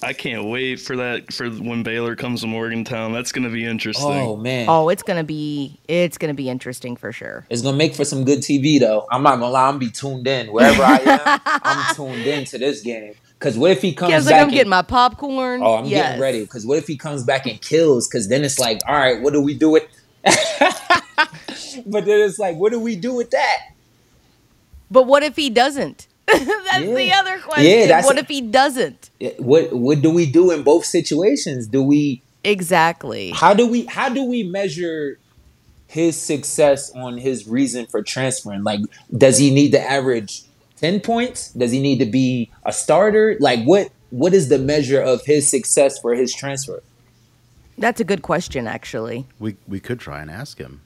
I 0.00 0.12
can't 0.12 0.44
wait 0.44 0.76
for 0.78 0.96
that 0.96 1.32
for 1.32 1.50
when 1.50 1.82
Baylor 1.82 2.14
comes 2.14 2.42
to 2.42 2.46
Morgantown. 2.46 3.12
That's 3.12 3.32
gonna 3.32 3.50
be 3.50 3.64
interesting. 3.64 4.06
Oh 4.06 4.36
man. 4.36 4.66
Oh, 4.68 4.88
it's 4.90 5.02
gonna 5.02 5.24
be 5.24 5.80
it's 5.88 6.18
gonna 6.18 6.34
be 6.34 6.48
interesting 6.48 6.94
for 6.94 7.10
sure. 7.10 7.44
It's 7.50 7.62
gonna 7.62 7.76
make 7.76 7.96
for 7.96 8.04
some 8.04 8.24
good 8.24 8.38
TV 8.38 8.78
though. 8.78 9.08
I'm 9.10 9.24
not 9.24 9.40
gonna 9.40 9.50
lie, 9.50 9.66
I'm 9.66 9.74
gonna 9.74 9.78
be 9.80 9.90
tuned 9.90 10.28
in 10.28 10.52
wherever 10.52 10.84
I 10.84 10.98
am. 10.98 11.40
I'm 11.64 11.94
tuned 11.96 12.24
in 12.24 12.44
to 12.46 12.58
this 12.58 12.82
game. 12.82 13.14
Cause 13.40 13.56
what 13.56 13.70
if 13.70 13.80
he 13.82 13.92
comes 13.92 14.10
Yeah, 14.10 14.18
back? 14.18 14.26
like, 14.26 14.34
I'm 14.34 14.42
and- 14.44 14.52
getting 14.52 14.70
my 14.70 14.82
popcorn. 14.82 15.62
oh, 15.62 15.76
I'm 15.76 15.84
Yes. 15.86 16.06
getting 16.06 16.20
ready. 16.20 16.46
Cause 16.46 16.66
what 16.66 16.78
if 16.78 16.86
he 16.88 16.96
comes 16.96 17.22
back 17.22 17.46
and 17.46 17.60
kills? 17.60 18.08
Cause 18.08 18.28
then 18.28 18.42
it's 18.44 18.58
like, 18.58 18.80
all 18.88 18.96
right, 18.96 19.20
what 19.22 19.32
do 19.32 19.40
we 19.40 19.54
do 19.54 19.70
with? 19.70 19.84
but 20.24 22.04
then 22.04 22.20
it's 22.20 22.38
like, 22.38 22.56
what 22.56 22.72
do 22.72 22.80
we 22.80 22.96
do 22.96 23.14
with 23.14 23.30
that? 23.30 23.58
But 24.90 25.06
what 25.06 25.22
if 25.22 25.36
he 25.36 25.50
doesn't? 25.50 26.06
that's 26.26 26.44
the 26.44 27.12
other 27.14 27.38
question. 27.38 27.88
Yeah, 27.88 28.04
what 28.04 28.18
if 28.18 28.28
he 28.28 28.40
doesn't? 28.40 29.10
What 29.38 29.72
what 29.72 30.02
do 30.02 30.10
we 30.10 30.26
do 30.30 30.50
in 30.50 30.62
both 30.62 30.84
situations? 30.84 31.66
Do 31.66 31.82
we 31.82 32.22
Exactly. 32.44 33.30
How 33.30 33.54
do 33.54 33.66
we 33.66 33.84
how 33.86 34.08
do 34.08 34.24
we 34.24 34.42
measure 34.42 35.18
his 35.86 36.20
success 36.20 36.90
on 36.94 37.16
his 37.18 37.46
reason 37.48 37.86
for 37.86 38.02
transferring? 38.02 38.62
Like, 38.62 38.80
does 39.16 39.38
he 39.38 39.52
need 39.54 39.70
to 39.72 39.80
average 39.80 40.42
ten 40.80 41.00
points? 41.00 41.50
Does 41.52 41.72
he 41.72 41.80
need 41.80 41.98
to 41.98 42.06
be 42.06 42.50
a 42.64 42.72
starter? 42.72 43.36
Like, 43.40 43.64
what 43.64 43.88
what 44.10 44.32
is 44.34 44.48
the 44.48 44.58
measure 44.58 45.00
of 45.00 45.24
his 45.24 45.48
success 45.48 45.98
for 45.98 46.14
his 46.14 46.34
transfer? 46.34 46.82
That's 47.76 48.00
a 48.00 48.04
good 48.04 48.22
question, 48.22 48.66
actually. 48.66 49.26
We 49.38 49.56
we 49.66 49.80
could 49.80 50.00
try 50.00 50.20
and 50.22 50.30
ask 50.30 50.58
him. 50.58 50.80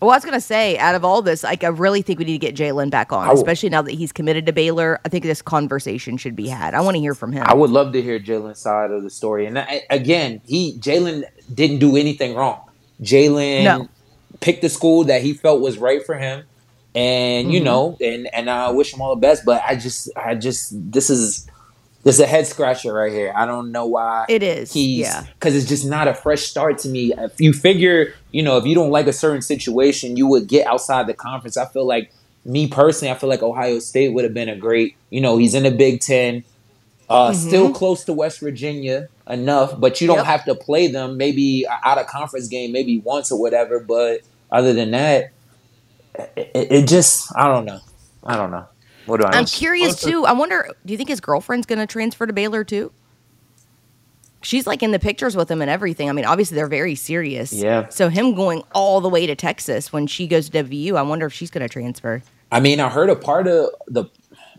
Well, 0.00 0.10
I 0.10 0.16
was 0.16 0.24
gonna 0.24 0.40
say, 0.40 0.76
out 0.76 0.94
of 0.94 1.04
all 1.04 1.22
this, 1.22 1.42
like 1.44 1.64
I 1.64 1.68
really 1.68 2.02
think 2.02 2.18
we 2.18 2.26
need 2.26 2.40
to 2.40 2.46
get 2.46 2.54
Jalen 2.54 2.90
back 2.90 3.10
on, 3.10 3.22
I 3.22 3.28
w- 3.28 3.40
especially 3.42 3.70
now 3.70 3.80
that 3.82 3.92
he's 3.94 4.12
committed 4.12 4.44
to 4.46 4.52
Baylor. 4.52 5.00
I 5.04 5.08
think 5.08 5.24
this 5.24 5.40
conversation 5.40 6.18
should 6.18 6.36
be 6.36 6.46
had. 6.48 6.74
I 6.74 6.80
want 6.82 6.96
to 6.96 7.00
hear 7.00 7.14
from 7.14 7.32
him. 7.32 7.44
I 7.46 7.54
would 7.54 7.70
love 7.70 7.92
to 7.94 8.02
hear 8.02 8.18
Jalen's 8.20 8.58
side 8.58 8.90
of 8.90 9.02
the 9.02 9.08
story. 9.08 9.46
And 9.46 9.58
I, 9.58 9.82
again, 9.90 10.42
he 10.44 10.76
Jalen 10.78 11.24
didn't 11.52 11.78
do 11.78 11.96
anything 11.96 12.34
wrong. 12.34 12.60
Jalen 13.00 13.64
No. 13.64 13.88
picked 14.40 14.60
the 14.62 14.68
school 14.68 15.04
that 15.04 15.22
he 15.22 15.32
felt 15.32 15.60
was 15.62 15.78
right 15.78 16.04
for 16.04 16.16
him, 16.18 16.44
and 16.94 17.52
you 17.52 17.58
Mm-hmm. 17.60 17.64
know, 17.64 17.96
and 18.00 18.28
and 18.34 18.48
I 18.50 18.70
wish 18.70 18.92
him 18.94 19.00
all 19.00 19.14
the 19.14 19.20
best. 19.20 19.44
But 19.44 19.62
I 19.66 19.76
just, 19.76 20.10
I 20.16 20.34
just, 20.34 20.72
this 20.92 21.10
is 21.10 21.46
this 22.04 22.16
is 22.16 22.20
a 22.20 22.26
head 22.26 22.46
scratcher 22.46 22.92
right 22.92 23.10
here. 23.12 23.32
I 23.34 23.46
don't 23.46 23.72
know 23.72 23.86
why 23.86 24.26
It 24.28 24.42
is, 24.42 24.72
He's 24.72 25.00
yeah. 25.00 25.24
because 25.34 25.56
it's 25.56 25.66
just 25.66 25.86
not 25.86 26.06
a 26.06 26.14
fresh 26.14 26.42
start 26.42 26.76
to 26.78 26.88
me. 26.88 27.12
If 27.16 27.40
you 27.40 27.52
figure, 27.54 28.12
you 28.30 28.42
know, 28.42 28.58
if 28.58 28.66
you 28.66 28.74
don't 28.74 28.90
like 28.90 29.06
a 29.06 29.12
certain 29.12 29.40
situation, 29.42 30.16
you 30.16 30.26
would 30.26 30.46
get 30.46 30.66
outside 30.66 31.06
the 31.06 31.14
conference. 31.14 31.56
I 31.56 31.64
feel 31.66 31.86
like 31.86 32.12
me 32.44 32.68
personally, 32.68 33.10
I 33.10 33.14
feel 33.14 33.30
like 33.30 33.42
Ohio 33.42 33.78
State 33.78 34.10
would 34.12 34.24
have 34.24 34.34
been 34.34 34.50
a 34.50 34.56
great. 34.56 34.96
You 35.10 35.22
know, 35.22 35.38
he's 35.38 35.54
in 35.54 35.62
the 35.62 35.70
Big 35.70 36.00
Ten 36.00 36.44
uh, 37.08 37.32
still 37.32 37.72
close 37.72 38.04
to 38.04 38.12
West 38.12 38.40
Virginia 38.40 39.08
enough, 39.28 39.78
but 39.80 40.00
you 40.00 40.06
don't 40.06 40.18
Mm-hmm. 40.18 40.28
Yep. 40.30 40.38
have 40.40 40.44
to 40.46 40.54
play 40.54 40.86
them. 40.88 41.16
Maybe 41.16 41.66
out 41.84 41.96
of 41.98 42.06
conference 42.06 42.48
game, 42.48 42.70
maybe 42.72 42.98
once 42.98 43.32
or 43.32 43.40
whatever. 43.40 43.80
But 43.80 44.20
other 44.52 44.72
than 44.74 44.90
that, 44.92 45.30
it, 46.14 46.50
it, 46.54 46.72
it 46.72 46.88
just 46.88 47.34
I 47.36 47.46
don't 47.48 47.64
know. 47.64 47.80
I 48.24 48.36
don't 48.36 48.50
know. 48.50 48.66
What 49.06 49.20
do 49.20 49.26
I? 49.26 49.32
I'm 49.32 49.42
know? 49.42 49.48
curious 49.48 50.00
too. 50.00 50.24
I 50.24 50.32
wonder, 50.32 50.68
do 50.84 50.92
you 50.92 50.96
think 50.96 51.08
his 51.08 51.20
girlfriend's 51.20 51.66
going 51.66 51.78
to 51.78 51.86
transfer 51.86 52.26
to 52.26 52.32
Baylor 52.32 52.64
too? 52.64 52.92
She's 54.42 54.66
like 54.66 54.82
in 54.82 54.90
the 54.90 54.98
pictures 54.98 55.36
with 55.36 55.50
him 55.50 55.62
and 55.62 55.70
everything. 55.70 56.08
I 56.08 56.12
mean, 56.12 56.26
obviously 56.26 56.56
they're 56.56 56.66
very 56.66 56.94
serious. 56.94 57.52
Yeah. 57.52 57.88
So 57.88 58.08
him 58.10 58.34
going 58.34 58.62
all 58.74 59.00
the 59.00 59.08
way 59.08 59.26
to 59.26 59.34
Texas 59.34 59.92
when 59.92 60.06
she 60.06 60.26
goes 60.26 60.50
to 60.50 60.62
WU, 60.62 60.96
I 60.96 61.02
wonder 61.02 61.26
if 61.26 61.32
she's 61.32 61.50
going 61.50 61.66
to 61.66 61.68
transfer. 61.68 62.22
I 62.52 62.60
mean, 62.60 62.78
I 62.78 62.88
heard 62.88 63.10
a 63.10 63.16
part 63.16 63.46
of 63.46 63.70
the. 63.86 64.04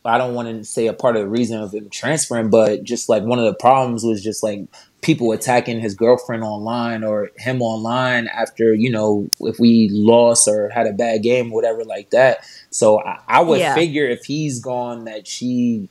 I 0.04 0.20
don't 0.20 0.36
want 0.36 0.48
to 0.48 0.64
say 0.64 0.86
a 0.86 0.94
part 0.94 1.16
of 1.16 1.24
the 1.24 1.28
reason 1.28 1.60
of 1.60 1.74
him 1.74 1.90
transferring, 1.90 2.52
but 2.52 2.84
just 2.84 3.10
like 3.10 3.24
one 3.24 3.40
of 3.40 3.46
the 3.46 3.56
problems 3.56 4.04
was 4.04 4.24
just 4.24 4.44
like 4.44 4.68
people 5.06 5.32
attacking 5.32 5.80
his 5.80 5.94
girlfriend 5.94 6.44
online 6.44 7.04
or 7.04 7.30
him 7.38 7.62
online 7.62 8.28
after 8.28 8.74
you 8.74 8.90
know 8.90 9.30
if 9.42 9.60
we 9.60 9.88
lost 9.92 10.48
or 10.48 10.70
had 10.70 10.88
a 10.88 10.92
bad 10.94 11.22
game, 11.22 11.52
whatever 11.52 11.84
like 11.86 12.10
that. 12.10 12.40
So 12.72 13.00
I, 13.02 13.20
I 13.28 13.42
would 13.42 13.60
Yeah. 13.60 13.76
figure 13.76 14.06
if 14.08 14.26
he's 14.26 14.60
gone 14.60 15.06
that 15.06 15.28
she 15.28 15.90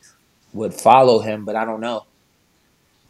would 0.53 0.75
follow 0.75 1.21
him, 1.21 1.45
but 1.45 1.57
I 1.57 1.65
don't 1.65 1.81
know. 1.81 2.05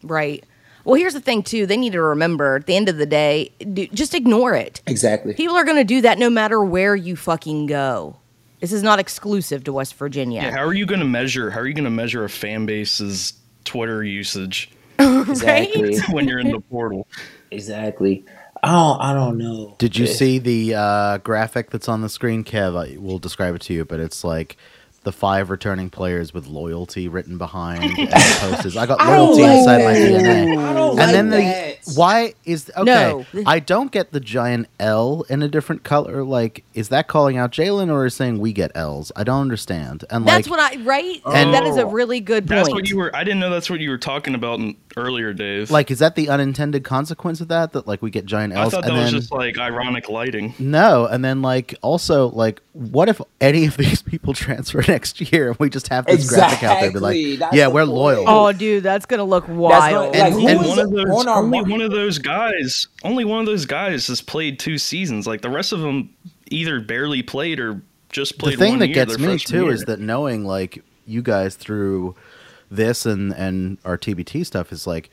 Right. 0.03 0.43
Well, 0.83 0.95
here's 0.95 1.13
the 1.13 1.21
thing 1.21 1.41
too. 1.41 1.65
They 1.65 1.77
need 1.77 1.93
to 1.93 2.01
remember 2.01 2.55
at 2.57 2.67
the 2.67 2.75
end 2.75 2.89
of 2.89 2.97
the 2.97 3.07
day, 3.07 3.51
d- 3.73 3.89
just 3.93 4.13
ignore 4.13 4.53
it. 4.53 4.81
Exactly. 4.85 5.33
People 5.33 5.55
are 5.55 5.63
going 5.65 5.77
to 5.77 5.83
do 5.83 6.01
that 6.01 6.19
no 6.19 6.29
matter 6.29 6.63
where 6.63 6.95
you 6.95 7.15
fucking 7.15 7.65
go. 7.65 8.17
This 8.59 8.71
is 8.71 8.83
not 8.83 8.99
exclusive 8.99 9.63
to 9.63 9.73
West 9.73 9.95
Virginia. 9.95 10.41
Yeah, 10.43 10.51
how 10.51 10.63
are 10.63 10.73
you 10.73 10.85
going 10.85 10.99
to 11.01 11.05
measure? 11.07 11.49
How 11.49 11.59
are 11.61 11.67
you 11.67 11.73
going 11.73 11.83
to 11.85 11.89
measure 11.89 12.23
a 12.23 12.29
fan 12.29 12.65
base's 12.67 13.33
Twitter 13.63 14.03
usage 14.03 14.69
Exactly. 15.27 15.97
when 16.11 16.27
you're 16.27 16.39
in 16.39 16.51
the 16.51 16.59
portal? 16.59 17.07
exactly. 17.51 18.25
I 18.63 18.71
don't. 18.71 19.01
I 19.01 19.13
don't 19.13 19.37
know. 19.37 19.75
Did 19.77 19.97
you 19.97 20.07
see 20.07 20.39
the 20.39 20.75
uh, 20.75 21.17
graphic 21.19 21.69
that's 21.69 21.87
on 21.87 22.01
the 22.01 22.09
screen, 22.09 22.43
Kev? 22.43 22.75
I 22.75 22.97
will 22.97 23.19
describe 23.19 23.53
it 23.55 23.61
to 23.63 23.73
you, 23.73 23.85
but 23.85 23.99
it's 23.99 24.23
like 24.23 24.57
the 25.05 25.11
five 25.13 25.49
returning 25.49 25.89
players 25.89 26.33
with 26.33 26.47
loyalty 26.47 27.07
written 27.07 27.37
behind 27.37 27.83
and 27.97 28.09
the 28.09 28.37
posters. 28.41 28.75
I 28.75 28.85
got 28.85 28.99
I 28.99 29.15
don't 29.15 29.37
loyalty 29.37 29.43
like 29.43 29.57
inside 29.59 29.83
my 29.85 29.93
that. 29.93 30.11
DNA. 30.11 30.57
I 30.57 30.73
don't 30.73 30.89
and 30.89 30.97
like 30.99 31.11
then 31.11 31.29
that. 31.29 31.81
the 31.85 31.91
why 31.95 32.33
is 32.43 32.71
okay? 32.75 32.83
No. 32.83 33.25
I 33.45 33.59
don't 33.59 33.91
get 33.91 34.11
the 34.11 34.19
giant 34.19 34.67
L 34.79 35.23
in 35.29 35.41
a 35.43 35.47
different 35.47 35.83
color. 35.83 36.23
Like, 36.23 36.63
is 36.73 36.89
that 36.89 37.07
calling 37.07 37.37
out 37.37 37.51
Jalen 37.51 37.91
or 37.91 38.05
is 38.07 38.15
saying 38.15 38.39
we 38.39 38.51
get 38.53 38.71
L's? 38.75 39.11
I 39.15 39.23
don't 39.23 39.39
understand. 39.41 40.03
And 40.09 40.27
That's 40.27 40.49
like, 40.49 40.57
what 40.59 40.79
I 40.79 40.81
right. 40.83 41.21
And- 41.25 41.53
that 41.53 41.65
is 41.65 41.77
a 41.77 41.85
really 41.85 42.19
good 42.19 42.47
point. 42.47 42.57
That's 42.57 42.71
what 42.71 42.89
you 42.89 42.97
were. 42.97 43.15
I 43.15 43.23
didn't 43.23 43.39
know 43.39 43.49
that's 43.51 43.69
what 43.69 43.79
you 43.79 43.89
were 43.91 43.97
talking 43.99 44.33
about 44.35 44.59
in 44.59 44.75
earlier, 44.97 45.31
days. 45.31 45.69
like, 45.71 45.91
is 45.91 45.99
that 45.99 46.15
the 46.15 46.27
unintended 46.29 46.83
consequence 46.83 47.39
of 47.39 47.47
that? 47.49 47.71
That 47.73 47.87
like 47.87 48.01
we 48.01 48.09
get 48.09 48.25
giant 48.25 48.53
L's. 48.53 48.73
I 48.73 48.77
thought 48.77 48.83
that 48.83 48.91
and 48.91 49.01
was 49.03 49.11
then 49.11 49.19
just 49.21 49.31
like 49.31 49.57
ironic 49.59 50.09
lighting. 50.09 50.53
No, 50.57 51.05
and 51.05 51.23
then 51.23 51.41
like 51.43 51.75
also 51.83 52.29
like 52.31 52.61
what 52.73 53.07
if 53.09 53.21
any 53.39 53.65
of 53.67 53.77
these 53.77 54.01
people 54.01 54.33
transfer 54.33 54.81
next 54.95 55.19
year 55.31 55.49
and 55.49 55.57
we 55.59 55.69
just 55.69 55.87
have 55.89 56.05
this 56.05 56.29
graphic 56.29 56.63
out 56.63 56.79
there 56.81 56.91
be 56.91 56.99
like, 56.99 57.39
that's 57.39 57.55
yeah, 57.55 57.67
we're 57.67 57.85
point. 57.85 57.95
loyal. 57.97 58.23
oh, 58.27 58.51
dude, 58.53 58.83
that's 58.83 59.05
gonna 59.05 59.23
look 59.23 59.45
wild. 59.47 59.93
not- 59.93 60.11
like, 60.13 60.15
And- 60.15 60.33
who 60.33 60.47
and 60.47 60.59
one 60.65 60.79
of 60.79 60.91
those, 60.91 61.09
on 61.09 61.27
only 61.27 61.59
mar- 61.61 61.69
one 61.69 61.81
of 61.81 61.91
those 61.91 62.17
guys, 62.17 62.87
only 63.03 63.25
one 63.25 63.39
of 63.41 63.45
those 63.45 63.65
guys 63.65 64.07
has 64.07 64.21
played 64.21 64.57
two 64.59 64.77
seasons. 64.77 65.27
Like 65.27 65.41
the 65.41 65.49
rest 65.49 65.71
of 65.73 65.79
them, 65.81 66.09
either 66.49 66.79
barely 66.79 67.21
played 67.23 67.59
or 67.59 67.81
just 68.09 68.37
played. 68.39 68.53
the 68.55 68.57
thing 68.59 68.69
one 68.73 68.79
that 68.79 68.87
year, 68.87 69.05
gets 69.05 69.19
me 69.19 69.37
too 69.37 69.63
year. 69.65 69.73
is 69.73 69.83
that 69.85 69.99
knowing 69.99 70.45
like 70.45 70.83
you 71.05 71.21
guys 71.21 71.55
through 71.55 72.15
this 72.71 73.05
and 73.05 73.33
and 73.33 73.77
our 73.85 73.97
TBT 73.97 74.45
stuff 74.45 74.71
is 74.71 74.87
like 74.87 75.09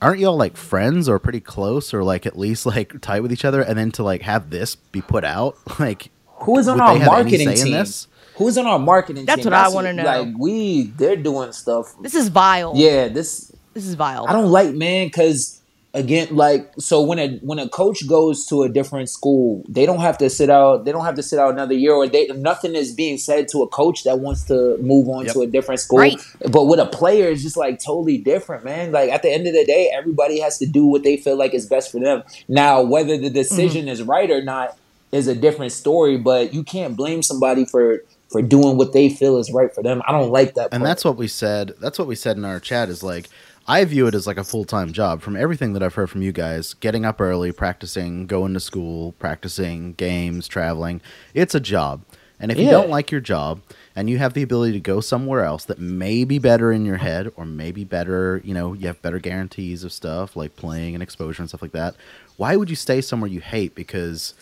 aren't 0.00 0.20
y'all 0.20 0.36
like 0.36 0.56
friends 0.56 1.08
or 1.08 1.18
pretty 1.18 1.40
close 1.40 1.92
or 1.92 2.02
like 2.02 2.24
at 2.26 2.38
least 2.38 2.64
like 2.66 3.00
tight 3.00 3.20
with 3.20 3.32
each 3.32 3.44
other 3.44 3.60
and 3.62 3.76
then 3.78 3.90
to 3.92 4.02
like 4.02 4.22
have 4.22 4.50
this 4.50 4.74
be 4.76 5.00
put 5.02 5.22
out 5.24 5.56
like 5.80 6.10
Who 6.42 6.58
is 6.58 6.66
on 6.68 6.80
our 6.80 6.94
they 6.94 7.00
have 7.00 7.12
any 7.12 7.22
marketing 7.22 7.48
in 7.50 7.56
team? 7.56 7.72
this? 7.72 8.08
Who's 8.36 8.58
on 8.58 8.66
our 8.66 8.78
marketing 8.78 9.26
That's 9.26 9.42
team? 9.42 9.52
what 9.52 9.60
I 9.60 9.68
wanna 9.68 9.92
know. 9.92 10.04
Like 10.04 10.34
we, 10.36 10.84
they're 10.96 11.16
doing 11.16 11.52
stuff. 11.52 11.94
this 12.00 12.14
is 12.14 12.28
vile. 12.28 12.72
Yeah, 12.74 13.08
this 13.08 13.52
This 13.74 13.86
is 13.86 13.94
vile. 13.94 14.26
I 14.28 14.32
don't 14.32 14.50
like, 14.50 14.74
man, 14.74 15.06
because 15.06 15.60
again, 15.94 16.28
like, 16.34 16.72
so 16.78 17.00
when 17.00 17.18
a 17.18 17.38
when 17.38 17.58
a 17.58 17.68
coach 17.68 18.06
goes 18.06 18.44
to 18.46 18.64
a 18.64 18.68
different 18.68 19.08
school, 19.08 19.64
they 19.68 19.86
don't 19.86 20.00
have 20.00 20.18
to 20.18 20.28
sit 20.28 20.50
out. 20.50 20.84
They 20.84 20.92
don't 20.92 21.04
have 21.04 21.14
to 21.14 21.22
sit 21.22 21.38
out 21.38 21.52
another 21.52 21.74
year, 21.74 21.92
or 21.92 22.08
they 22.08 22.26
nothing 22.26 22.74
is 22.74 22.92
being 22.92 23.16
said 23.16 23.48
to 23.48 23.62
a 23.62 23.68
coach 23.68 24.04
that 24.04 24.18
wants 24.18 24.44
to 24.44 24.76
move 24.78 25.08
on 25.08 25.24
Yep. 25.24 25.34
to 25.34 25.40
a 25.42 25.46
different 25.46 25.80
school. 25.80 26.00
Right. 26.00 26.20
But 26.50 26.64
with 26.64 26.80
a 26.80 26.86
player, 26.86 27.30
it's 27.30 27.42
just 27.42 27.56
like 27.56 27.78
totally 27.78 28.18
different, 28.18 28.64
man. 28.64 28.92
Like 28.92 29.10
at 29.10 29.22
the 29.22 29.30
end 29.30 29.46
of 29.46 29.54
the 29.54 29.64
day, 29.64 29.90
everybody 29.94 30.40
has 30.40 30.58
to 30.58 30.66
do 30.66 30.84
what 30.84 31.04
they 31.04 31.16
feel 31.16 31.36
like 31.36 31.54
is 31.54 31.66
best 31.66 31.92
for 31.92 32.00
them. 32.00 32.22
Now, 32.48 32.82
whether 32.82 33.16
the 33.16 33.26
mm-hmm. 33.26 33.34
decision 33.34 33.88
is 33.88 34.02
right 34.02 34.30
or 34.30 34.42
not 34.42 34.76
is 35.12 35.28
a 35.28 35.34
different 35.34 35.72
story. 35.72 36.18
But 36.18 36.52
you 36.52 36.64
can't 36.64 36.96
blame 36.96 37.22
somebody 37.22 37.64
for 37.64 38.02
for 38.34 38.42
doing 38.42 38.76
what 38.76 38.92
they 38.92 39.08
feel 39.08 39.38
is 39.38 39.52
right 39.52 39.72
for 39.72 39.80
them. 39.80 40.02
I 40.08 40.10
don't 40.10 40.32
like 40.32 40.54
that. 40.54 40.70
and 40.72 40.80
part. 40.80 40.82
that's 40.82 41.04
what 41.04 41.16
we 41.16 41.28
said 41.28 41.72
that's 41.78 42.00
what 42.00 42.08
we 42.08 42.16
said 42.16 42.36
in 42.36 42.44
our 42.44 42.58
chat 42.58 42.88
is 42.88 43.00
like 43.00 43.28
i 43.68 43.84
view 43.84 44.08
it 44.08 44.14
as 44.14 44.26
like 44.26 44.38
a 44.38 44.42
full-time 44.42 44.92
job 44.92 45.22
from 45.22 45.36
everything 45.36 45.72
that 45.72 45.84
i've 45.84 45.94
heard 45.94 46.10
from 46.10 46.20
you 46.20 46.32
guys 46.32 46.74
getting 46.74 47.04
up 47.04 47.20
early 47.20 47.52
practicing 47.52 48.26
going 48.26 48.52
to 48.52 48.58
school 48.58 49.12
practicing 49.20 49.92
games 49.92 50.48
traveling 50.48 51.00
it's 51.32 51.54
a 51.54 51.60
job 51.60 52.02
and 52.40 52.50
if 52.50 52.58
you 52.58 52.68
don't 52.68 52.90
like 52.90 53.12
your 53.12 53.20
job 53.20 53.60
and 53.94 54.10
you 54.10 54.18
have 54.18 54.34
the 54.34 54.42
ability 54.42 54.72
to 54.72 54.80
go 54.80 55.00
somewhere 55.00 55.44
else 55.44 55.64
that 55.66 55.78
may 55.78 56.24
be 56.24 56.40
better 56.40 56.72
in 56.72 56.84
your 56.84 56.96
head 56.96 57.30
or 57.36 57.44
maybe 57.46 57.84
better 57.84 58.40
you 58.42 58.52
know 58.52 58.72
you 58.72 58.88
have 58.88 59.00
better 59.00 59.20
guarantees 59.20 59.84
of 59.84 59.92
stuff 59.92 60.34
like 60.34 60.56
playing 60.56 60.94
and 60.94 61.04
exposure 61.04 61.40
and 61.40 61.48
stuff 61.48 61.62
like 61.62 61.70
that 61.70 61.94
why 62.36 62.56
would 62.56 62.68
you 62.68 62.74
stay 62.74 63.00
somewhere 63.00 63.30
you 63.30 63.40
hate 63.40 63.76
because 63.76 64.34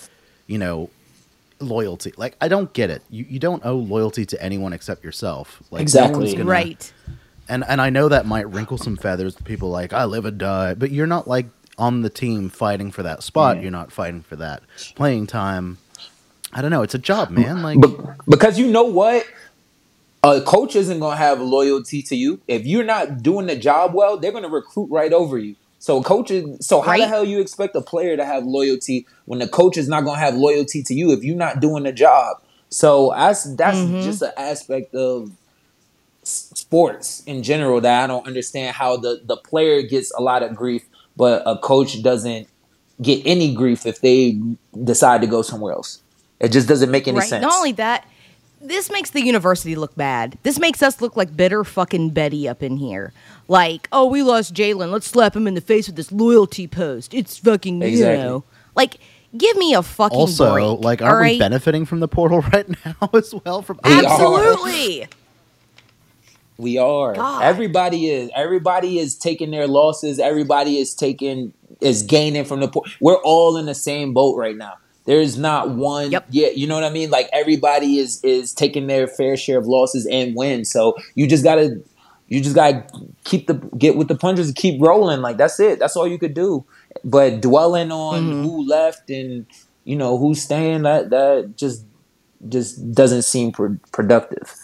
you 0.46 0.56
know 0.56 0.88
loyalty 1.62 2.12
like 2.16 2.36
i 2.40 2.48
don't 2.48 2.72
get 2.72 2.90
it 2.90 3.02
you, 3.10 3.24
you 3.28 3.38
don't 3.38 3.64
owe 3.64 3.76
loyalty 3.76 4.26
to 4.26 4.42
anyone 4.42 4.72
except 4.72 5.02
yourself 5.04 5.62
like 5.70 5.80
Exactly. 5.82 6.18
one's 6.24 6.34
gonna- 6.34 6.44
right. 6.50 6.92
and 7.48 7.64
and 7.68 7.80
I 7.80 7.90
know 7.90 8.08
that 8.08 8.26
might 8.26 8.48
wrinkle 8.50 8.78
some 8.78 8.96
feathers 8.96 9.34
to 9.36 9.42
people 9.42 9.68
like 9.70 9.92
I 9.92 10.04
live 10.04 10.24
and 10.24 10.38
die, 10.38 10.74
but 10.74 10.90
you're 10.90 11.06
not 11.06 11.26
like 11.26 11.46
on 11.78 12.02
the 12.02 12.10
team 12.10 12.48
fighting 12.50 12.90
for 12.92 13.02
that 13.02 13.22
spot. 13.22 13.56
Yeah. 13.56 13.62
You're 13.62 13.70
not 13.72 13.90
fighting 13.90 14.22
for 14.22 14.36
that 14.36 14.62
playing 14.94 15.26
time. 15.26 15.78
I 16.52 16.62
don't 16.62 16.70
know. 16.70 16.82
It's 16.82 16.94
a 16.94 16.98
job, 16.98 17.30
man. 17.30 17.62
Like 17.62 17.80
Be- 17.80 17.96
because 18.28 18.58
you 18.58 18.66
know 18.68 18.84
what? 18.84 19.26
A 20.22 20.40
coach 20.42 20.76
isn't 20.76 21.00
going 21.00 21.14
to 21.14 21.16
have 21.16 21.40
loyalty 21.40 22.00
to 22.02 22.14
you. 22.16 22.40
If 22.46 22.64
you're 22.64 22.84
not 22.84 23.22
doing 23.24 23.46
the 23.46 23.56
job 23.56 23.92
well, 23.92 24.16
they're 24.18 24.30
going 24.30 24.44
to 24.44 24.48
recruit 24.50 24.88
right 24.90 25.12
over 25.12 25.36
you. 25.36 25.56
So 25.82 26.00
coaches, 26.00 26.64
so 26.64 26.80
how 26.80 26.96
the 26.96 27.08
hell 27.08 27.24
you 27.24 27.40
expect 27.40 27.74
a 27.74 27.80
player 27.80 28.16
to 28.16 28.24
have 28.24 28.44
loyalty 28.44 29.04
when 29.24 29.40
the 29.40 29.48
coach 29.48 29.76
is 29.76 29.88
not 29.88 30.04
going 30.04 30.14
to 30.14 30.20
have 30.20 30.36
loyalty 30.36 30.80
to 30.80 30.94
you 30.94 31.10
if 31.10 31.24
you're 31.24 31.34
not 31.34 31.58
doing 31.58 31.82
the 31.82 31.92
job? 31.92 32.36
So 32.68 33.12
that's 33.16 33.52
that's 33.56 33.78
mm-hmm. 33.78 34.00
just 34.02 34.22
an 34.22 34.30
aspect 34.36 34.94
of 34.94 35.32
sports 36.22 37.24
in 37.24 37.42
general 37.42 37.80
that 37.80 38.04
I 38.04 38.06
don't 38.06 38.24
understand 38.28 38.76
how 38.76 38.96
the 38.96 39.22
the 39.24 39.36
player 39.36 39.82
gets 39.82 40.14
a 40.14 40.22
lot 40.22 40.44
of 40.44 40.54
grief, 40.54 40.84
but 41.16 41.42
a 41.46 41.58
coach 41.58 42.00
doesn't 42.00 42.46
get 43.02 43.20
any 43.26 43.52
grief 43.52 43.84
if 43.84 44.00
they 44.00 44.40
decide 44.84 45.20
to 45.22 45.26
go 45.26 45.42
somewhere 45.42 45.72
else. 45.72 46.00
It 46.38 46.52
just 46.52 46.68
doesn't 46.68 46.92
make 46.92 47.08
any 47.08 47.18
right. 47.18 47.28
sense. 47.28 47.42
Not 47.42 47.54
only 47.54 47.72
that, 47.72 48.06
this 48.62 48.90
makes 48.90 49.10
the 49.10 49.22
university 49.24 49.74
look 49.76 49.94
bad. 49.96 50.38
This 50.42 50.58
makes 50.58 50.82
us 50.82 51.00
look 51.00 51.16
like 51.16 51.36
bitter 51.36 51.64
fucking 51.64 52.10
Betty 52.10 52.48
up 52.48 52.62
in 52.62 52.76
here. 52.76 53.12
Like, 53.48 53.88
oh, 53.92 54.06
we 54.06 54.22
lost 54.22 54.54
Jalen. 54.54 54.90
Let's 54.92 55.06
slap 55.06 55.34
him 55.36 55.46
in 55.46 55.54
the 55.54 55.60
face 55.60 55.86
with 55.86 55.96
this 55.96 56.12
loyalty 56.12 56.66
post. 56.66 57.12
It's 57.14 57.38
fucking 57.38 57.82
Exactly. 57.82 58.16
you 58.18 58.22
know, 58.24 58.44
like, 58.76 58.96
give 59.36 59.56
me 59.56 59.74
a 59.74 59.82
fucking 59.82 60.16
Also, 60.16 60.52
break, 60.52 60.84
like, 60.84 61.02
aren't 61.02 61.32
we 61.32 61.38
benefiting 61.38 61.84
from 61.84 62.00
the 62.00 62.08
portal 62.08 62.40
right 62.52 62.68
now 62.84 63.10
as 63.14 63.34
well? 63.44 63.62
From 63.62 63.80
We 63.84 63.92
are. 63.92 64.04
Absolutely. 64.04 65.06
We 66.58 66.78
are. 66.78 67.14
God. 67.14 67.42
Everybody 67.42 68.08
is. 68.10 68.30
Everybody 68.34 68.98
is 68.98 69.16
taking 69.16 69.50
their 69.50 69.66
losses. 69.66 70.18
Everybody 70.18 70.78
is 70.78 70.94
taking 70.94 71.52
is 71.80 72.02
gaining 72.02 72.44
from 72.44 72.60
the. 72.60 72.68
po- 72.68 72.84
We're 73.00 73.20
all 73.22 73.56
in 73.56 73.66
the 73.66 73.74
same 73.74 74.12
boat 74.12 74.36
right 74.36 74.56
now. 74.56 74.74
There's 75.04 75.36
not 75.36 75.70
one. 75.70 76.12
Yep. 76.12 76.26
Yeah, 76.30 76.48
you 76.48 76.66
know 76.66 76.74
what 76.74 76.84
I 76.84 76.90
mean. 76.90 77.10
Like 77.10 77.28
everybody 77.32 77.98
is 77.98 78.22
is 78.22 78.52
taking 78.52 78.86
their 78.86 79.06
fair 79.08 79.36
share 79.36 79.58
of 79.58 79.66
losses 79.66 80.06
and 80.06 80.36
wins. 80.36 80.70
So 80.70 80.96
you 81.14 81.26
just 81.26 81.42
gotta, 81.42 81.80
you 82.28 82.40
just 82.40 82.54
gotta 82.54 82.84
keep 83.24 83.46
the 83.48 83.54
get 83.76 83.96
with 83.96 84.08
the 84.08 84.14
punches 84.14 84.46
and 84.48 84.56
keep 84.56 84.80
rolling. 84.80 85.20
Like 85.20 85.36
that's 85.38 85.58
it. 85.58 85.78
That's 85.80 85.96
all 85.96 86.06
you 86.06 86.18
could 86.18 86.34
do. 86.34 86.64
But 87.04 87.40
dwelling 87.40 87.90
on 87.90 88.22
Mm-hmm. 88.22 88.42
who 88.44 88.66
left 88.68 89.10
and 89.10 89.46
you 89.84 89.96
know 89.96 90.18
who's 90.18 90.40
staying 90.42 90.82
that 90.82 91.10
that 91.10 91.54
just 91.56 91.84
just 92.48 92.92
doesn't 92.92 93.22
seem 93.22 93.50
pro- 93.52 93.78
productive. 93.90 94.54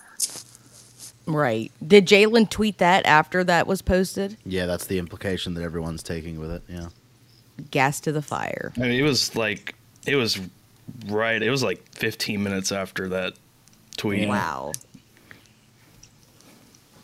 Right. 1.26 1.70
Did 1.86 2.06
Jalen 2.06 2.48
tweet 2.48 2.78
that 2.78 3.04
after 3.06 3.44
that 3.44 3.66
was 3.66 3.82
posted? 3.82 4.36
yeah, 4.44 4.66
that's 4.66 4.86
the 4.86 4.98
implication 4.98 5.54
that 5.54 5.62
everyone's 5.62 6.02
taking 6.02 6.38
with 6.40 6.50
it. 6.50 6.62
Yeah. 6.68 6.88
Gas 7.70 8.00
to 8.00 8.12
the 8.12 8.22
fire. 8.22 8.72
I 8.76 8.80
mean, 8.80 8.92
it 8.92 9.02
was 9.02 9.34
like 9.36 9.74
it 10.06 10.16
was 10.16 10.40
right. 11.06 11.42
It 11.42 11.50
was 11.50 11.62
like 11.62 11.86
15 11.94 12.42
minutes 12.42 12.72
after 12.72 13.08
that 13.08 13.34
tweet. 13.96 14.28
Wow. 14.28 14.72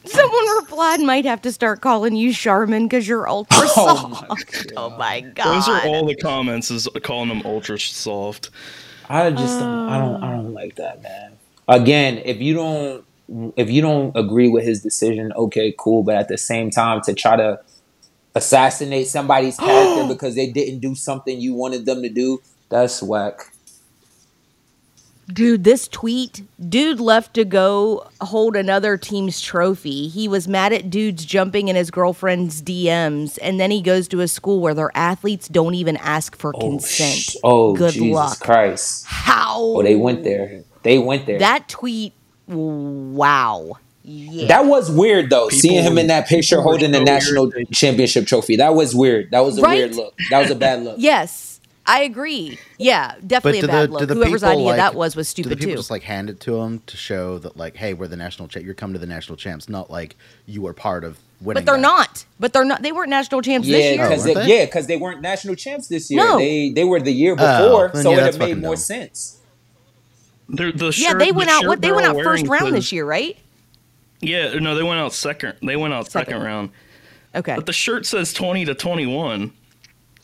Someone 0.06 0.56
replied, 0.60 1.00
might 1.00 1.24
have 1.24 1.40
to 1.42 1.52
start 1.52 1.80
calling 1.80 2.14
you 2.14 2.32
Charmin 2.32 2.84
because 2.86 3.08
you're 3.08 3.26
ultra 3.28 3.66
Oh 3.76 4.08
my 4.08 4.16
soft. 4.16 4.72
Oh 4.76 4.90
my 4.90 5.20
god. 5.20 5.46
Those 5.46 5.68
are 5.68 5.86
all 5.86 6.06
the 6.06 6.14
comments 6.14 6.70
is 6.70 6.86
calling 7.02 7.28
them 7.28 7.42
ultra 7.44 7.78
soft. 7.78 8.50
I 9.08 9.30
just 9.30 9.58
don't, 9.58 9.88
I 9.88 9.98
don't 9.98 10.22
I 10.22 10.30
don't 10.32 10.52
like 10.52 10.76
that, 10.76 11.02
man. 11.02 11.36
Again, 11.68 12.20
if 12.24 12.38
you 12.38 12.54
don't 12.54 13.04
if 13.56 13.70
you 13.70 13.80
don't 13.80 14.14
agree 14.16 14.48
with 14.48 14.64
his 14.64 14.82
decision, 14.82 15.32
okay, 15.32 15.74
cool. 15.78 16.02
But 16.02 16.16
at 16.16 16.28
the 16.28 16.38
same 16.38 16.70
time, 16.70 17.00
to 17.02 17.14
try 17.14 17.36
to 17.36 17.60
assassinate 18.34 19.06
somebody's 19.06 19.56
character 19.56 20.06
because 20.12 20.34
they 20.34 20.50
didn't 20.50 20.80
do 20.80 20.94
something 20.94 21.40
you 21.40 21.54
wanted 21.54 21.86
them 21.86 22.02
to 22.02 22.08
do, 22.08 22.42
that's 22.68 23.02
whack. 23.02 23.50
Dude, 25.32 25.64
this 25.64 25.88
tweet, 25.88 26.42
dude 26.68 27.00
left 27.00 27.32
to 27.34 27.46
go 27.46 28.06
hold 28.20 28.56
another 28.56 28.98
team's 28.98 29.40
trophy. 29.40 30.08
He 30.08 30.28
was 30.28 30.46
mad 30.46 30.74
at 30.74 30.90
dudes 30.90 31.24
jumping 31.24 31.68
in 31.68 31.76
his 31.76 31.90
girlfriend's 31.90 32.60
DMs, 32.60 33.38
and 33.40 33.58
then 33.58 33.70
he 33.70 33.80
goes 33.80 34.06
to 34.08 34.20
a 34.20 34.28
school 34.28 34.60
where 34.60 34.74
their 34.74 34.90
athletes 34.94 35.48
don't 35.48 35.74
even 35.76 35.96
ask 35.96 36.36
for 36.36 36.54
Oh, 36.54 36.60
consent. 36.60 37.14
sh- 37.14 37.36
oh 37.42 37.74
Good 37.74 37.94
Jesus 37.94 38.14
luck. 38.14 38.38
Christ! 38.40 39.06
How? 39.06 39.54
Oh, 39.58 39.82
they 39.82 39.94
went 39.96 40.24
there. 40.24 40.62
They 40.82 40.98
went 40.98 41.24
there. 41.24 41.38
That 41.38 41.70
tweet, 41.70 42.12
wow. 42.46 43.78
Yeah. 44.02 44.48
That 44.48 44.66
was 44.66 44.90
weird 44.90 45.30
though. 45.30 45.46
People- 45.48 45.58
Seeing 45.60 45.82
him 45.84 45.96
in 45.96 46.08
that 46.08 46.26
picture 46.28 46.60
holding 46.60 46.92
the 46.92 47.00
national 47.00 47.44
irritated. 47.46 47.72
championship 47.74 48.26
trophy. 48.26 48.56
That 48.56 48.74
was 48.74 48.94
weird. 48.94 49.30
That 49.30 49.40
was 49.42 49.56
a 49.56 49.62
Right? 49.62 49.76
weird 49.78 49.94
look. 49.94 50.18
That 50.28 50.40
was 50.40 50.50
a 50.50 50.54
bad 50.54 50.84
look. 50.84 50.96
yes, 50.98 51.53
I 51.86 52.02
agree. 52.04 52.58
Yeah, 52.78 53.14
definitely 53.26 53.60
a 53.60 53.66
bad 53.66 53.90
look. 53.90 54.08
Whoever's 54.08 54.42
idea 54.42 54.64
like- 54.64 54.76
that 54.76 54.94
was 54.94 55.14
was 55.14 55.34
do 55.34 55.42
the 55.42 55.48
stupid 55.50 55.58
people 55.58 55.72
too. 55.72 55.76
just 55.78 55.90
like 55.90 56.02
hand 56.02 56.30
it 56.30 56.40
to 56.40 56.52
them 56.52 56.82
to 56.86 56.96
show 56.96 57.38
that 57.38 57.56
like, 57.58 57.76
hey, 57.76 57.92
we're 57.92 58.08
the 58.08 58.16
national 58.16 58.48
champ. 58.48 58.64
You're 58.64 58.74
coming 58.74 58.94
to 58.94 58.98
the 58.98 59.06
national 59.06 59.36
champs, 59.36 59.68
not 59.68 59.90
like 59.90 60.16
you 60.46 60.62
were 60.62 60.72
part 60.72 61.04
of 61.04 61.18
winning. 61.42 61.62
but 61.62 61.66
they're 61.70 61.76
that. 61.80 61.82
not. 61.82 62.24
But 62.40 62.54
they're 62.54 62.64
not. 62.64 62.82
They 62.82 62.90
weren't 62.92 63.10
national 63.10 63.42
champs 63.42 63.68
this 63.68 63.84
Yeah, 63.84 63.90
year. 63.92 64.08
because 64.08 64.22
Oh, 64.24 64.26
they, 64.28 64.34
they? 64.34 64.58
yeah, 64.60 64.64
because 64.64 64.86
they 64.86 64.96
weren't 64.96 65.20
national 65.20 65.56
champs 65.56 65.88
this 65.88 66.10
year. 66.10 66.24
No. 66.24 66.38
They 66.38 66.70
they 66.70 66.84
were 66.84 67.00
the 67.00 67.12
year 67.12 67.36
Oh, 67.38 67.68
before, 67.68 67.90
then 67.92 68.02
so 68.02 68.10
yeah, 68.12 68.16
it 68.16 68.20
that's 68.20 68.36
had 68.36 68.40
made 68.40 68.48
fucking 68.52 68.62
more 68.62 68.74
dumb. 68.76 68.80
sense. 68.80 69.38
They're, 70.48 70.72
the 70.72 70.86
yeah, 70.86 70.90
shirt- 71.10 71.18
they 71.18 71.30
the 71.32 71.36
went 71.38 71.50
out. 71.50 71.66
What 71.66 71.80
they 71.82 71.92
went 71.92 72.06
out 72.06 72.16
first 72.22 72.46
round 72.46 72.64
says- 72.64 72.72
this 72.74 72.92
year, 72.92 73.04
right? 73.04 73.36
Yeah, 74.20 74.54
no, 74.58 74.74
they 74.74 74.82
went 74.82 75.00
out 75.00 75.12
second. 75.12 75.54
They 75.62 75.76
went 75.76 75.92
out 75.92 76.10
second, 76.10 76.32
Second. 76.32 76.46
round. 76.46 76.70
Okay. 77.34 77.56
But 77.56 77.66
the 77.66 77.72
shirt 77.74 78.06
says 78.06 78.32
20 78.32 78.64
to 78.66 78.74
21. 78.74 79.52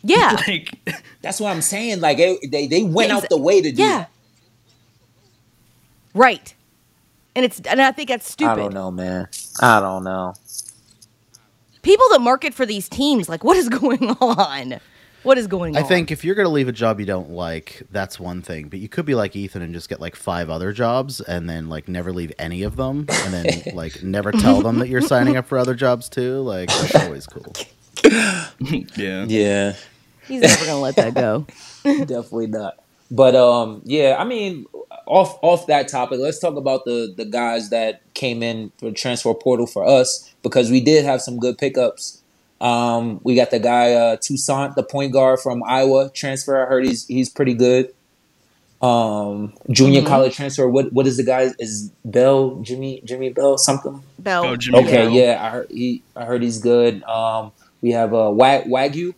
Yeah. 0.03 0.37
Like, 0.47 0.75
That's 1.23 1.41
what 1.41 1.51
I'm 1.51 1.63
saying. 1.63 2.01
Like 2.01 2.19
it, 2.19 2.51
they 2.51 2.67
they 2.67 2.83
went 2.83 3.13
out 3.13 3.29
the 3.29 3.39
way 3.39 3.61
to 3.61 3.71
do. 3.71 3.83
Yeah. 3.83 4.07
Right. 6.15 6.55
And 7.37 7.45
it's 7.45 7.61
and 7.61 7.81
I 7.81 7.93
think 7.93 8.09
that's 8.09 8.29
stupid. 8.31 8.53
I 8.53 8.57
don't 8.57 8.75
know, 8.75 8.91
man. 8.91 9.29
I 9.61 9.81
don't 9.81 10.05
know. 10.05 10.35
People 11.83 12.07
that 12.11 12.21
market 12.21 12.53
for 12.53 12.67
these 12.67 12.89
teams, 12.89 13.29
like, 13.29 13.45
what 13.45 13.57
is 13.57 13.69
going 13.81 14.11
on? 14.21 14.81
What 15.23 15.37
is 15.37 15.47
going 15.47 15.77
I 15.77 15.81
on? 15.81 15.85
I 15.85 15.89
think 15.89 16.11
if 16.11 16.25
you're 16.25 16.35
gonna 16.35 16.49
leave 16.49 16.69
a 16.69 16.73
job 16.73 16.99
you 16.99 17.07
don't 17.07 17.31
like, 17.31 17.83
that's 17.91 18.19
one 18.19 18.41
thing. 18.41 18.69
But 18.69 18.79
you 18.79 18.89
could 18.89 19.05
be 19.05 19.15
like 19.15 19.37
Ethan 19.37 19.61
and 19.63 19.75
just 19.75 19.89
get 19.89 20.01
like 20.01 20.17
five 20.17 20.49
other 20.49 20.73
jobs 20.73 21.21
and 21.21 21.49
then 21.49 21.69
like 21.69 21.89
never 21.89 22.13
leave 22.13 22.33
any 22.39 22.63
of 22.63 22.77
them, 22.77 23.07
and 23.09 23.35
then 23.35 23.75
like 23.75 24.03
never 24.03 24.33
tell 24.33 24.63
them 24.63 24.79
that 24.79 24.89
you're 24.89 25.03
signing 25.03 25.37
up 25.37 25.47
for 25.47 25.59
other 25.59 25.75
jobs 25.75 26.09
too. 26.09 26.41
Like 26.41 26.69
that's 26.69 26.95
always 26.95 27.27
cool. 27.27 27.53
yeah. 28.97 29.25
Yeah, 29.27 29.75
he's 30.27 30.41
never 30.43 30.67
gonna 30.67 30.81
let 30.81 30.97
that 30.97 31.15
go. 31.15 31.47
definitely 31.85 32.47
not. 32.49 32.77
But 33.11 33.35
um, 33.35 33.83
yeah, 33.85 34.17
I 34.19 34.25
mean, 34.25 34.67
off 35.07 35.39
off 35.43 35.67
that 35.67 35.89
topic, 35.89 36.21
let's 36.21 36.39
talk 36.39 36.57
about 36.57 36.85
the 36.85 37.13
the 37.17 37.25
guys 37.25 37.71
that 37.71 38.03
came 38.15 38.43
in 38.43 38.73
for 38.79 38.91
transfer 38.93 39.35
portal 39.35 39.67
for 39.67 39.87
us 39.87 40.33
because 40.43 40.71
we 40.71 40.81
did 40.81 41.05
have 41.05 41.21
some 41.23 41.39
good 41.39 41.59
pickups. 41.59 42.23
Um, 42.61 43.21
we 43.25 43.35
got 43.35 43.51
the 43.51 43.59
guy 43.59 43.93
uh, 43.95 44.17
Toussaint, 44.17 44.75
the 44.75 44.83
point 44.83 45.13
guard 45.13 45.41
from 45.41 45.63
Iowa 45.65 46.11
transfer. 46.11 46.63
I 46.63 46.69
heard 46.69 46.85
he's 46.85 47.07
he's 47.07 47.29
pretty 47.29 47.55
good. 47.55 47.93
Um, 48.83 49.53
junior 49.71 50.03
college 50.03 50.35
transfer. 50.37 50.69
What 50.69 50.93
what 50.93 51.07
is 51.07 51.17
the 51.19 51.25
guy? 51.25 51.51
Is 51.59 51.91
Bell 52.05 52.57
Jimmy 52.63 53.03
Jimmy 53.05 53.31
Bell 53.31 53.59
something? 53.59 54.03
Bell. 54.19 54.45
Oh, 54.45 54.57
Jimmy 54.57 54.79
Okay, 54.81 54.93
Bell. 55.05 55.11
yeah, 55.11 55.39
I 55.45 55.51
heard 55.51 55.71
he 55.71 56.03
I 56.17 56.25
heard 56.25 56.43
he's 56.43 56.59
good. 56.59 57.03
Um, 57.05 57.53
we 57.81 57.91
have 57.93 58.13
uh, 58.15 58.31
Wag- 58.33 58.65
Wagyu. 58.65 59.15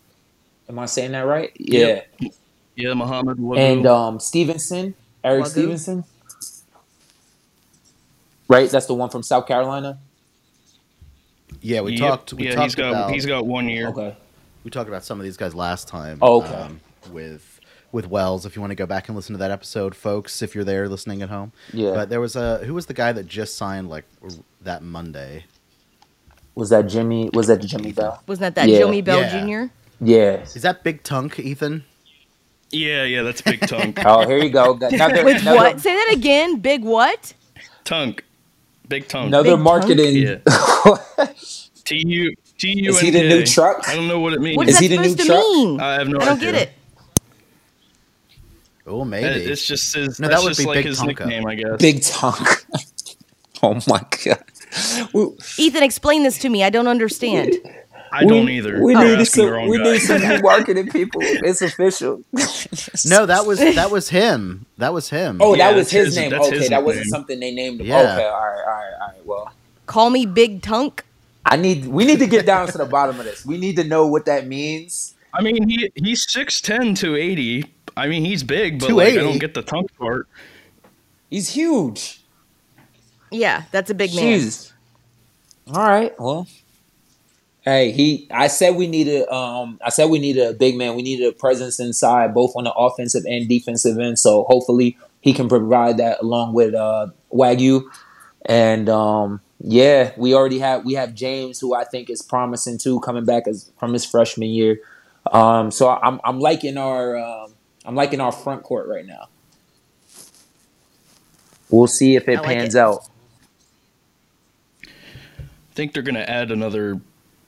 Am 0.69 0.79
I 0.79 0.87
saying 0.87 1.13
that 1.13 1.21
right? 1.27 1.51
Yeah. 1.59 2.03
Yep. 2.21 2.33
Yeah, 2.77 2.95
Muhammad. 2.95 3.39
Wagyu. 3.39 3.59
and 3.59 3.87
um, 3.87 4.21
Stevenson, 4.21 4.95
Erik 5.23 5.45
Wagyu? 5.45 5.49
Stevenson. 5.49 6.05
Right, 8.49 8.69
that's 8.71 8.87
the 8.87 8.95
one 8.95 9.09
from 9.11 9.23
South 9.23 9.47
Carolina. 9.47 9.99
Yeah, 11.61 11.81
we 11.81 11.93
Yep. 11.93 12.01
talked. 12.01 12.33
We 12.35 12.45
yeah, 12.47 12.55
talked 12.55 12.65
he's 12.65 12.75
got 12.75 12.89
about 12.91 13.11
he's 13.13 13.27
got 13.27 13.47
one 13.47 13.69
year. 13.69 13.89
Okay. 13.89 14.17
we 14.65 14.71
talked 14.71 14.89
about 14.89 15.05
some 15.05 15.19
of 15.21 15.25
these 15.25 15.37
guys 15.37 15.55
last 15.55 15.89
time. 15.89 16.19
Oh, 16.21 16.43
okay. 16.43 16.55
um, 16.55 16.81
with 17.11 17.61
with 17.93 18.09
Wells, 18.09 18.47
if 18.47 18.57
you 18.57 18.63
want 18.63 18.71
to 18.71 18.75
go 18.77 18.87
back 18.87 19.09
and 19.09 19.17
listen 19.17 19.35
to 19.35 19.39
that 19.39 19.51
episode, 19.51 19.95
folks, 19.95 20.41
if 20.43 20.55
you're 20.55 20.65
there 20.65 20.89
listening 20.89 21.23
at 21.23 21.29
home. 21.29 21.53
Yeah. 21.73 21.93
But 21.93 22.09
there 22.09 22.21
was 22.21 22.37
a 22.37 22.59
who 22.59 22.75
was 22.75 22.87
the 22.87 22.95
guy 22.95 23.13
that 23.13 23.27
just 23.27 23.57
signed 23.57 23.89
like 23.89 24.05
that 24.63 24.83
Monday? 24.83 25.45
Was 26.55 26.71
that 26.71 26.83
Jimmy? 26.89 27.31
Was 27.33 27.47
that 27.47 27.59
Jimmy 27.63 27.93
Bell? 27.93 28.23
Wasn't 28.27 28.41
that 28.43 28.55
that 28.61 28.69
Yeah. 28.69 28.79
Jimmy 28.81 29.01
Bell 29.03 29.21
Yeah. 29.21 29.67
Jr.? 29.69 29.73
Yeah. 30.05 30.43
Is 30.43 30.63
that 30.63 30.83
Big 30.83 31.03
Tunk, 31.03 31.39
Ethan? 31.39 31.85
Yeah, 32.71 33.05
yeah, 33.05 33.23
that's 33.23 33.41
Big 33.43 33.61
Tunk. 33.67 33.99
Oh, 34.05 34.27
here 34.27 34.39
you 34.39 34.51
go. 34.51 34.75
Another, 34.75 35.25
With 35.25 35.43
another, 35.43 35.57
what? 35.57 35.81
Say 35.81 35.95
that 35.95 36.13
again. 36.15 36.59
Big 36.61 36.83
what? 36.83 37.35
Tunk. 37.85 38.25
Big 38.89 39.09
Tunk. 39.09 39.29
Another 39.29 39.57
Big 39.57 39.61
marketing. 39.61 40.17
Yeah. 40.17 40.39
T 41.85 42.03
U 42.07 42.35
T 42.59 42.85
U. 42.85 42.91
Is 42.91 43.01
he 43.01 43.11
the 43.11 43.23
new 43.29 43.45
truck? 43.45 43.89
I 43.89 43.95
don't 43.97 44.09
know 44.09 44.21
what 44.21 44.33
it 44.35 44.41
means. 44.41 44.57
What 44.57 44.69
Is 44.69 44.77
is, 44.77 44.81
he 44.81 44.89
that 44.89 44.97
the 44.97 45.03
new 45.03 45.09
supposed 45.11 45.27
to 45.29 45.33
truck? 45.35 45.45
mean? 45.53 45.81
I 45.81 45.93
have 45.95 46.09
no 46.09 46.19
I 46.21 46.25
don't 46.27 46.37
idea. 46.39 46.53
get 46.53 46.63
it. 46.63 46.73
Oh, 48.87 49.05
maybe. 49.05 49.27
It's 49.27 49.67
just 49.67 49.95
his. 49.95 50.19
No, 50.21 50.29
that 50.29 50.41
would 50.43 50.49
just 50.51 50.61
be 50.61 50.67
like 50.67 50.77
Big 50.77 50.87
his 50.87 51.01
Tonka. 51.01 51.07
nickname, 51.07 51.47
I 51.47 51.55
guess. 51.55 51.77
Big 51.79 52.03
Tonk. 52.03 52.49
oh 53.63 53.75
my 53.87 54.01
god. 54.25 54.43
We, 55.13 55.27
Ethan, 55.59 55.83
explain 55.83 56.23
this 56.23 56.39
to 56.39 56.49
me. 56.49 56.63
I 56.65 56.71
don't 56.71 56.89
understand. 56.89 57.57
I 58.15 58.25
don't 58.25 58.49
either. 58.51 58.83
We 58.83 58.95
oh. 58.95 59.01
You're 59.01 59.17
need 59.17 59.21
asking 59.21 59.49
some. 59.49 59.69
We 59.69 59.79
guy. 59.79 59.85
need 59.85 59.99
some 60.01 60.21
new 60.21 60.41
marketing 60.43 60.89
people. 60.91 61.21
It's 61.25 61.63
official. 61.63 62.23
no, 63.07 63.27
that 63.27 63.45
was 63.47 63.59
that 63.59 63.91
was 63.91 64.11
him. 64.11 64.67
That 64.79 64.93
was 64.93 65.09
him. 65.09 65.39
Oh, 65.41 65.55
Yeah, 65.55 65.71
that 65.71 65.77
was 65.77 65.91
his 65.91 66.07
his- 66.09 66.17
name. 66.17 66.33
Okay, 66.35 66.59
his 66.59 66.69
that 66.69 66.85
wasn't 66.85 67.07
nickname. 67.07 67.11
something 67.11 67.41
they 67.41 67.55
named 67.55 67.81
him. 67.81 67.87
Yeah. 67.87 68.01
Okay, 68.01 68.25
all 68.25 68.31
right, 68.31 68.65
all 68.67 68.73
right, 68.75 68.93
all 69.01 69.09
right. 69.09 69.27
Well, 69.27 69.53
Call 69.87 70.11
me 70.11 70.27
Big 70.27 70.63
Tunk. 70.63 71.05
I 71.45 71.57
need. 71.57 71.87
We 71.87 72.05
need 72.05 72.19
to 72.21 72.27
get 72.27 72.47
down 72.47 72.69
to 72.69 72.79
the 72.79 72.85
bottom 72.87 73.19
of 73.19 73.25
this. 73.25 73.45
We 73.47 73.59
need 73.59 73.77
to 73.77 73.85
know 73.85 74.07
what 74.07 74.27
that 74.27 74.47
means. 74.47 75.15
I 75.35 75.43
mean, 75.43 75.67
he 75.69 75.91
he's 75.95 76.31
six 76.31 76.61
ten 76.61 76.95
to 76.97 77.17
eighty. 77.17 77.65
I 77.97 78.09
mean, 78.09 78.25
he's 78.25 78.43
big, 78.43 78.81
but 78.81 78.91
like, 78.91 79.13
I 79.15 79.17
don't 79.17 79.39
get 79.39 79.55
the 79.55 79.63
tongue 79.63 79.89
part. 79.99 80.29
He's 81.31 81.49
huge. 81.51 82.22
Yeah, 83.33 83.65
that's 83.71 83.91
a 83.91 83.95
big 83.95 84.15
man. 84.15 84.41
All 85.69 85.83
right. 85.83 86.19
Well. 86.21 86.47
Hey, 87.63 87.93
he. 87.93 88.27
I 88.31 88.49
said 88.49 88.75
we 88.75 88.89
needed. 88.89 89.29
Um, 89.29 89.79
I 89.85 89.91
said 89.91 90.11
we 90.11 90.19
needed 90.19 90.49
a 90.49 90.53
big 90.53 90.77
man. 90.77 90.97
We 90.97 91.03
needed 91.03 91.29
a 91.29 91.33
presence 91.33 91.79
inside, 91.79 92.35
both 92.35 92.53
on 92.57 92.65
the 92.65 92.73
offensive 92.73 93.25
and 93.25 93.49
defensive 93.49 93.99
end. 93.99 94.19
So 94.19 94.45
hopefully 94.45 94.99
he 95.21 95.33
can 95.33 95.49
provide 95.49 95.99
that 95.99 96.21
along 96.21 96.55
with 96.55 96.75
uh 96.75 97.09
Wagyu, 97.33 97.85
and 98.45 98.89
um, 98.89 99.41
yeah, 99.61 100.13
we 100.17 100.35
already 100.35 100.59
have 100.59 100.85
we 100.85 100.95
have 100.95 101.15
James, 101.15 101.61
who 101.61 101.75
I 101.75 101.85
think 101.85 102.11
is 102.11 102.21
promising 102.21 102.79
too, 102.79 102.99
coming 103.01 103.25
back 103.25 103.47
as 103.47 103.71
from 103.79 103.93
his 103.93 104.05
freshman 104.05 104.49
year. 104.49 104.81
Um, 105.31 105.71
so 105.71 105.89
I'm 105.89 106.21
I'm 106.25 106.41
liking 106.41 106.77
our 106.77 107.17
um, 107.17 107.55
I'm 107.85 107.95
liking 107.95 108.21
our 108.21 108.33
front 108.33 108.65
court 108.65 108.89
right 108.89 109.07
now. 109.07 109.29
We'll 111.71 111.87
see 111.87 112.17
if 112.17 112.29
it 112.29 112.43
like 112.43 112.59
pans 112.59 112.75
it. 112.75 112.79
out. 112.81 113.09
I 115.73 115.75
think 115.75 115.95
they're 115.95 116.03
going 116.03 116.17
to 116.17 116.29
add 116.29 116.51
another 116.51 117.01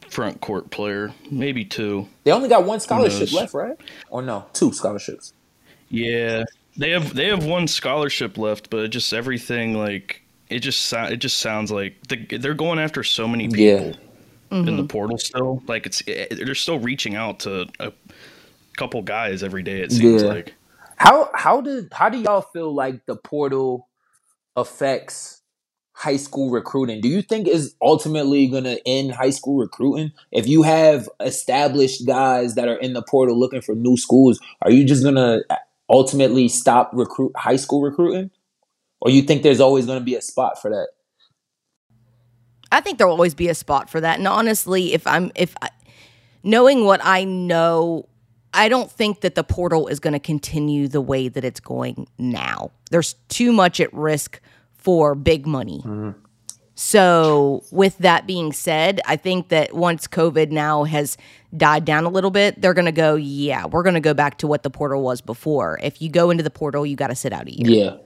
front 0.08 0.40
court 0.40 0.70
player, 0.70 1.12
maybe 1.30 1.62
two. 1.62 2.08
They 2.24 2.32
only 2.32 2.48
got 2.48 2.64
one 2.64 2.80
scholarship 2.80 3.30
left, 3.34 3.52
right? 3.52 3.76
Or 4.08 4.22
no, 4.22 4.46
two 4.54 4.72
scholarships. 4.72 5.34
Yeah, 5.90 6.44
they 6.78 6.90
have 6.90 7.14
they 7.14 7.28
have 7.28 7.44
one 7.44 7.68
scholarship 7.68 8.38
left, 8.38 8.70
but 8.70 8.88
just 8.88 9.12
everything 9.12 9.74
like 9.74 10.22
it 10.48 10.60
just 10.60 10.90
it 10.90 11.18
just 11.18 11.36
sounds 11.36 11.70
like 11.70 11.96
the, 12.08 12.38
they're 12.38 12.54
going 12.54 12.78
after 12.78 13.04
so 13.04 13.28
many 13.28 13.46
people. 13.46 13.60
Yeah. 13.60 13.78
people 13.78 13.98
in 14.50 14.64
the 14.64 14.72
mm-hmm. 14.72 14.86
portal 14.86 15.18
still. 15.18 15.62
Like 15.66 15.84
it's 15.84 16.00
it, 16.06 16.40
they're 16.44 16.54
still 16.54 16.78
reaching 16.78 17.16
out 17.16 17.40
to 17.40 17.66
a 17.78 17.92
couple 18.78 19.02
guys 19.02 19.42
every 19.42 19.62
day. 19.62 19.82
It 19.82 19.92
seems 19.92 20.22
Yeah. 20.22 20.28
like. 20.28 20.54
How 20.96 21.28
how 21.34 21.60
did 21.60 21.92
how 21.92 22.08
do 22.08 22.18
y'all 22.18 22.40
feel 22.40 22.72
like 22.72 23.04
the 23.04 23.16
portal 23.16 23.88
affects 24.56 25.42
high 25.94 26.16
school 26.16 26.50
recruiting? 26.50 27.00
Do 27.00 27.08
you 27.08 27.22
think 27.22 27.48
is 27.48 27.74
ultimately 27.80 28.48
going 28.48 28.64
to 28.64 28.86
end 28.86 29.12
high 29.12 29.30
school 29.30 29.56
recruiting? 29.56 30.12
If 30.32 30.46
you 30.46 30.62
have 30.62 31.08
established 31.20 32.06
guys 32.06 32.56
that 32.56 32.68
are 32.68 32.76
in 32.76 32.92
the 32.92 33.02
portal 33.02 33.38
looking 33.38 33.62
for 33.62 33.74
new 33.74 33.96
schools, 33.96 34.40
are 34.60 34.70
you 34.70 34.84
just 34.84 35.02
going 35.02 35.14
to 35.14 35.44
ultimately 35.88 36.48
stop 36.48 36.90
recruit 36.92 37.32
high 37.36 37.56
school 37.56 37.80
recruiting? 37.80 38.30
Or 39.00 39.10
you 39.10 39.22
think 39.22 39.42
there's 39.42 39.60
always 39.60 39.86
going 39.86 39.98
to 39.98 40.04
be 40.04 40.16
a 40.16 40.22
spot 40.22 40.60
for 40.60 40.70
that? 40.70 40.88
I 42.72 42.80
think 42.80 42.98
there 42.98 43.06
will 43.06 43.14
always 43.14 43.34
be 43.34 43.48
a 43.48 43.54
spot 43.54 43.88
for 43.88 44.00
that. 44.00 44.18
And 44.18 44.26
honestly, 44.26 44.94
if 44.94 45.06
I'm 45.06 45.30
if 45.36 45.54
I, 45.62 45.68
knowing 46.42 46.84
what 46.84 47.00
I 47.04 47.22
know, 47.22 48.08
I 48.52 48.68
don't 48.68 48.90
think 48.90 49.20
that 49.20 49.36
the 49.36 49.44
portal 49.44 49.86
is 49.86 50.00
going 50.00 50.14
to 50.14 50.18
continue 50.18 50.88
the 50.88 51.00
way 51.00 51.28
that 51.28 51.44
it's 51.44 51.60
going 51.60 52.08
now. 52.18 52.72
There's 52.90 53.14
too 53.28 53.52
much 53.52 53.78
at 53.78 53.94
risk 53.94 54.40
for 54.84 55.14
big 55.14 55.46
money. 55.46 55.82
So, 56.76 57.62
with 57.70 57.98
that 57.98 58.26
being 58.26 58.52
said, 58.52 59.00
I 59.06 59.16
think 59.16 59.48
that 59.48 59.74
once 59.74 60.08
COVID 60.08 60.50
now 60.50 60.82
has 60.84 61.16
died 61.56 61.84
down 61.84 62.04
a 62.04 62.08
little 62.08 62.32
bit, 62.32 62.60
they're 62.60 62.74
going 62.74 62.86
to 62.86 62.92
go, 62.92 63.14
yeah, 63.14 63.66
we're 63.66 63.84
going 63.84 63.94
to 63.94 64.00
go 64.00 64.12
back 64.12 64.38
to 64.38 64.48
what 64.48 64.64
the 64.64 64.70
portal 64.70 65.00
was 65.00 65.20
before. 65.20 65.78
If 65.82 66.02
you 66.02 66.08
go 66.08 66.30
into 66.30 66.42
the 66.42 66.50
portal, 66.50 66.84
you 66.84 66.96
got 66.96 67.08
to 67.08 67.14
sit 67.14 67.32
out 67.32 67.46
a 67.46 67.52
year. 67.52 67.70
Yeah. 67.70 67.96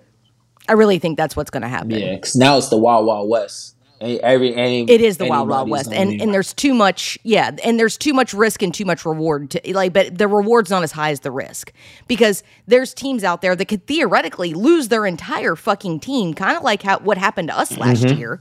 I 0.68 0.74
really 0.74 0.98
think 0.98 1.16
that's 1.16 1.34
what's 1.34 1.50
going 1.50 1.62
to 1.62 1.68
happen. 1.68 1.92
Yeah, 1.92 2.18
cuz 2.18 2.36
now 2.36 2.58
it's 2.58 2.68
the 2.68 2.76
Wild 2.76 3.06
Wild 3.06 3.30
West. 3.30 3.74
Every 4.00 4.54
any, 4.54 4.82
It 4.88 5.00
is 5.00 5.16
the 5.16 5.26
wild 5.26 5.48
wild 5.48 5.68
west, 5.68 5.92
and 5.92 6.20
and 6.20 6.32
there's 6.32 6.52
too 6.54 6.72
much, 6.74 7.18
yeah, 7.24 7.50
and 7.64 7.78
there's 7.80 7.96
too 7.96 8.12
much 8.12 8.32
risk 8.32 8.62
and 8.62 8.72
too 8.72 8.84
much 8.84 9.04
reward. 9.04 9.50
To, 9.50 9.74
like, 9.74 9.92
but 9.92 10.16
the 10.16 10.28
reward's 10.28 10.70
not 10.70 10.82
as 10.84 10.92
high 10.92 11.10
as 11.10 11.20
the 11.20 11.30
risk 11.30 11.72
because 12.06 12.42
there's 12.66 12.94
teams 12.94 13.24
out 13.24 13.42
there 13.42 13.56
that 13.56 13.64
could 13.66 13.86
theoretically 13.86 14.54
lose 14.54 14.88
their 14.88 15.04
entire 15.06 15.56
fucking 15.56 16.00
team, 16.00 16.34
kind 16.34 16.56
of 16.56 16.62
like 16.62 16.82
how 16.82 16.98
what 17.00 17.18
happened 17.18 17.48
to 17.48 17.58
us 17.58 17.76
last 17.76 18.04
Mm-hmm. 18.04 18.18
year. 18.18 18.40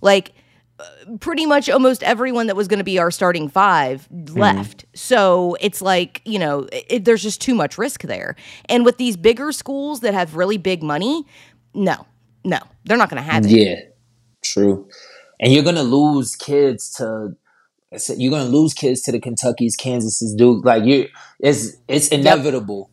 Like, 0.00 0.32
uh, 0.80 0.84
pretty 1.20 1.46
much 1.46 1.68
almost 1.70 2.02
everyone 2.02 2.46
that 2.48 2.56
was 2.56 2.66
going 2.68 2.78
to 2.78 2.84
be 2.84 2.98
our 2.98 3.10
starting 3.10 3.48
five 3.48 4.08
Mm-hmm. 4.12 4.38
left. 4.38 4.84
So 4.94 5.56
it's 5.60 5.82
like 5.82 6.22
you 6.24 6.38
know, 6.38 6.66
it, 6.72 7.04
there's 7.04 7.22
just 7.22 7.40
too 7.42 7.54
much 7.54 7.76
risk 7.78 8.02
there. 8.02 8.36
And 8.70 8.84
with 8.84 8.96
these 8.96 9.16
bigger 9.16 9.52
schools 9.52 10.00
that 10.00 10.14
have 10.14 10.34
really 10.36 10.56
big 10.56 10.82
money, 10.82 11.24
no, 11.74 12.06
no, 12.44 12.58
they're 12.84 12.96
not 12.96 13.10
going 13.10 13.22
to 13.22 13.30
have 13.30 13.44
it. 13.44 13.50
Yeah, 13.50 13.80
true. 14.52 14.88
And 15.40 15.52
you're 15.52 15.64
gonna 15.64 15.82
lose 15.82 16.36
kids 16.36 16.90
to 16.94 17.36
you're 18.16 18.30
gonna 18.30 18.50
lose 18.50 18.74
kids 18.74 19.02
to 19.02 19.12
the 19.12 19.20
Kentucky's, 19.20 19.76
Kansas's, 19.76 20.34
Duke. 20.34 20.64
Like 20.64 20.84
you, 20.84 21.08
it's 21.38 21.76
it's 21.88 22.08
inevitable 22.08 22.90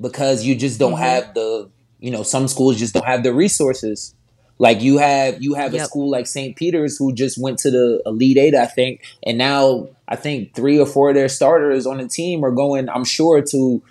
because 0.00 0.44
you 0.44 0.54
just 0.54 0.80
Mm-hmm. 0.80 0.90
don't 0.90 0.98
have 1.00 1.34
the 1.34 1.70
you 1.98 2.10
know 2.10 2.22
some 2.22 2.48
schools 2.48 2.78
just 2.78 2.94
don't 2.94 3.06
have 3.06 3.22
the 3.22 3.32
resources. 3.34 4.14
Like 4.60 4.80
you 4.82 4.98
have 4.98 5.42
you 5.42 5.54
have 5.54 5.72
a 5.74 5.80
school 5.84 6.10
like 6.10 6.26
St. 6.26 6.56
Peter's 6.56 6.96
who 6.98 7.12
just 7.12 7.40
went 7.40 7.58
to 7.60 7.70
the 7.70 8.02
Elite 8.06 8.38
Eight, 8.38 8.54
I 8.54 8.66
think, 8.66 9.02
and 9.24 9.38
now 9.38 9.88
I 10.08 10.16
think 10.16 10.54
three 10.54 10.78
or 10.80 10.86
four 10.86 11.10
of 11.10 11.14
their 11.14 11.28
starters 11.28 11.86
on 11.86 11.98
the 11.98 12.08
team 12.08 12.44
are 12.44 12.50
going. 12.50 12.88
I'm 12.88 13.04
sure 13.04 13.40
to 13.50 13.82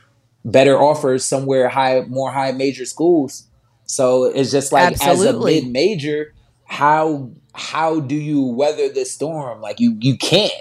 better 0.44 0.78
offers 0.78 1.24
somewhere 1.24 1.70
high, 1.70 2.02
more 2.08 2.32
high 2.32 2.52
major 2.52 2.86
schools. 2.86 3.48
So 3.86 4.26
it's 4.26 4.52
just 4.52 4.72
like 4.74 4.94
Absolutely. 4.94 5.58
as 5.58 5.64
a 5.64 5.66
mid 5.66 5.72
major, 5.72 6.34
how 6.68 7.32
how 7.56 8.02
do 8.02 8.16
you 8.16 8.44
weather 8.44 8.90
the 8.90 9.06
storm? 9.06 9.62
Like 9.62 9.80
you 9.80 9.98
you 10.00 10.18
can't. 10.18 10.54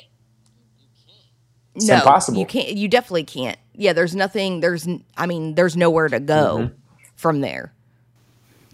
It's 1.77 1.89
no, 1.89 1.97
impossible. 1.97 2.39
You 2.41 2.47
can't. 2.47 2.75
You 2.75 2.89
definitely 2.89 3.25
can't. 3.25 3.59
Yeah, 3.75 3.93
there's 3.95 4.15
nothing. 4.17 4.61
There's. 4.61 4.89
I 5.17 5.27
mean, 5.27 5.55
there's 5.57 5.77
nowhere 5.77 6.09
to 6.09 6.21
go 6.21 6.57
Mm-hmm. 6.59 6.75
from 7.17 7.41
there. 7.43 7.75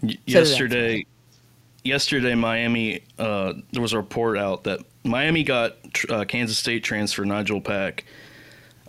Y- 0.03 0.17
So 0.27 0.39
yesterday 0.39 1.05
yesterday 1.83 2.35
miami 2.35 3.01
uh, 3.19 3.53
there 3.73 3.81
was 3.81 3.93
a 3.93 3.97
report 3.97 4.37
out 4.37 4.65
that 4.65 4.79
miami 5.05 5.43
got 5.43 5.75
tr- 5.93 6.13
uh, 6.13 6.25
kansas 6.25 6.57
state 6.57 6.83
transfer 6.83 7.23
nijel 7.25 7.63
pack 7.63 8.05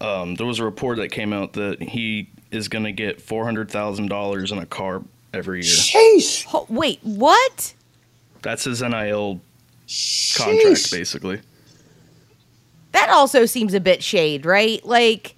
um, 0.01 0.35
there 0.37 0.47
was 0.47 0.59
a 0.61 0.65
report 0.65 0.99
that 0.99 1.11
came 1.11 1.33
out 1.33 1.55
that 1.55 1.83
he 1.83 2.31
is 2.51 2.69
going 2.69 2.85
to 2.85 2.93
get 2.93 3.19
$400000 3.27 4.53
in 4.53 4.59
a 4.59 4.67
car 4.67 5.03
every 5.33 5.65
year 5.65 5.65
Sheesh. 5.65 6.45
Ho- 6.47 6.67
wait, 6.69 7.01
what? 7.03 7.75
That's 8.45 8.65
his 8.65 8.81
nil 8.83 9.41
contract 10.37 10.91
basically 10.91 11.41
That 12.93 13.11
also 13.11 13.45
seems 13.45 13.75
a 13.75 13.81
bit 13.81 14.05
shade, 14.05 14.47
right? 14.47 14.85
Like 14.87 15.35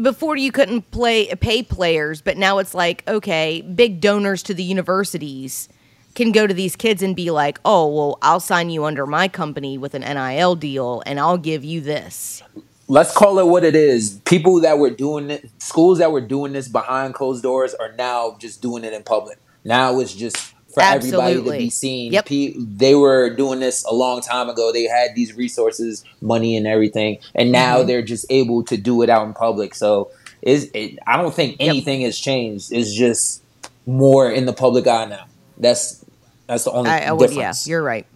before 0.00 0.36
you 0.36 0.50
couldn't 0.50 0.90
play 0.90 1.26
pay 1.34 1.62
players, 1.62 2.22
but 2.22 2.38
now 2.38 2.58
it's 2.58 2.74
like 2.74 3.06
okay, 3.06 3.60
big 3.60 4.00
donors 4.00 4.42
to 4.44 4.54
the 4.54 4.62
universities 4.62 5.68
can 6.14 6.30
go 6.32 6.46
to 6.46 6.54
these 6.54 6.76
kids 6.76 7.02
and 7.02 7.14
be 7.14 7.30
like, 7.30 7.60
"Oh, 7.64 7.88
well, 7.88 8.18
I'll 8.22 8.40
sign 8.40 8.70
you 8.70 8.84
under 8.84 9.06
my 9.06 9.28
company 9.28 9.76
with 9.76 9.94
an 9.94 10.02
NIL 10.02 10.54
deal 10.54 11.02
and 11.06 11.20
I'll 11.20 11.38
give 11.38 11.64
you 11.64 11.80
this." 11.80 12.42
Let's 12.86 13.12
call 13.14 13.38
it 13.38 13.46
what 13.46 13.64
it 13.64 13.74
is. 13.74 14.20
People 14.24 14.60
that 14.60 14.78
were 14.78 14.90
doing 14.90 15.30
it, 15.30 15.50
schools 15.58 15.98
that 15.98 16.12
were 16.12 16.20
doing 16.20 16.52
this 16.52 16.68
behind 16.68 17.14
closed 17.14 17.42
doors 17.42 17.74
are 17.74 17.92
now 17.92 18.36
just 18.38 18.62
doing 18.62 18.84
it 18.84 18.92
in 18.92 19.02
public. 19.02 19.38
Now 19.64 20.00
it's 20.00 20.14
just 20.14 20.53
for 20.74 20.82
everybody 20.82 21.34
to 21.42 21.50
be 21.52 21.70
seen. 21.70 22.12
Yep. 22.12 22.28
They 22.28 22.94
were 22.94 23.30
doing 23.30 23.60
this 23.60 23.84
a 23.84 23.94
long 23.94 24.20
time 24.20 24.48
ago. 24.48 24.72
They 24.72 24.84
had 24.84 25.14
these 25.14 25.34
resources, 25.34 26.04
money, 26.20 26.56
and 26.56 26.66
everything, 26.66 27.18
and 27.34 27.50
now 27.52 27.78
Mm-hmm. 27.78 27.86
they're 27.88 28.02
just 28.02 28.26
able 28.30 28.62
to 28.64 28.76
do 28.76 29.02
it 29.02 29.08
out 29.08 29.26
in 29.26 29.32
public. 29.34 29.74
So, 29.74 30.10
is 30.42 30.70
it, 30.74 30.98
I 31.06 31.16
don't 31.16 31.34
think 31.34 31.56
anything 31.60 32.02
has 32.02 32.18
changed. 32.18 32.72
It's 32.72 32.92
just 32.94 33.42
more 33.86 34.30
in 34.30 34.44
the 34.46 34.52
public 34.52 34.86
eye 34.86 35.06
now. 35.06 35.26
That's 35.56 36.04
that's 36.46 36.64
the 36.64 36.72
only 36.72 36.90
I, 36.90 37.06
I 37.06 37.12
would, 37.12 37.30
yeah, 37.30 37.36
difference. 37.36 37.66
you're 37.68 37.82
right. 37.82 38.06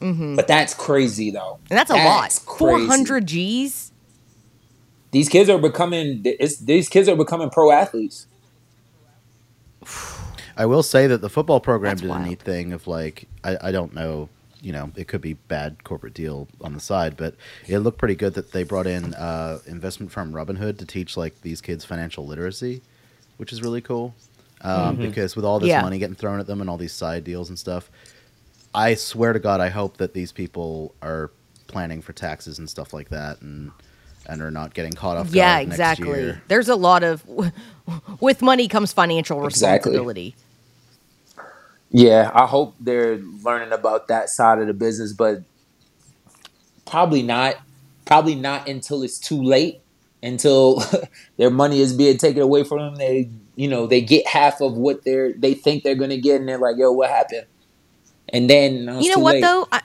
but 0.00 0.46
that's 0.48 0.74
crazy 0.74 1.30
though, 1.30 1.58
And 1.70 1.78
that's 1.78 1.90
a 1.90 1.94
That's 1.94 2.46
lot. 2.46 2.58
400 2.58 3.26
G's? 3.26 3.90
These 5.12 5.28
kids 5.28 5.48
are 5.48 5.58
becoming. 5.58 6.22
It's, 6.24 6.58
these 6.58 6.88
kids 6.88 7.08
are 7.08 7.16
becoming 7.16 7.48
pro 7.50 7.70
athletes. 7.70 8.26
I 10.56 10.66
will 10.66 10.82
say 10.82 11.06
that 11.06 11.20
the 11.20 11.28
football 11.28 11.60
program 11.60 11.90
That's 11.92 12.02
did 12.02 12.10
wild. 12.10 12.22
a 12.22 12.28
neat 12.28 12.40
thing 12.42 12.72
of 12.72 12.86
like 12.86 13.26
I, 13.42 13.56
I 13.68 13.72
don't 13.72 13.94
know, 13.94 14.28
you 14.60 14.72
know, 14.72 14.90
it 14.96 15.08
could 15.08 15.20
be 15.20 15.34
bad 15.34 15.84
corporate 15.84 16.14
deal 16.14 16.48
on 16.60 16.74
the 16.74 16.80
side, 16.80 17.16
but 17.16 17.34
it 17.66 17.78
looked 17.80 17.98
pretty 17.98 18.14
good 18.14 18.34
that 18.34 18.52
they 18.52 18.62
brought 18.62 18.86
in 18.86 19.14
uh, 19.14 19.58
investment 19.66 20.12
firm 20.12 20.32
Robinhood 20.32 20.78
to 20.78 20.86
teach 20.86 21.16
like 21.16 21.40
these 21.42 21.60
kids 21.60 21.84
financial 21.84 22.26
literacy, 22.26 22.82
which 23.36 23.52
is 23.52 23.62
really 23.62 23.80
cool. 23.80 24.14
Um, 24.62 24.96
Because 24.96 25.36
with 25.36 25.44
all 25.44 25.58
this 25.60 25.68
Yeah. 25.68 25.82
money 25.82 25.98
getting 25.98 26.14
thrown 26.16 26.40
at 26.40 26.46
them 26.46 26.60
and 26.60 26.70
all 26.70 26.78
these 26.78 26.92
side 26.94 27.24
deals 27.24 27.48
and 27.50 27.58
stuff, 27.58 27.90
I 28.74 28.94
swear 28.94 29.32
to 29.32 29.38
God, 29.38 29.60
I 29.60 29.68
hope 29.68 29.98
that 29.98 30.14
these 30.14 30.32
people 30.32 30.94
are 31.02 31.30
planning 31.66 32.00
for 32.02 32.12
taxes 32.12 32.58
and 32.58 32.68
stuff 32.70 32.92
like 32.94 33.08
that, 33.10 33.40
and 33.42 33.72
and 34.26 34.40
are 34.40 34.50
not 34.50 34.72
getting 34.72 34.92
caught 34.92 35.18
off 35.18 35.34
Yeah, 35.34 35.56
guard 35.56 35.68
next 35.68 35.72
exactly. 35.80 36.18
year. 36.20 36.42
There's 36.48 36.68
a 36.70 36.76
lot 36.76 37.04
of 37.04 37.22
with 38.20 38.42
money 38.42 38.68
comes 38.68 38.92
financial 38.92 39.44
Exactly. 39.44 39.92
responsibility. 39.92 40.36
Yeah, 41.90 42.30
I 42.34 42.46
hope 42.46 42.74
they're 42.80 43.18
learning 43.18 43.72
about 43.72 44.08
that 44.08 44.28
side 44.28 44.58
of 44.58 44.66
the 44.66 44.74
business, 44.74 45.12
but 45.12 45.42
probably 46.86 47.22
not. 47.22 47.56
Probably 48.04 48.34
not 48.34 48.68
until 48.68 49.02
it's 49.02 49.18
too 49.18 49.42
late. 49.42 49.80
Until 50.22 50.82
their 51.36 51.50
money 51.50 51.80
is 51.80 51.92
being 51.92 52.16
taken 52.18 52.42
away 52.42 52.64
from 52.64 52.78
them, 52.78 52.96
they 52.96 53.30
you 53.56 53.68
know 53.68 53.86
they 53.86 54.00
get 54.00 54.26
half 54.26 54.60
of 54.60 54.74
what 54.76 55.04
they're 55.04 55.32
they 55.34 55.54
think 55.54 55.84
they're 55.84 55.94
gonna 55.94 56.16
get, 56.18 56.40
and 56.40 56.48
they're 56.48 56.58
like, 56.58 56.76
"Yo, 56.78 56.92
what 56.92 57.10
happened?" 57.10 57.46
And 58.30 58.48
then 58.50 58.88
you 58.98 59.10
know 59.10 59.18
what 59.18 59.36
late. 59.36 59.42
though 59.42 59.68
I, 59.70 59.82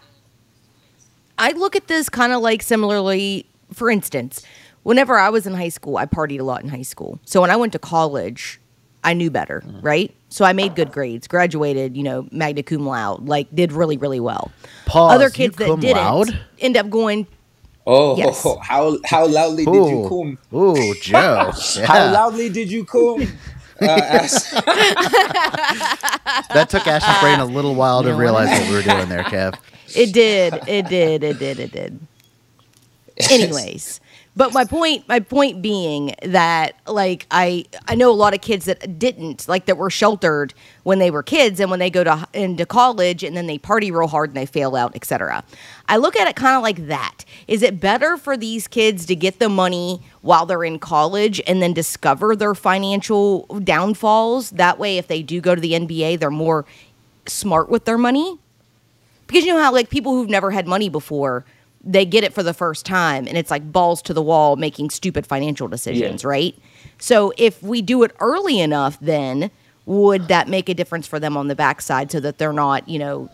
I 1.37 1.51
look 1.51 1.75
at 1.75 1.87
this 1.87 2.09
kind 2.09 2.33
of 2.33 2.41
like 2.41 2.61
similarly 2.61 3.45
for 3.73 3.89
instance 3.89 4.43
whenever 4.83 5.17
i 5.17 5.29
was 5.29 5.45
in 5.47 5.53
high 5.53 5.69
school 5.69 5.97
i 5.97 6.05
partied 6.05 6.39
a 6.39 6.43
lot 6.43 6.61
in 6.63 6.69
high 6.69 6.81
school 6.81 7.19
so 7.25 7.41
when 7.41 7.49
i 7.51 7.55
went 7.55 7.71
to 7.73 7.79
college 7.79 8.59
i 9.03 9.13
knew 9.13 9.29
better 9.31 9.61
Mm-hmm. 9.65 9.81
right 9.85 10.13
So 10.29 10.45
I 10.45 10.53
made 10.53 10.75
good 10.75 10.91
grades, 10.91 11.27
graduated, 11.27 11.97
you 11.97 12.03
know, 12.03 12.27
magna 12.31 12.61
cum 12.61 12.85
laude, 12.85 13.27
like 13.27 13.47
did 13.55 13.71
really, 13.71 13.97
really 13.97 14.19
well. 14.19 14.51
Pause, 14.85 15.15
Other 15.15 15.25
you 15.25 15.31
kids 15.31 15.57
that 15.57 15.79
didn't 15.81 15.97
laude? 15.97 16.39
end 16.59 16.77
up 16.77 16.87
going. 16.91 17.25
Oh, 17.87 18.15
Yes. 18.15 18.45
how 18.61 18.97
how 19.05 19.25
loudly 19.25 19.65
did 19.65 19.73
you 19.73 20.05
Ooh, 20.05 20.09
cum? 20.09 20.37
ooh, 20.53 20.93
Joe. 21.01 21.51
How 21.83 22.11
loudly 22.13 22.49
did 22.49 22.69
you 22.69 22.85
cum? 22.85 23.25
Uh, 23.81 24.27
That 26.53 26.67
took 26.69 26.85
Ash's 26.85 27.19
brain 27.21 27.39
a 27.39 27.45
little 27.45 27.73
while 27.75 28.03
to 28.03 28.09
You 28.09 28.15
realize 28.15 28.49
what 28.49 28.69
we 28.69 28.75
were 28.75 28.83
doing 28.83 29.09
there, 29.09 29.23
Kev. 29.23 29.55
It 29.95 30.13
did, 30.13 30.53
it 30.67 30.87
did, 30.89 31.23
it 31.23 31.39
did, 31.39 31.59
it 31.59 31.71
did. 31.71 31.99
Anyways, 33.31 33.99
but 34.35 34.53
my 34.53 34.63
point, 34.63 35.07
my 35.07 35.19
point 35.19 35.61
being 35.61 36.13
that 36.23 36.75
like 36.87 37.25
I, 37.31 37.65
I 37.87 37.95
know 37.95 38.11
a 38.11 38.13
lot 38.13 38.33
of 38.33 38.41
kids 38.41 38.65
that 38.65 38.97
didn't 38.99 39.47
like 39.47 39.65
that 39.65 39.77
were 39.77 39.89
sheltered 39.89 40.53
when 40.83 40.99
they 40.99 41.11
were 41.11 41.23
kids, 41.23 41.59
and 41.59 41.69
when 41.69 41.79
they 41.79 41.89
go 41.89 42.03
to 42.03 42.27
into 42.33 42.65
college, 42.65 43.23
and 43.23 43.35
then 43.35 43.47
they 43.47 43.57
party 43.57 43.91
real 43.91 44.07
hard 44.07 44.29
and 44.29 44.37
they 44.37 44.45
fail 44.45 44.75
out, 44.75 44.95
etc. 44.95 45.43
I 45.87 45.97
look 45.97 46.15
at 46.15 46.27
it 46.27 46.35
kind 46.35 46.55
of 46.55 46.63
like 46.63 46.87
that. 46.87 47.25
Is 47.47 47.63
it 47.63 47.79
better 47.79 48.17
for 48.17 48.37
these 48.37 48.67
kids 48.67 49.05
to 49.07 49.15
get 49.15 49.39
the 49.39 49.49
money 49.49 50.01
while 50.21 50.45
they're 50.45 50.63
in 50.63 50.79
college 50.79 51.41
and 51.47 51.61
then 51.61 51.73
discover 51.73 52.35
their 52.35 52.55
financial 52.55 53.41
downfalls? 53.63 54.51
That 54.51 54.79
way, 54.79 54.97
if 54.97 55.07
they 55.07 55.21
do 55.21 55.41
go 55.41 55.55
to 55.55 55.61
the 55.61 55.73
NBA, 55.73 56.19
they're 56.19 56.31
more 56.31 56.65
smart 57.25 57.69
with 57.69 57.85
their 57.85 57.97
money 57.97 58.37
because 59.27 59.45
you 59.45 59.53
know 59.53 59.61
how 59.61 59.71
like 59.71 59.89
people 59.89 60.13
who've 60.13 60.29
never 60.29 60.51
had 60.51 60.67
money 60.67 60.89
before 60.89 61.45
they 61.83 62.05
get 62.05 62.23
it 62.23 62.33
for 62.33 62.43
the 62.43 62.53
first 62.53 62.85
time 62.85 63.27
and 63.27 63.37
it's 63.37 63.49
like 63.49 63.71
balls 63.71 64.01
to 64.01 64.13
the 64.13 64.21
wall 64.21 64.55
making 64.55 64.89
stupid 64.89 65.25
financial 65.25 65.67
decisions 65.67 66.23
Yeah. 66.23 66.29
right 66.29 66.55
so 66.99 67.31
if 67.37 67.61
we 67.63 67.81
do 67.81 68.03
it 68.03 68.11
early 68.19 68.59
enough 68.59 68.97
then 68.99 69.49
would 69.85 70.27
that 70.27 70.47
make 70.47 70.67
a 70.69 70.73
difference 70.73 71.07
for 71.07 71.19
them 71.19 71.35
on 71.37 71.47
the 71.47 71.55
backside 71.55 72.11
so 72.11 72.19
that 72.19 72.37
they're 72.37 72.53
not 72.53 72.87
you 72.89 72.99
know 72.99 73.29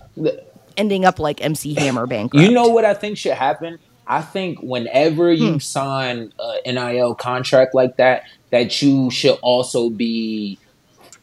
ending 0.78 1.06
up 1.06 1.20
like 1.20 1.42
mc 1.42 1.74
hammer 1.74 2.06
bankrupt 2.16 2.44
You 2.46 2.52
know 2.52 2.68
what 2.68 2.86
I 2.86 2.94
think 2.94 3.18
should 3.18 3.34
happen? 3.34 3.80
I 4.08 4.22
think 4.22 4.60
whenever 4.62 5.32
you 5.34 5.54
Hmm. 5.54 5.58
sign 5.58 6.32
an 6.66 6.76
NIL 6.76 7.16
contract 7.16 7.74
like 7.74 7.98
that, 7.98 8.22
that 8.52 8.80
you 8.82 9.10
should 9.10 9.38
also 9.42 9.90
be 9.90 10.60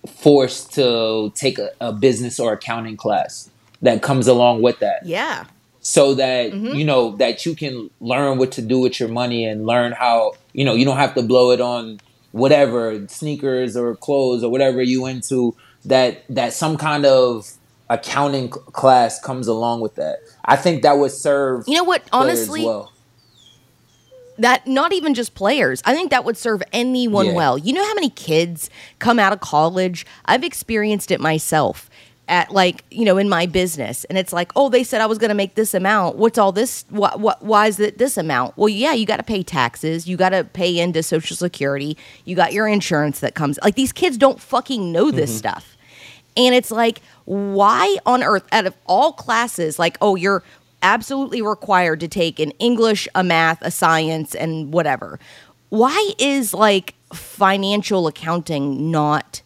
forced 0.08 0.72
to 0.74 1.30
take 1.36 1.58
a, 1.58 1.70
a 1.80 1.92
business 1.92 2.40
or 2.40 2.52
accounting 2.54 2.96
class 2.96 3.50
that 3.82 4.02
comes 4.02 4.26
along 4.26 4.62
with 4.62 4.78
that. 4.80 5.00
yeah 5.06 5.44
So 5.84 6.14
that 6.14 6.52
Mm-hmm. 6.52 6.74
you 6.76 6.84
know 6.84 7.16
that 7.16 7.44
you 7.44 7.54
can 7.56 7.90
learn 8.00 8.38
what 8.38 8.52
to 8.52 8.62
do 8.62 8.78
with 8.78 9.00
your 9.00 9.08
money 9.08 9.44
and 9.44 9.66
learn 9.66 9.92
how 9.92 10.34
you 10.52 10.64
know 10.64 10.74
you 10.74 10.84
don't 10.84 10.96
have 10.98 11.14
to 11.16 11.22
blow 11.22 11.50
it 11.50 11.60
on 11.60 11.98
whatever 12.30 13.06
sneakers 13.08 13.76
or 13.76 13.94
clothes 13.96 14.42
or 14.44 14.50
whatever 14.50 14.80
you 14.80 15.06
into 15.06 15.54
that 15.84 16.22
that 16.28 16.52
some 16.52 16.76
kind 16.76 17.04
of 17.04 17.50
accounting 17.90 18.48
class 18.48 19.20
comes 19.20 19.46
along 19.48 19.80
with 19.80 19.96
that. 19.96 20.18
I 20.44 20.56
think 20.56 20.82
that 20.82 20.98
would 20.98 21.10
serve 21.10 21.64
you 21.66 21.76
know 21.76 21.84
what 21.84 22.02
honestly 22.12 22.64
well. 22.64 22.92
that 24.38 24.66
not 24.66 24.92
even 24.92 25.12
just 25.14 25.34
players 25.34 25.82
i 25.84 25.94
think 25.94 26.10
that 26.10 26.24
would 26.24 26.36
serve 26.36 26.62
anyone 26.72 27.26
Yeah. 27.26 27.32
well 27.34 27.58
you 27.58 27.72
know 27.72 27.84
how 27.84 27.94
many 27.94 28.08
kids 28.10 28.70
come 28.98 29.18
out 29.18 29.32
of 29.32 29.40
college 29.40 30.06
i've 30.24 30.42
experienced 30.44 31.10
it 31.10 31.20
myself 31.20 31.90
at 32.28 32.50
like 32.52 32.84
you 32.90 33.04
know 33.04 33.18
in 33.18 33.28
my 33.28 33.46
business. 33.46 34.04
And 34.04 34.16
it's 34.16 34.32
like 34.32 34.52
oh 34.56 34.68
they 34.68 34.84
said 34.84 35.00
i 35.00 35.06
was 35.06 35.18
going 35.18 35.28
to 35.30 35.34
make 35.34 35.54
this 35.54 35.74
amount. 35.74 36.16
What's 36.16 36.38
all 36.38 36.52
this 36.52 36.84
what, 36.88 37.20
what 37.20 37.42
why 37.42 37.66
is 37.66 37.80
it 37.80 37.98
this 37.98 38.16
amount? 38.16 38.56
Well 38.56 38.68
yeah 38.68 38.92
you 38.92 39.06
got 39.06 39.18
to 39.18 39.22
pay 39.22 39.42
taxes. 39.42 40.08
You 40.08 40.16
got 40.16 40.30
to 40.30 40.44
pay 40.44 40.78
into 40.78 41.02
social 41.02 41.36
security. 41.36 41.96
You 42.24 42.36
got 42.36 42.52
your 42.52 42.66
insurance 42.68 43.20
that 43.20 43.34
comes 43.34 43.58
like 43.62 43.74
these 43.74 43.92
kids 43.92 44.16
don't 44.16 44.40
fucking 44.40 44.92
know 44.92 45.10
this 45.10 45.30
mm-hmm. 45.30 45.38
stuff. 45.38 45.76
And 46.36 46.54
it's 46.54 46.70
like, 46.70 47.02
why 47.24 47.96
on 48.06 48.22
earth, 48.22 48.44
out 48.52 48.66
of 48.66 48.74
all 48.86 49.12
classes, 49.12 49.78
like, 49.78 49.98
oh, 50.00 50.16
you're 50.16 50.42
absolutely 50.82 51.42
required 51.42 52.00
to 52.00 52.08
take 52.08 52.40
an 52.40 52.50
English, 52.52 53.06
a 53.14 53.22
math, 53.22 53.60
a 53.62 53.70
science, 53.70 54.34
and 54.34 54.72
whatever. 54.72 55.18
Why 55.68 56.12
is 56.18 56.52
like 56.52 56.94
financial 57.12 58.06
accounting 58.06 58.90
not 58.90 59.42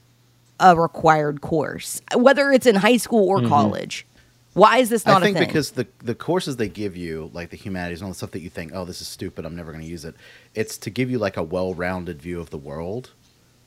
a 0.61 0.77
required 0.77 1.41
course, 1.41 2.01
whether 2.15 2.51
it's 2.51 2.67
in 2.67 2.77
high 2.77 2.97
school 2.97 3.29
or 3.29 3.47
college? 3.49 4.07
Why 4.55 4.79
is 4.79 4.89
this 4.89 5.05
not 5.05 5.23
I 5.23 5.27
think 5.27 5.37
a 5.37 5.41
thing? 5.41 5.49
because 5.49 5.73
the 5.73 5.87
the 5.99 6.15
courses 6.15 6.57
they 6.57 6.69
give 6.71 6.97
you, 6.97 7.31
like 7.35 7.51
the 7.51 7.57
humanities 7.59 8.01
and 8.01 8.07
all 8.07 8.11
the 8.13 8.17
stuff 8.17 8.31
that 8.31 8.41
you 8.41 8.49
think, 8.49 8.73
oh, 8.75 8.85
this 8.87 9.01
is 9.03 9.07
stupid, 9.09 9.45
I'm 9.45 9.55
never 9.55 9.71
going 9.71 9.85
to 9.85 9.91
use 9.91 10.05
it. 10.07 10.15
It's 10.55 10.79
to 10.79 10.91
give 10.91 11.11
you 11.11 11.19
like 11.19 11.37
a 11.37 11.43
well-rounded 11.43 12.23
view 12.23 12.41
of 12.41 12.51
the 12.51 12.59
world. 12.59 13.11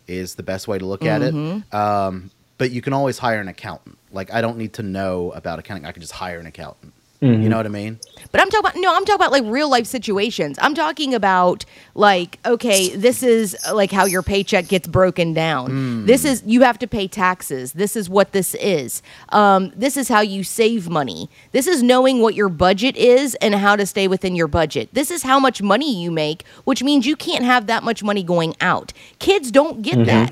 Is 0.07 0.33
the 0.33 0.41
best 0.43 0.67
way 0.67 0.79
to 0.79 0.85
look 0.87 1.05
at 1.05 1.21
Mm-hmm. 1.21 1.59
it. 1.59 1.73
Um, 1.79 2.31
but 2.57 2.71
you 2.71 2.81
can 2.81 2.93
always 2.93 3.19
hire 3.19 3.39
an 3.39 3.47
accountant. 3.47 3.99
Like 4.11 4.33
I 4.33 4.41
don't 4.41 4.57
need 4.57 4.73
to 4.73 4.83
know 4.83 5.31
about 5.33 5.59
accounting. 5.59 5.85
I 5.85 5.91
can 5.91 6.01
just 6.01 6.13
hire 6.13 6.39
an 6.39 6.47
accountant. 6.47 6.93
Mm-hmm. 7.21 7.43
You 7.43 7.49
know 7.49 7.57
what 7.57 7.65
I 7.65 7.69
mean? 7.69 7.99
But 8.31 8.39
I'm 8.39 8.49
talking 8.49 8.59
about 8.69 8.75
no, 8.77 8.95
I'm 8.95 9.03
talking 9.03 9.15
about 9.15 9.31
like 9.33 9.43
real 9.45 9.69
life 9.69 9.85
situations. 9.87 10.57
I'm 10.61 10.73
talking 10.73 11.13
about 11.13 11.65
like 11.93 12.39
okay, 12.45 12.95
this 12.95 13.23
is 13.23 13.57
like 13.73 13.91
how 13.91 14.05
your 14.05 14.23
paycheck 14.23 14.69
gets 14.69 14.87
broken 14.87 15.33
down. 15.33 16.05
This 16.05 16.23
is 16.23 16.43
you 16.45 16.61
have 16.61 16.79
to 16.79 16.87
pay 16.87 17.07
taxes. 17.09 17.73
This 17.73 17.97
is 17.97 18.09
what 18.09 18.31
this 18.31 18.55
is. 18.55 19.01
Um, 19.29 19.73
this 19.75 19.97
is 19.97 20.07
how 20.07 20.21
you 20.21 20.45
save 20.45 20.89
money. 20.89 21.29
This 21.51 21.67
is 21.67 21.83
knowing 21.83 22.21
what 22.21 22.35
your 22.35 22.49
budget 22.49 22.95
is 22.95 23.35
and 23.35 23.53
how 23.53 23.75
to 23.75 23.85
stay 23.85 24.07
within 24.07 24.35
your 24.35 24.47
budget. 24.47 24.89
This 24.93 25.11
is 25.11 25.23
how 25.23 25.39
much 25.39 25.61
money 25.61 26.01
you 26.01 26.11
make, 26.11 26.45
which 26.63 26.83
means 26.83 27.05
you 27.05 27.17
can't 27.17 27.43
have 27.43 27.67
that 27.67 27.83
much 27.83 28.01
money 28.01 28.23
going 28.23 28.55
out. 28.61 28.93
Kids 29.19 29.51
don't 29.51 29.81
get 29.81 30.05
that. 30.05 30.31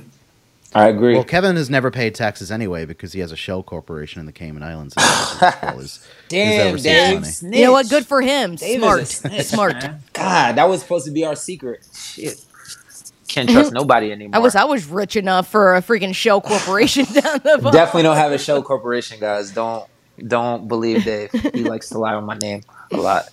I 0.76 0.90
agree. 0.90 1.14
Well, 1.16 1.24
Kevin 1.24 1.56
has 1.56 1.70
never 1.70 1.90
paid 1.90 2.14
taxes 2.14 2.52
anyway 2.52 2.86
because 2.86 3.14
he 3.14 3.22
has 3.22 3.32
a 3.32 3.36
shell 3.38 3.64
corporation 3.64 4.20
in 4.20 4.26
the 4.26 4.32
Cayman 4.34 4.64
Islands. 4.64 4.96
Well, 4.98 5.78
his- 5.78 5.96
his 5.96 6.06
Damn, 6.30 6.68
overseas 6.68 6.84
Dave. 6.84 7.22
money. 7.44 7.58
You 7.60 7.66
know 7.66 7.72
what? 7.72 7.90
Good 7.90 8.06
for 8.06 8.22
him. 8.22 8.56
Dave 8.56 8.76
is 8.78 8.82
Smart. 8.84 9.08
snitch, 9.08 9.46
Smart. 9.46 9.74
man. 9.82 10.00
God, 10.14 10.56
that 10.56 10.68
was 10.70 10.82
supposed 10.82 11.06
to 11.06 11.12
be 11.12 11.24
our 11.26 11.36
secret. 11.36 11.86
Shit. 11.98 12.44
Can't 13.30 13.50
trust 13.50 13.72
nobody 13.74 14.12
anymore. 14.12 14.36
I 14.36 14.40
wish 14.40 14.56
I 14.56 14.66
was 14.66 14.86
rich 14.86 15.16
enough 15.16 15.48
for 15.50 15.76
a 15.76 15.82
freaking 15.82 16.14
shell 16.16 16.42
corporation 16.42 17.06
down 17.14 17.40
the 17.44 17.60
bottom. 17.62 17.72
Definitely 17.72 18.04
don't 18.04 18.16
have 18.18 18.32
a 18.32 18.38
shell 18.38 18.62
corporation, 18.64 19.20
guys. 19.20 19.52
Don't 19.52 19.86
don't 20.28 20.68
believe 20.68 21.04
Dave. 21.04 21.32
He 21.54 21.64
likes 21.64 21.90
to 21.90 21.98
lie 22.00 22.14
on 22.14 22.24
my 22.26 22.38
name 22.38 22.64
a 22.92 22.98
lot. 22.98 23.30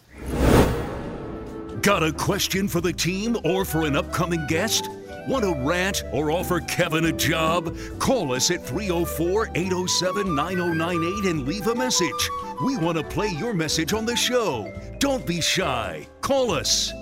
Got 1.82 2.03
a 2.03 2.12
question 2.12 2.66
for 2.68 2.80
the 2.80 2.93
team 2.93 3.37
or 3.45 3.64
for 3.64 3.85
an 3.85 3.95
upcoming 3.97 4.45
guest? 4.49 4.89
Want 5.26 5.44
to 5.44 5.54
rant 5.66 6.04
or 6.12 6.30
offer 6.30 6.60
Kevin 6.60 7.06
a 7.06 7.12
job? 7.12 7.74
Call 7.98 8.34
us 8.34 8.50
at 8.50 8.64
304 8.64 9.50
807 9.54 10.34
9098 10.34 11.30
and 11.30 11.46
leave 11.48 11.66
a 11.66 11.74
message. 11.74 12.30
We 12.62 12.76
want 12.76 12.98
to 12.98 13.04
play 13.04 13.28
your 13.28 13.54
message 13.54 13.92
on 13.94 14.04
the 14.04 14.16
show. 14.16 14.70
Don't 14.98 15.26
be 15.26 15.40
shy. 15.40 16.06
Call 16.20 16.50
us. 16.50 16.92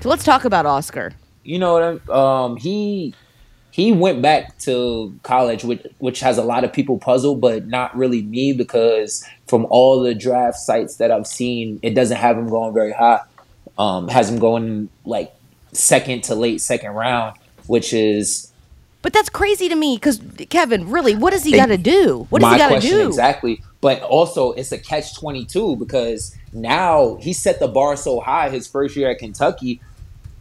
So 0.00 0.08
let's 0.08 0.24
talk 0.24 0.46
about 0.46 0.64
Oscar. 0.64 1.12
You 1.44 1.58
know 1.58 1.74
what? 1.74 1.82
I'm- 1.82 2.10
Um, 2.10 2.56
he 2.56 3.14
he 3.72 3.92
went 3.92 4.20
back 4.22 4.58
to 4.60 5.14
college, 5.22 5.62
which 5.62 5.86
which 5.98 6.20
has 6.20 6.38
a 6.38 6.42
lot 6.42 6.64
of 6.64 6.72
people 6.72 6.96
puzzled, 6.98 7.40
but 7.42 7.66
not 7.66 7.94
really 7.96 8.22
me 8.22 8.52
because 8.54 9.22
from 9.46 9.66
all 9.68 10.00
the 10.00 10.14
draft 10.14 10.58
sites 10.58 10.96
that 10.96 11.10
I've 11.10 11.26
seen, 11.26 11.78
it 11.82 11.94
doesn't 11.94 12.16
have 12.16 12.38
him 12.38 12.48
going 12.48 12.72
very 12.72 12.92
high. 12.92 13.20
Um, 13.78 14.08
has 14.08 14.30
him 14.30 14.38
going 14.38 14.88
like 15.04 15.32
second 15.72 16.24
to 16.24 16.34
late 16.34 16.60
second 16.60 16.92
round, 16.92 17.36
which 17.66 17.92
is 17.92 18.50
But 19.02 19.12
that's 19.12 19.28
crazy 19.28 19.68
to 19.68 19.76
me 19.76 19.96
because 19.96 20.20
Kevin, 20.50 20.90
really, 20.90 21.14
what 21.16 21.32
does 21.32 21.44
he 21.44 21.52
got 21.52 21.66
to 21.66 21.78
do? 21.78 22.26
What 22.30 22.42
does 22.42 22.52
he 22.52 22.58
got 22.58 22.80
to 22.80 22.88
do? 22.88 23.06
exactly. 23.06 23.62
But 23.80 24.02
also, 24.02 24.52
it's 24.52 24.72
a 24.72 24.78
catch 24.78 25.18
twenty 25.18 25.44
two 25.44 25.76
because 25.76 26.36
now 26.52 27.16
he 27.20 27.32
set 27.32 27.60
the 27.60 27.68
bar 27.68 27.96
so 27.96 28.20
high 28.20 28.50
his 28.50 28.66
first 28.66 28.94
year 28.96 29.10
at 29.10 29.18
Kentucky. 29.18 29.80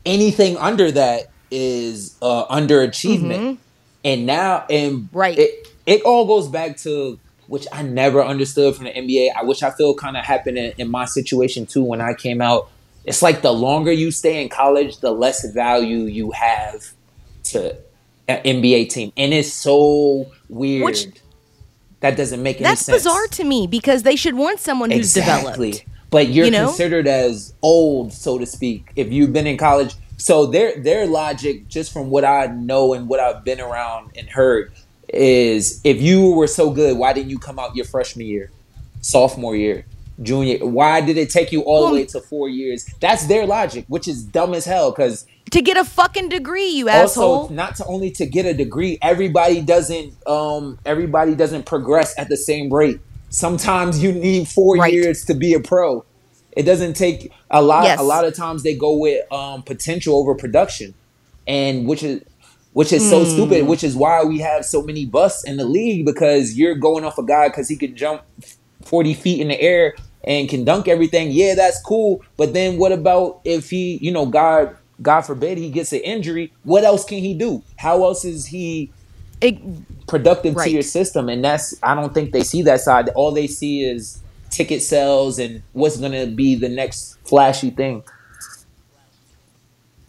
Anything 0.06 0.58
under 0.58 0.92
that 0.92 1.30
is 1.52 2.18
uh, 2.22 2.46
underachievement, 2.48 3.58
and 4.04 4.26
now 4.26 4.66
and 4.70 4.94
Mm-hmm. 5.10 5.18
Right. 5.18 5.38
it 5.38 5.68
it 5.86 6.02
all 6.04 6.26
goes 6.26 6.48
back 6.48 6.78
to 6.78 7.20
which 7.48 7.66
I 7.72 7.82
never 7.82 8.24
understood 8.24 8.76
from 8.76 8.86
the 8.86 8.92
NBA. 8.92 9.30
I 9.36 9.44
wish 9.44 9.64
I 9.64 9.72
feel 9.72 9.96
kind 9.96 10.16
of 10.16 10.24
happened 10.24 10.58
in, 10.60 10.74
in 10.78 10.92
my 10.92 11.06
situation 11.06 11.66
too 11.66 11.84
when 11.84 12.00
I 12.02 12.14
came 12.14 12.42
out. 12.42 12.70
It's 13.06 13.22
like 13.22 13.42
the 13.42 13.52
longer 13.54 13.92
you 13.92 14.12
stay 14.12 14.42
in 14.42 14.50
college, 14.50 15.00
the 15.00 15.12
less 15.12 15.46
value 15.52 16.00
you 16.02 16.32
have 16.32 16.84
to 17.46 17.76
an 18.28 18.44
NBA 18.44 18.90
team, 18.90 19.12
and 19.18 19.34
it's 19.34 19.52
so 19.52 20.28
weird. 20.50 20.84
Which- 20.84 21.08
that 22.02 22.16
doesn't 22.16 22.42
make 22.42 22.58
any 22.58 22.64
That's 22.64 22.86
sense. 22.86 23.00
bizarre 23.00 23.28
to 23.28 23.44
me 23.44 23.68
because 23.68 24.04
they 24.04 24.16
should 24.16 24.36
want 24.36 24.60
someone 24.62 24.90
who's 24.90 25.18
exactly. 25.18 25.72
developed. 25.72 25.86
But 26.12 26.30
you're 26.30 26.46
You 26.46 26.52
know? 26.52 26.68
considered 26.68 27.08
as 27.08 27.54
old, 27.62 28.14
so 28.14 28.38
to 28.38 28.46
speak, 28.46 28.90
if 28.96 29.12
you've 29.12 29.34
been 29.34 29.46
in 29.48 29.58
college. 29.58 29.94
So 30.18 30.46
their 30.46 30.80
their 30.82 31.06
logic, 31.06 31.68
just 31.68 31.92
from 31.92 32.10
what 32.10 32.24
I 32.26 32.48
know 32.48 32.94
and 32.94 33.08
what 33.10 33.20
I've 33.20 33.44
been 33.44 33.60
around 33.60 34.12
and 34.18 34.30
heard, 34.30 34.72
is 35.10 35.82
if 35.84 36.02
you 36.02 36.32
were 36.32 36.48
so 36.48 36.70
good, 36.72 36.98
why 36.98 37.12
didn't 37.14 37.30
you 37.32 37.38
come 37.40 37.60
out 37.60 37.76
your 37.76 37.86
freshman 37.86 38.28
year, 38.28 38.50
sophomore 39.02 39.56
year, 39.56 39.86
junior? 40.22 40.66
Why 40.66 41.02
did 41.02 41.18
it 41.18 41.30
take 41.30 41.52
you 41.52 41.62
all 41.62 41.82
Well- 41.84 41.90
the 41.92 41.96
way 42.02 42.06
to 42.06 42.20
four 42.22 42.50
years? 42.50 42.86
That's 43.00 43.26
their 43.26 43.46
logic, 43.46 43.86
which 43.88 44.08
is 44.08 44.24
dumb 44.24 44.54
as 44.54 44.66
hell. 44.66 44.92
Because 44.92 45.26
to 45.52 45.62
get 45.62 45.78
a 45.78 45.84
fucking 45.86 46.30
degree, 46.30 46.68
you 46.68 46.90
also 46.90 47.22
asshole. 47.22 47.50
not 47.50 47.76
to 47.78 47.86
only 47.86 48.12
to 48.12 48.26
get 48.26 48.46
a 48.46 48.54
degree 48.54 49.00
everybody 49.02 49.62
doesn't 49.62 50.14
um 50.28 50.78
everybody 50.86 51.34
doesn't 51.34 51.66
progress 51.66 52.14
at 52.20 52.30
the 52.30 52.38
same 52.38 52.72
rate 52.72 53.00
sometimes 53.30 54.02
you 54.04 54.12
need 54.12 54.48
four 54.48 54.76
Right. 54.76 54.94
years 54.94 55.26
to 55.26 55.34
be 55.34 55.54
a 55.54 55.60
pro 55.60 56.04
it 56.52 56.64
doesn't 56.64 56.94
take 56.96 57.32
a 57.50 57.62
lot 57.64 57.84
Yes. 57.86 58.00
a 58.00 58.04
lot 58.04 58.26
of 58.26 58.36
times 58.36 58.62
they 58.64 58.76
go 58.76 58.96
with 58.98 59.22
um 59.32 59.64
potential 59.64 60.18
over 60.18 60.36
production 60.36 60.94
and 61.48 61.88
which 61.88 62.04
is 62.04 62.22
which 62.74 62.94
is 62.94 63.08
so 63.10 63.24
Hmm. 63.24 63.32
stupid 63.32 63.66
which 63.68 63.84
is 63.84 63.96
why 63.96 64.24
we 64.24 64.38
have 64.40 64.66
so 64.66 64.82
many 64.84 65.06
busts 65.06 65.44
in 65.46 65.58
the 65.58 65.66
league 65.66 66.06
because 66.06 66.54
you're 66.54 66.76
going 66.76 67.04
off 67.06 67.18
a 67.18 67.24
guy 67.24 67.48
because 67.48 67.68
he 67.70 67.76
can 67.76 67.96
jump 67.96 68.22
40 68.84 69.14
feet 69.16 69.42
in 69.42 69.48
the 69.48 69.60
air 69.60 69.96
and 70.24 70.50
can 70.50 70.64
dunk 70.66 70.88
everything 70.88 71.32
yeah 71.32 71.56
that's 71.56 71.82
cool. 71.82 72.22
But 72.38 72.54
then 72.54 72.78
what 72.78 72.92
about 72.92 73.42
if 73.46 73.70
he 73.70 73.98
you 74.02 74.12
know 74.12 74.26
god 74.26 74.76
god 75.02 75.22
forbid 75.22 75.58
he 75.58 75.70
gets 75.70 75.94
an 75.94 76.00
injury 76.00 76.52
what 76.64 76.84
else 76.84 77.06
can 77.06 77.20
he 77.20 77.34
do? 77.34 77.64
How 77.78 78.04
else 78.04 78.26
is 78.26 78.46
he 78.48 78.92
It- 79.42 79.60
productive 80.08 80.56
to 80.56 80.70
your 80.70 80.82
system? 80.82 81.30
And 81.30 81.44
that's 81.44 81.74
i 81.84 81.96
don't 81.96 82.14
think 82.14 82.32
they 82.34 82.44
see 82.44 82.62
that 82.64 82.82
side. 82.82 83.10
All 83.10 83.32
they 83.32 83.48
see 83.48 83.84
is 83.84 84.22
ticket 84.50 84.82
sales 84.82 85.40
and 85.40 85.62
what's 85.74 85.98
going 85.98 86.12
to 86.12 86.26
be 86.36 86.56
the 86.56 86.70
next 86.70 87.18
flashy 87.26 87.70
thing 87.70 88.04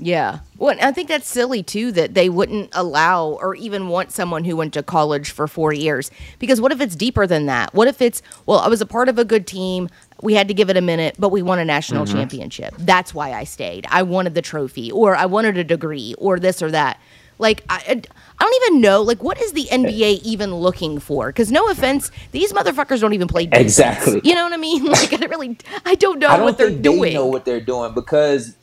Yeah. 0.02 0.38
Well, 0.56 0.76
I 0.80 0.92
think 0.92 1.08
that's 1.08 1.28
silly 1.28 1.62
too 1.62 1.92
that 1.92 2.14
they 2.14 2.28
wouldn't 2.30 2.70
allow 2.72 3.38
or 3.40 3.54
even 3.54 3.88
want 3.88 4.12
someone 4.12 4.44
who 4.44 4.56
went 4.56 4.72
to 4.74 4.82
college 4.82 5.30
for 5.30 5.46
four 5.46 5.72
years. 5.74 6.10
Because 6.38 6.58
what 6.60 6.72
if 6.72 6.80
it's 6.80 6.96
deeper 6.96 7.26
than 7.26 7.44
that? 7.46 7.74
What 7.74 7.86
if 7.86 8.00
it's, 8.00 8.22
well, 8.46 8.60
I 8.60 8.68
was 8.68 8.80
a 8.80 8.86
part 8.86 9.08
of 9.10 9.18
a 9.18 9.24
good 9.26 9.46
team. 9.46 9.90
We 10.22 10.34
had 10.34 10.48
to 10.48 10.54
give 10.54 10.70
it 10.70 10.76
a 10.78 10.80
minute, 10.80 11.16
but 11.18 11.28
we 11.28 11.42
won 11.42 11.58
a 11.58 11.64
national 11.64 12.04
Mm-hmm. 12.06 12.16
championship. 12.16 12.74
That's 12.78 13.12
why 13.12 13.32
I 13.32 13.44
stayed. 13.44 13.86
I 13.90 14.02
wanted 14.02 14.34
the 14.34 14.42
trophy 14.42 14.90
or 14.90 15.14
I 15.16 15.26
wanted 15.26 15.58
a 15.58 15.64
degree 15.64 16.14
or 16.18 16.38
this 16.40 16.62
or 16.62 16.70
that. 16.70 16.98
Like, 17.38 17.62
I, 17.70 18.02
I 18.38 18.44
don't 18.44 18.62
even 18.64 18.80
know. 18.82 19.00
Like, 19.02 19.22
what 19.22 19.40
is 19.40 19.52
the 19.52 19.64
NBA 19.70 20.20
even 20.22 20.54
looking 20.54 20.98
for? 20.98 21.28
Because, 21.28 21.50
no 21.50 21.68
offense, 21.70 22.10
these 22.32 22.52
motherfuckers 22.52 23.00
don't 23.00 23.14
even 23.14 23.28
play 23.28 23.46
defense. 23.46 23.62
Exactly. 23.78 24.20
You 24.24 24.34
know 24.34 24.44
what 24.44 24.52
I 24.52 24.58
mean? 24.58 24.84
Like, 24.90 25.12
I 25.12 25.16
don't 25.16 25.30
really, 25.30 25.56
I 25.86 25.94
don't 25.94 26.18
know 26.18 26.28
I 26.28 26.36
don't 26.36 26.44
what 26.44 26.58
they're 26.58 26.70
doing. 26.70 27.00
they 27.00 27.14
know 27.14 27.24
what 27.26 27.44
they're 27.46 27.60
doing 27.62 27.94
because, 27.94 28.56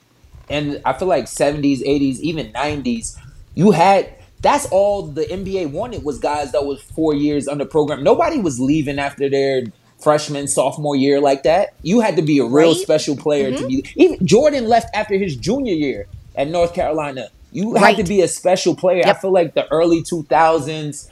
and 0.49 0.81
I 0.85 0.93
feel 0.93 1.07
like 1.07 1.25
70s, 1.25 1.81
80s, 1.81 2.19
even 2.19 2.51
90s, 2.53 3.17
you 3.55 3.71
had 3.71 4.13
that's 4.41 4.67
all 4.67 5.03
the 5.03 5.23
NBA 5.25 5.71
wanted 5.71 6.03
was 6.03 6.19
guys 6.19 6.51
that 6.51 6.65
was 6.65 6.81
four 6.81 7.13
years 7.13 7.47
under 7.47 7.65
program. 7.65 8.03
Nobody 8.03 8.39
was 8.39 8.59
leaving 8.59 8.99
after 8.99 9.29
their 9.29 9.63
freshman, 9.99 10.47
sophomore 10.47 10.95
year 10.95 11.19
like 11.19 11.43
that. 11.43 11.73
You 11.81 12.01
had 12.01 12.15
to 12.17 12.21
be 12.21 12.39
a 12.39 12.45
real 12.45 12.67
Right? 12.67 12.75
Mm-hmm. 12.75 12.81
special 12.81 13.17
player 13.17 13.55
to 13.57 13.67
be. 13.67 13.83
Even 13.95 14.25
Jordan 14.25 14.67
left 14.67 14.95
after 14.95 15.15
his 15.17 15.35
junior 15.35 15.73
year 15.73 16.07
at 16.35 16.47
North 16.49 16.73
Carolina. 16.73 17.29
You 17.51 17.75
had 17.75 17.97
to 17.97 18.03
be 18.03 18.21
a 18.21 18.27
special 18.27 18.75
player. 18.75 19.03
I 19.05 19.13
feel 19.13 19.31
like 19.31 19.55
the 19.55 19.67
early 19.71 20.03
2000s 20.03 21.09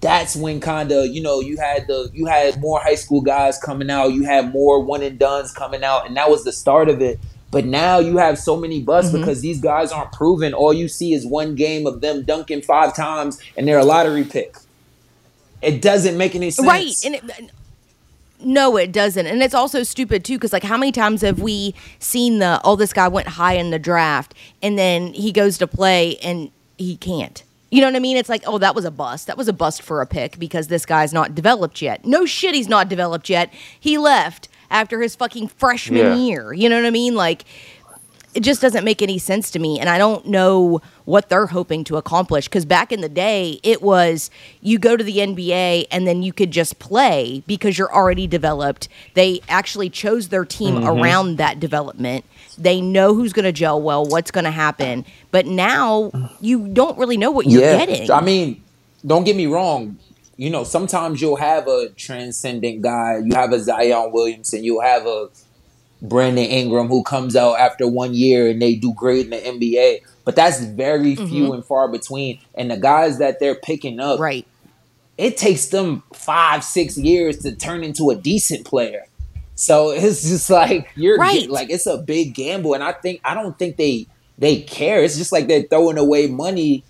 that's 0.00 0.36
when 0.36 0.60
kind 0.60 0.92
of 0.92 1.06
you 1.06 1.22
know 1.22 1.40
you 1.40 1.56
had 1.56 1.86
the 1.86 2.10
you 2.14 2.26
had 2.26 2.60
more 2.60 2.80
high 2.80 2.94
school 2.94 3.20
guys 3.20 3.58
coming 3.58 3.90
out 3.90 4.08
you 4.12 4.22
had 4.24 4.52
more 4.52 4.82
one 4.82 5.02
and 5.02 5.18
dones 5.18 5.52
coming 5.52 5.82
out 5.82 6.06
and 6.06 6.16
that 6.16 6.30
was 6.30 6.44
the 6.44 6.52
start 6.52 6.88
of 6.88 7.02
it 7.02 7.18
but 7.50 7.64
now 7.64 7.98
you 7.98 8.16
have 8.18 8.38
so 8.38 8.56
many 8.56 8.80
busts 8.80 9.10
Mm-hmm. 9.12 9.20
because 9.22 9.40
these 9.40 9.60
guys 9.60 9.90
aren't 9.92 10.12
proven 10.12 10.54
all 10.54 10.72
you 10.72 10.88
see 10.88 11.12
is 11.14 11.26
one 11.26 11.54
game 11.54 11.86
of 11.86 12.00
them 12.00 12.22
dunking 12.24 12.62
five 12.62 12.94
times 12.94 13.40
and 13.56 13.66
they're 13.66 13.78
a 13.78 13.84
lottery 13.84 14.24
pick 14.24 14.56
it 15.62 15.82
doesn't 15.82 16.16
make 16.16 16.34
any 16.34 16.50
sense 16.50 16.66
Right. 16.66 16.94
And 17.04 17.14
it, 17.16 17.50
no, 18.42 18.78
it 18.78 18.90
doesn't. 18.92 19.26
And 19.26 19.42
it's 19.42 19.52
also 19.54 19.82
stupid 19.82 20.24
too, 20.24 20.36
because 20.38 20.52
like 20.54 20.62
how 20.62 20.78
many 20.78 20.92
times 20.92 21.20
have 21.20 21.40
we 21.40 21.74
seen 21.98 22.38
the 22.38 22.58
oh 22.64 22.74
this 22.76 22.92
guy 22.94 23.06
went 23.08 23.28
high 23.28 23.52
in 23.54 23.70
the 23.70 23.78
draft 23.78 24.32
and 24.62 24.78
then 24.78 25.12
he 25.12 25.30
goes 25.32 25.58
to 25.58 25.66
play 25.66 26.16
and 26.18 26.50
he 26.78 26.96
can't. 26.96 27.42
You 27.70 27.82
know 27.82 27.88
what 27.88 27.96
I 27.96 28.00
mean? 28.00 28.16
It's 28.16 28.30
like, 28.30 28.42
oh, 28.46 28.56
that 28.58 28.74
was 28.74 28.84
a 28.84 28.90
bust. 28.90 29.26
That 29.26 29.36
was 29.36 29.46
a 29.46 29.52
bust 29.52 29.82
for 29.82 30.00
a 30.00 30.06
pick 30.06 30.38
because 30.38 30.68
this 30.68 30.84
guy's 30.86 31.12
not 31.12 31.34
developed 31.34 31.82
yet. 31.82 32.04
No 32.04 32.24
shit, 32.26 32.54
he's 32.54 32.68
not 32.68 32.88
developed 32.88 33.28
yet. 33.28 33.52
He 33.78 33.96
left 33.98 34.48
after 34.70 35.00
his 35.00 35.16
fucking 35.16 35.48
freshman 35.48 35.98
Yeah. 35.98 36.14
year. 36.16 36.52
You 36.52 36.68
know 36.68 36.76
what 36.76 36.86
I 36.86 36.90
mean? 36.90 37.14
Like, 37.14 37.44
it 38.32 38.44
just 38.44 38.60
doesn't 38.60 38.84
make 38.84 39.02
any 39.02 39.18
sense 39.18 39.50
to 39.50 39.58
me 39.58 39.80
and 39.80 39.88
i 39.88 39.98
don't 39.98 40.24
know 40.24 40.80
what 41.04 41.28
they're 41.28 41.46
hoping 41.46 41.82
to 41.82 41.96
accomplish 41.96 42.46
because 42.46 42.64
back 42.64 42.92
in 42.92 43.00
the 43.00 43.08
day 43.08 43.58
it 43.64 43.82
was 43.82 44.30
you 44.60 44.78
go 44.78 44.96
to 44.96 45.02
the 45.02 45.16
nba 45.16 45.84
and 45.90 46.06
then 46.06 46.22
you 46.22 46.32
could 46.32 46.52
just 46.52 46.78
play 46.78 47.42
because 47.48 47.76
you're 47.76 47.92
already 47.92 48.28
developed 48.28 48.88
they 49.14 49.40
actually 49.48 49.90
chose 49.90 50.28
their 50.28 50.44
team 50.44 50.76
mm-hmm. 50.76 50.86
around 50.86 51.38
that 51.38 51.58
development 51.58 52.24
they 52.56 52.80
know 52.80 53.14
who's 53.16 53.32
going 53.32 53.44
to 53.44 53.50
gel 53.50 53.82
well 53.82 54.04
what's 54.06 54.30
going 54.30 54.44
to 54.44 54.50
happen 54.52 55.04
but 55.32 55.44
now 55.44 56.12
you 56.40 56.68
don't 56.68 56.96
really 56.98 57.16
know 57.16 57.32
what 57.32 57.46
you're 57.46 57.62
getting 57.62 58.08
I 58.10 58.20
mean, 58.20 58.62
don't 59.06 59.24
get 59.24 59.36
me 59.36 59.46
wrong. 59.46 59.98
You 60.40 60.48
know, 60.48 60.64
sometimes 60.64 61.20
you'll 61.20 61.36
have 61.36 61.68
a 61.68 61.90
transcendent 61.90 62.80
guy. 62.80 63.18
You 63.22 63.34
have 63.34 63.52
a 63.52 63.60
Zion 63.60 64.10
Williamson. 64.10 64.64
You'll 64.64 64.80
have 64.80 65.06
a 65.06 65.28
Brandon 66.00 66.46
Ingram 66.46 66.88
who 66.88 67.02
comes 67.02 67.36
out 67.36 67.58
after 67.60 67.86
one 67.86 68.14
year 68.14 68.48
and 68.48 68.60
they 68.62 68.74
do 68.74 68.94
great 68.94 69.26
in 69.26 69.30
the 69.32 69.36
NBA. 69.36 70.00
But 70.24 70.36
that's 70.36 70.60
very 70.64 71.14
few 71.14 71.52
and 71.52 71.62
far 71.62 71.88
between. 71.88 72.40
And 72.54 72.70
the 72.70 72.78
guys 72.78 73.18
that 73.18 73.38
they're 73.38 73.54
picking 73.54 74.00
up, 74.00 74.14
Mm-hmm. 74.14 74.22
right 74.22 74.46
it 75.18 75.36
takes 75.36 75.66
them 75.66 76.02
five, 76.14 76.64
six 76.64 76.96
years 76.96 77.36
to 77.40 77.54
turn 77.54 77.84
into 77.84 78.08
a 78.08 78.16
decent 78.16 78.64
player. 78.64 79.04
So 79.56 79.90
it's 79.90 80.22
just 80.22 80.48
like 80.48 80.90
you're 80.96 81.18
Right. 81.18 81.50
like 81.50 81.68
it's 81.68 81.86
a 81.86 81.98
big 81.98 82.34
gamble, 82.34 82.72
and 82.72 82.82
I 82.82 82.92
think 82.92 83.20
I 83.22 83.34
don't 83.34 83.58
think 83.58 83.76
they 83.76 84.06
they 84.38 84.62
care. 84.62 85.04
It's 85.04 85.18
just 85.18 85.32
like 85.32 85.46
they're 85.48 85.64
throwing 85.64 85.98
away 85.98 86.28
money 86.28 86.82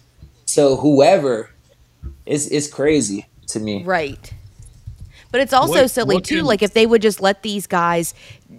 to 0.55 0.77
whoever. 0.77 1.51
It's 2.25 2.47
it's 2.47 2.69
crazy 2.69 3.27
to 3.53 3.61
me. 3.61 3.83
Right. 3.85 4.33
But 5.33 5.41
it's 5.41 5.53
also 5.53 5.83
What- 5.83 5.91
silly 5.93 6.17
what 6.17 6.25
too. 6.25 6.39
can- 6.39 6.45
Like 6.47 6.61
if 6.61 6.75
they 6.75 6.87
would 6.87 7.03
just 7.03 7.21
let 7.21 7.43
these 7.45 7.69
guys, 7.69 8.15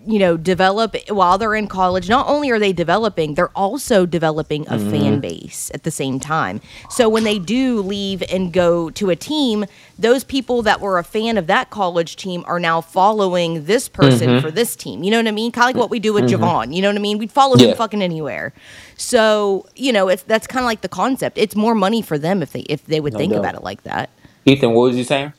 you 0.07 0.17
know, 0.19 0.37
develop 0.37 0.95
while 1.09 1.37
they're 1.37 1.53
in 1.53 1.67
college. 1.67 2.07
Not 2.07 2.29
only 2.29 2.49
are 2.49 2.59
they 2.59 2.71
developing, 2.71 3.35
they're 3.35 3.51
also 3.57 4.05
developing 4.05 4.65
a 4.69 4.77
mm-hmm. 4.77 4.89
fan 4.89 5.19
base 5.19 5.69
at 5.73 5.83
the 5.83 5.91
same 5.91 6.17
time. 6.17 6.61
So 6.89 7.09
when 7.09 7.25
they 7.25 7.39
do 7.39 7.81
leave 7.81 8.23
and 8.31 8.53
go 8.53 8.89
to 8.91 9.09
a 9.09 9.17
team, 9.17 9.65
those 9.99 10.23
people 10.23 10.61
that 10.61 10.79
were 10.79 10.97
a 10.97 11.03
fan 11.03 11.37
of 11.37 11.45
that 11.47 11.71
college 11.71 12.15
team 12.15 12.45
are 12.47 12.59
now 12.59 12.79
following 12.79 13.65
this 13.65 13.89
person 13.89 14.29
mm-hmm. 14.29 14.39
for 14.39 14.49
this 14.49 14.77
team. 14.77 15.03
You 15.03 15.11
know 15.11 15.17
what 15.17 15.27
I 15.27 15.31
mean? 15.31 15.51
Kind 15.51 15.69
of 15.69 15.75
like 15.75 15.81
what 15.81 15.89
we 15.89 15.99
do 15.99 16.13
with 16.13 16.23
mm-hmm. 16.23 16.41
Jevon. 16.41 16.73
You 16.73 16.81
know 16.81 16.87
what 16.87 16.95
I 16.95 17.01
mean? 17.01 17.17
We'd 17.17 17.33
follow 17.33 17.57
Yeah. 17.57 17.67
him 17.71 17.77
fucking 17.77 18.01
anywhere. 18.01 18.53
So 18.95 19.65
you 19.75 19.91
know, 19.91 20.07
it's 20.07 20.23
that's 20.23 20.47
kind 20.47 20.63
of 20.63 20.67
like 20.67 20.81
the 20.81 20.89
concept. 20.89 21.37
It's 21.37 21.55
more 21.55 21.75
money 21.75 22.01
for 22.01 22.17
them 22.17 22.41
if 22.41 22.53
they 22.53 22.61
if 22.61 22.85
they 22.85 23.01
would 23.01 23.11
No 23.11 23.19
think 23.19 23.33
doubt. 23.33 23.39
about 23.39 23.55
it 23.55 23.63
like 23.63 23.83
that. 23.83 24.09
Ethan, 24.45 24.71
what 24.73 24.83
was 24.89 24.97
you 24.97 25.03
saying? 25.03 25.33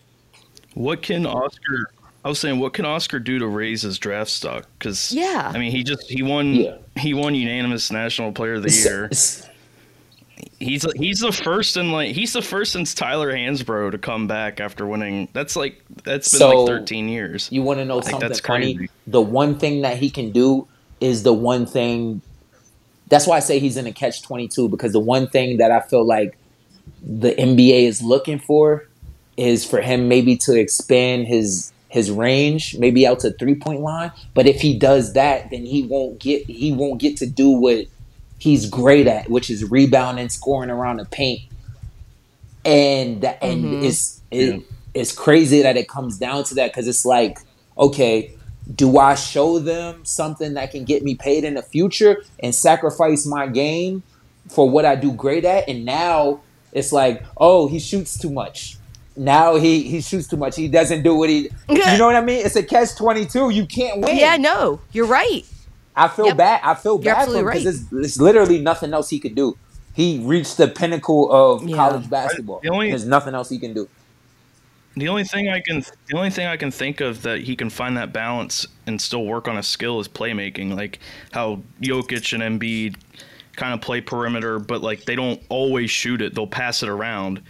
What 0.75 1.03
can 1.03 1.27
Oscar? 1.27 1.91
I 2.25 2.29
was 2.29 2.39
saying, 2.39 2.61
what 2.61 2.73
can 2.73 2.85
Oscar 2.85 3.19
do 3.19 3.39
to 3.41 3.47
raise 3.49 3.83
his 3.83 3.99
draft 3.99 4.31
stock? 4.31 4.69
Because 4.79 5.13
Yeah. 5.13 5.51
I 5.53 5.59
mean, 5.59 5.73
he 5.73 5.83
just 5.83 6.09
he 6.09 6.23
won 6.23 6.55
Yeah. 6.55 6.77
he 6.97 7.15
won 7.15 7.35
unanimous 7.35 7.91
National 7.91 8.33
Player 8.33 8.55
of 8.55 8.63
the 8.63 8.71
Year. 8.71 9.11
He's 10.59 10.87
he's 10.97 11.19
the 11.21 11.33
first 11.33 11.77
in 11.77 11.91
like 11.93 12.15
he's 12.15 12.33
the 12.33 12.43
first 12.43 12.73
since 12.73 12.95
Tyler 12.95 13.33
Hansbrough 13.33 13.91
to 13.93 13.99
come 13.99 14.27
back 14.29 14.61
after 14.61 14.87
winning. 14.87 15.29
That's 15.33 15.57
like 15.57 15.83
that's 16.05 16.31
been 16.31 16.39
So, 16.39 16.63
like 16.65 16.67
13 16.69 17.09
years. 17.09 17.49
You 17.51 17.63
want 17.63 17.81
to 17.81 17.85
know 17.85 18.01
think 18.01 18.13
something 18.13 18.29
that's 18.29 18.41
funny? 18.41 18.75
crazy. 18.77 18.91
The 19.09 19.21
one 19.21 19.59
thing 19.59 19.83
that 19.83 19.99
he 19.99 20.09
can 20.11 20.31
do 20.31 20.67
is 21.01 21.25
the 21.25 21.33
one 21.33 21.67
thing. 21.67 22.23
That's 23.09 23.27
why 23.27 23.37
I 23.37 23.41
say 23.41 23.59
he's 23.59 23.77
in 23.77 23.87
a 23.87 23.93
catch 23.93 24.23
twenty 24.23 24.47
two 24.49 24.69
because 24.69 24.93
the 24.93 25.01
one 25.01 25.27
thing 25.29 25.59
that 25.59 25.71
I 25.73 25.81
feel 25.81 26.05
like 26.07 26.39
the 27.03 27.33
NBA 27.33 27.83
is 27.87 28.01
looking 28.03 28.39
for 28.39 28.89
is 29.37 29.65
for 29.65 29.81
him 29.81 30.09
maybe 30.09 30.37
to 30.37 30.59
expand 30.59 31.27
his 31.27 31.73
his 31.89 32.11
range, 32.11 32.79
maybe 32.79 33.07
out 33.07 33.21
to 33.21 33.33
three 33.33 33.55
point 33.55 33.81
line. 33.81 34.13
But 34.35 34.47
if 34.47 34.61
he 34.61 34.79
does 34.79 35.13
that, 35.13 35.51
then 35.51 35.67
he 35.67 35.83
won't 35.83 36.19
get 36.19 36.47
he 36.47 36.73
won't 36.73 37.01
get 37.01 37.19
to 37.19 37.27
do 37.27 37.51
what 37.51 37.87
he's 38.39 38.69
great 38.69 39.07
at, 39.07 39.31
which 39.31 39.51
is 39.51 39.71
rebounding, 39.71 40.29
scoring 40.29 40.71
around 40.71 40.99
the 40.99 41.05
paint. 41.05 41.43
And 42.65 43.23
that, 43.23 43.43
and 43.43 43.65
mm-hmm. 43.65 43.85
it's 43.85 44.21
it, 44.31 44.55
Yeah. 44.55 44.61
it's 44.95 45.13
crazy 45.13 45.63
that 45.63 45.77
it 45.77 45.89
comes 45.89 46.19
down 46.19 46.45
to 46.45 46.55
that 46.57 46.71
because 46.73 46.89
it's 46.89 47.05
like, 47.05 47.39
okay, 47.77 48.33
do 48.75 48.99
I 48.99 49.15
show 49.15 49.59
them 49.59 50.05
something 50.05 50.55
that 50.55 50.71
can 50.71 50.85
get 50.85 51.03
me 51.03 51.15
paid 51.15 51.45
in 51.45 51.55
the 51.55 51.63
future 51.63 52.23
and 52.41 52.55
sacrifice 52.55 53.27
my 53.27 53.49
game 53.49 54.03
for 54.49 54.71
what 54.71 54.85
I 54.85 54.95
do 54.95 55.13
great 55.13 55.45
at? 55.45 55.69
And 55.69 55.85
now 55.85 56.41
it's 56.73 56.93
like, 56.93 57.23
oh, 57.37 57.69
he 57.69 57.79
shoots 57.79 58.17
too 58.19 58.31
much. 58.31 58.77
Now 59.17 59.57
he 59.57 59.83
he 59.83 60.01
shoots 60.01 60.27
too 60.27 60.37
much. 60.37 60.57
He 60.57 60.69
doesn't 60.69 61.03
do 61.03 61.15
what 61.15 61.29
he. 61.29 61.51
You 61.69 61.99
know 61.99 62.07
what 62.07 62.17
I 62.17 62.21
mean? 62.23 62.45
It's 62.45 62.57
a 62.57 62.63
catch 62.63 62.97
twenty 62.97 63.27
two. 63.27 63.51
You 63.51 63.67
can't 63.67 64.01
win. 64.01 64.17
Yeah, 64.17 64.37
no, 64.37 64.81
you're 64.93 65.07
right. 65.07 65.43
I 65.95 66.09
feel 66.09 66.27
Yep. 66.29 66.37
bad. 66.39 66.61
I 66.65 66.75
feel 66.75 66.95
You're 67.03 67.15
bad 67.15 67.27
for 67.29 67.35
him 67.37 67.49
absolutely 67.49 67.65
because 67.65 67.83
it's, 67.83 67.93
it's 67.93 68.19
literally 68.21 68.59
nothing 68.61 68.95
else 68.95 69.11
he 69.11 69.19
could 69.21 69.35
do. 69.35 69.59
He 69.95 70.21
reached 70.25 70.57
the 70.57 70.69
pinnacle 70.69 71.31
of 71.31 71.69
Yeah. 71.69 71.77
college 71.77 72.09
basketball. 72.09 72.61
The 72.63 72.71
only- 72.71 72.89
There's 72.89 73.05
nothing 73.05 73.35
else 73.35 73.51
he 73.51 73.59
can 73.59 73.75
do. 73.75 73.87
The 74.97 75.09
only 75.09 75.25
thing 75.25 75.49
I 75.49 75.61
can 75.61 75.85
the 76.09 76.17
only 76.17 76.31
thing 76.31 76.47
I 76.47 76.57
can 76.57 76.71
think 76.71 77.01
of 77.03 77.23
that 77.23 77.43
he 77.43 77.57
can 77.57 77.69
find 77.71 77.97
that 77.99 78.13
balance 78.13 78.67
and 78.87 79.01
still 79.01 79.25
work 79.27 79.49
on 79.49 79.57
a 79.59 79.63
skill 79.63 80.01
is 80.01 80.09
playmaking, 80.09 80.75
like 80.75 80.99
how 81.33 81.61
Jokic 81.83 82.33
and 82.39 82.43
Embiid 82.61 82.97
kind 83.57 83.75
of 83.75 83.81
play 83.83 84.01
perimeter, 84.01 84.59
but 84.59 84.81
like 84.83 85.05
they 85.05 85.15
don't 85.17 85.43
always 85.51 85.91
shoot 85.91 86.23
it. 86.23 86.35
They'll 86.35 86.47
pass 86.47 86.83
it 86.83 86.89
around. 86.89 87.43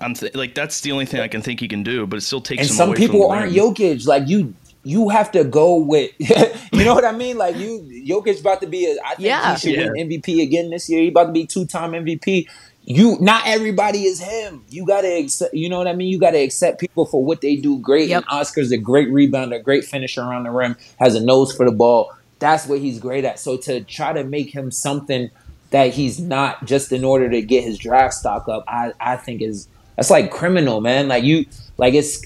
I'm 0.00 0.14
th- 0.14 0.34
like 0.34 0.54
that's 0.54 0.80
the 0.80 0.92
only 0.92 1.06
thing 1.06 1.20
I 1.20 1.28
can 1.28 1.42
think 1.42 1.60
he 1.60 1.68
can 1.68 1.82
do, 1.82 2.06
but 2.06 2.16
it 2.18 2.22
still 2.22 2.40
takes. 2.40 2.62
and 2.62 2.70
him 2.70 2.76
some 2.76 2.88
away 2.90 2.96
from 2.96 3.02
people 3.06 3.20
the 3.28 3.34
aren't 3.34 3.52
rim. 3.54 3.74
Jokic. 3.74 4.06
Like 4.06 4.28
you, 4.28 4.54
you 4.82 5.08
have 5.10 5.30
to 5.32 5.44
go 5.44 5.76
with. 5.76 6.10
you 6.72 6.84
know 6.84 6.94
what 6.94 7.04
I 7.04 7.12
mean? 7.12 7.36
Like 7.38 7.56
you, 7.56 7.80
Jokic 8.06 8.40
about 8.40 8.60
to 8.62 8.66
be. 8.66 8.86
A, 8.86 8.96
I 9.04 9.14
think 9.16 9.20
Yeah. 9.20 9.54
he 9.54 9.60
should 9.60 9.72
Yeah. 9.80 9.88
win 9.92 10.08
MVP 10.08 10.42
again 10.42 10.70
this 10.70 10.88
year. 10.88 11.02
He 11.02 11.08
about 11.08 11.26
to 11.26 11.32
be 11.32 11.46
two 11.46 11.66
time 11.66 11.92
MVP. 11.92 12.46
You, 12.84 13.18
not 13.20 13.46
everybody 13.46 14.04
is 14.04 14.20
him. 14.20 14.64
You 14.70 14.86
gotta 14.86 15.14
accept. 15.18 15.52
You 15.54 15.68
know 15.68 15.78
what 15.78 15.86
I 15.86 15.92
mean? 15.92 16.08
You 16.08 16.18
gotta 16.18 16.40
accept 16.42 16.80
people 16.80 17.04
for 17.04 17.22
what 17.24 17.40
they 17.42 17.56
do 17.56 17.78
great. 17.78 18.08
Yep. 18.08 18.22
And 18.22 18.30
Oscar's 18.40 18.72
a 18.72 18.78
great 18.78 19.08
rebounder, 19.10 19.62
great 19.62 19.84
finisher 19.84 20.22
around 20.22 20.44
the 20.44 20.50
rim, 20.50 20.76
has 20.98 21.14
a 21.14 21.20
nose 21.20 21.52
for 21.54 21.66
the 21.66 21.72
ball. 21.76 22.10
That's 22.38 22.66
what 22.66 22.78
he's 22.80 22.98
great 22.98 23.24
at. 23.26 23.38
So 23.38 23.58
to 23.58 23.82
try 23.82 24.14
to 24.14 24.24
make 24.24 24.52
him 24.54 24.70
something 24.70 25.30
that 25.70 25.92
he's 25.92 26.18
not 26.18 26.64
just 26.64 26.90
in 26.90 27.04
order 27.04 27.28
to 27.28 27.42
get 27.42 27.62
his 27.62 27.78
draft 27.78 28.14
stock 28.14 28.48
up, 28.48 28.64
I, 28.66 28.92
I 28.98 29.16
think 29.16 29.42
is 29.42 29.68
that's 30.00 30.08
like 30.08 30.30
criminal, 30.30 30.80
man. 30.80 31.08
Like 31.08 31.24
you, 31.24 31.44
like 31.76 31.92
it's 31.92 32.22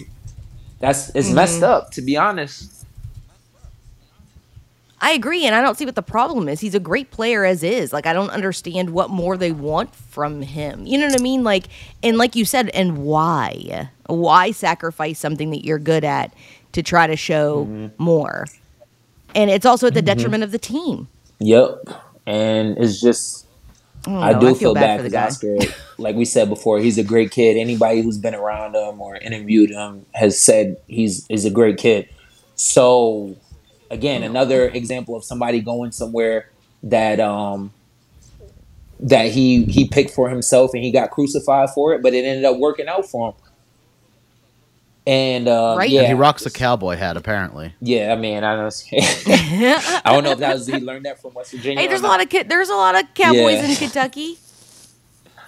that's 0.78 1.10
it's 1.12 1.28
messed 1.32 1.56
Mm-hmm. 1.56 1.64
up 1.64 1.90
to 1.90 2.02
be 2.02 2.16
honest. 2.16 2.86
I 5.00 5.10
agree, 5.10 5.44
and 5.44 5.56
I 5.56 5.60
don't 5.60 5.76
see 5.76 5.84
what 5.84 5.96
the 5.96 6.02
problem 6.02 6.48
is. 6.48 6.60
He's 6.60 6.76
a 6.76 6.80
great 6.80 7.10
player 7.10 7.44
as 7.44 7.64
is. 7.64 7.92
Like 7.92 8.06
I 8.06 8.12
don't 8.12 8.30
understand 8.30 8.90
what 8.90 9.10
more 9.10 9.36
they 9.36 9.50
want 9.50 9.92
from 9.92 10.40
him. 10.42 10.86
You 10.86 10.98
know 10.98 11.08
what 11.08 11.20
I 11.20 11.22
mean? 11.22 11.42
Like 11.42 11.64
and 12.00 12.16
like 12.16 12.36
you 12.36 12.44
said, 12.44 12.68
and 12.68 12.98
why? 12.98 13.90
Why 14.06 14.52
sacrifice 14.52 15.18
something 15.18 15.50
that 15.50 15.64
you're 15.64 15.80
good 15.80 16.04
at 16.04 16.32
to 16.74 16.82
try 16.84 17.08
to 17.08 17.16
show 17.16 17.64
Mm-hmm. 17.64 17.86
more? 18.02 18.46
And 19.34 19.50
it's 19.50 19.66
also 19.66 19.88
at 19.88 19.94
the 19.94 20.02
detriment 20.02 20.44
of 20.44 20.52
the 20.52 20.58
team. 20.60 21.08
Yep, 21.40 21.88
and 22.24 22.78
it's 22.78 23.00
just 23.00 23.48
don't 24.04 24.22
I 24.22 24.32
do 24.32 24.46
I 24.46 24.50
feel, 24.50 24.54
feel 24.54 24.74
bad 24.74 24.98
for 24.98 25.02
the 25.04 25.10
guy. 25.10 25.26
Oscar, 25.26 25.56
like 25.98 26.16
we 26.16 26.24
said 26.24 26.48
before, 26.48 26.78
he's 26.78 26.98
a 26.98 27.04
great 27.04 27.30
kid. 27.30 27.56
Anybody 27.56 28.02
who's 28.02 28.18
been 28.18 28.34
around 28.34 28.74
him 28.74 29.00
or 29.00 29.16
interviewed 29.16 29.70
him 29.70 30.06
has 30.12 30.40
said 30.40 30.76
he's 30.86 31.26
is 31.28 31.44
a 31.44 31.50
great 31.50 31.78
kid. 31.78 32.08
So 32.56 33.36
again, 33.90 34.22
another 34.22 34.68
example 34.68 35.16
of 35.16 35.24
somebody 35.24 35.60
going 35.60 35.92
somewhere 35.92 36.50
that 36.82 37.20
um 37.20 37.72
that 39.00 39.30
he 39.30 39.64
he 39.64 39.88
picked 39.88 40.10
for 40.10 40.28
himself 40.28 40.72
and 40.74 40.84
he 40.84 40.90
got 40.90 41.10
crucified 41.10 41.70
for 41.70 41.94
it, 41.94 42.02
but 42.02 42.14
it 42.14 42.24
ended 42.24 42.44
up 42.44 42.58
working 42.58 42.88
out 42.88 43.06
for 43.06 43.28
him. 43.28 43.34
And 45.06 45.48
uh, 45.48 45.74
Right. 45.76 45.90
yeah, 45.90 46.00
And 46.00 46.08
he 46.08 46.14
rocks 46.14 46.46
a 46.46 46.50
cowboy 46.50 46.96
hat, 46.96 47.16
apparently. 47.18 47.74
Yeah, 47.80 48.12
I 48.12 48.16
mean, 48.16 48.42
I 48.42 48.56
don't. 48.56 48.84
I 48.92 50.00
don't 50.06 50.24
know 50.24 50.30
if 50.30 50.38
that 50.38 50.54
was 50.54 50.66
he 50.66 50.78
learned 50.78 51.04
that 51.04 51.20
from 51.20 51.34
West 51.34 51.50
Virginia. 51.52 51.78
Hey, 51.80 51.88
there's 51.88 52.00
a 52.00 52.06
lot 52.06 52.22
of 52.22 52.28
ki- 52.30 52.44
there's 52.44 52.70
a 52.70 52.74
lot 52.74 52.94
of 52.94 53.12
cowboys 53.14 53.54
Yeah. 53.62 53.64
in 53.68 53.76
Kentucky. 53.76 54.38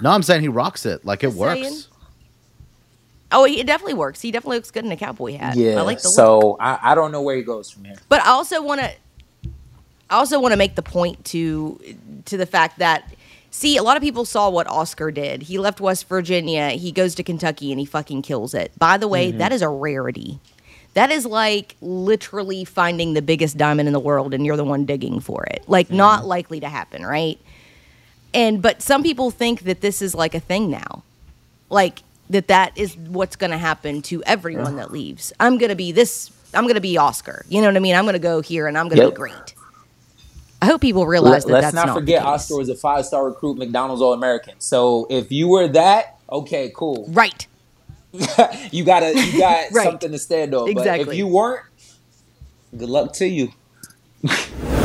No, 0.02 0.10
I'm 0.10 0.22
saying 0.22 0.42
he 0.42 0.48
rocks 0.48 0.84
it. 0.84 1.06
Like 1.06 1.22
it 1.24 1.28
Just 1.28 1.38
works. 1.38 1.60
saying. 1.60 1.80
Oh, 3.32 3.44
it 3.46 3.66
definitely 3.66 3.94
works. 3.94 4.20
He 4.20 4.30
definitely 4.30 4.58
looks 4.58 4.70
good 4.70 4.84
in 4.84 4.92
a 4.92 4.96
cowboy 4.96 5.36
hat. 5.36 5.56
Yeah, 5.56 5.78
I 5.78 5.80
like 5.82 6.00
the 6.02 6.08
look. 6.08 6.14
so 6.14 6.56
I, 6.60 6.92
I 6.92 6.94
don't 6.94 7.10
know 7.10 7.22
where 7.22 7.34
he 7.36 7.42
goes 7.42 7.70
from 7.70 7.84
here. 7.84 7.96
But 8.08 8.20
I 8.22 8.28
also 8.28 8.62
want 8.62 8.80
to 8.82 8.90
I 10.10 10.16
also 10.18 10.38
want 10.38 10.52
to 10.52 10.56
make 10.58 10.76
the 10.76 10.82
point 10.82 11.24
to 11.26 11.80
to 12.26 12.36
the 12.36 12.46
fact 12.46 12.78
that 12.78 13.10
see 13.56 13.76
a 13.78 13.82
lot 13.82 13.96
of 13.96 14.02
people 14.02 14.24
saw 14.24 14.50
what 14.50 14.66
Oscar 14.68 15.10
did. 15.10 15.42
He 15.42 15.58
left 15.58 15.80
West 15.80 16.08
Virginia, 16.08 16.70
he 16.70 16.92
goes 16.92 17.14
to 17.14 17.22
Kentucky 17.22 17.72
and 17.72 17.80
he 17.80 17.86
fucking 17.86 18.22
kills 18.22 18.54
it. 18.54 18.70
By 18.78 18.98
the 18.98 19.08
way, 19.08 19.30
mm-hmm. 19.30 19.38
that 19.38 19.52
is 19.52 19.62
a 19.62 19.68
rarity. 19.68 20.38
That 20.94 21.10
is 21.10 21.26
like 21.26 21.76
literally 21.80 22.64
finding 22.64 23.14
the 23.14 23.22
biggest 23.22 23.58
diamond 23.58 23.86
in 23.88 23.92
the 23.92 24.00
world 24.00 24.34
and 24.34 24.46
you're 24.46 24.56
the 24.56 24.64
one 24.64 24.84
digging 24.84 25.20
for 25.20 25.44
it. 25.44 25.64
Like 25.66 25.88
mm-hmm. 25.88 25.96
not 25.96 26.26
likely 26.26 26.60
to 26.60 26.68
happen, 26.68 27.04
right? 27.04 27.38
And 28.34 28.60
but 28.60 28.82
some 28.82 29.02
people 29.02 29.30
think 29.30 29.62
that 29.62 29.80
this 29.80 30.02
is 30.02 30.14
like 30.14 30.34
a 30.34 30.40
thing 30.40 30.70
now. 30.70 31.02
Like 31.70 32.02
that 32.30 32.48
that 32.48 32.76
is 32.76 32.96
what's 32.96 33.36
going 33.36 33.52
to 33.52 33.58
happen 33.58 34.02
to 34.02 34.22
everyone 34.24 34.76
that 34.76 34.90
leaves. 34.90 35.32
I'm 35.40 35.58
going 35.58 35.70
to 35.70 35.76
be 35.76 35.92
this 35.92 36.30
I'm 36.54 36.64
going 36.64 36.74
to 36.74 36.80
be 36.80 36.96
Oscar. 36.96 37.44
You 37.48 37.60
know 37.60 37.68
what 37.68 37.76
I 37.76 37.80
mean? 37.80 37.94
I'm 37.94 38.04
going 38.04 38.14
to 38.14 38.18
go 38.18 38.40
here 38.40 38.66
and 38.66 38.76
I'm 38.76 38.88
going 38.88 38.98
to 38.98 39.04
Yep. 39.04 39.12
be 39.14 39.16
great. 39.16 39.54
I 40.62 40.66
hope 40.66 40.80
people 40.80 41.06
realize 41.06 41.44
that. 41.44 41.52
Let's 41.52 41.66
that's 41.66 41.74
not 41.74 41.86
not 41.88 41.94
forget. 41.94 42.22
Oscar 42.24 42.56
was 42.56 42.68
a 42.68 42.74
five 42.74 43.04
star 43.04 43.26
recruit, 43.26 43.58
McDonald's 43.58 44.02
All 44.02 44.12
American. 44.12 44.54
So 44.58 45.06
if 45.10 45.30
you 45.30 45.48
were 45.48 45.68
that, 45.68 46.18
okay, 46.30 46.72
cool. 46.74 47.06
Right. 47.12 47.46
you 48.72 48.84
gotta 48.84 49.12
you 49.14 49.38
got 49.38 49.66
Right. 49.72 49.84
something 49.84 50.10
to 50.12 50.18
stand 50.18 50.54
on. 50.54 50.72
But 50.74 50.86
if 51.00 51.14
you 51.14 51.26
weren't, 51.26 51.64
good 52.76 52.88
luck 52.88 53.12
to 53.14 53.26
you. 53.26 53.52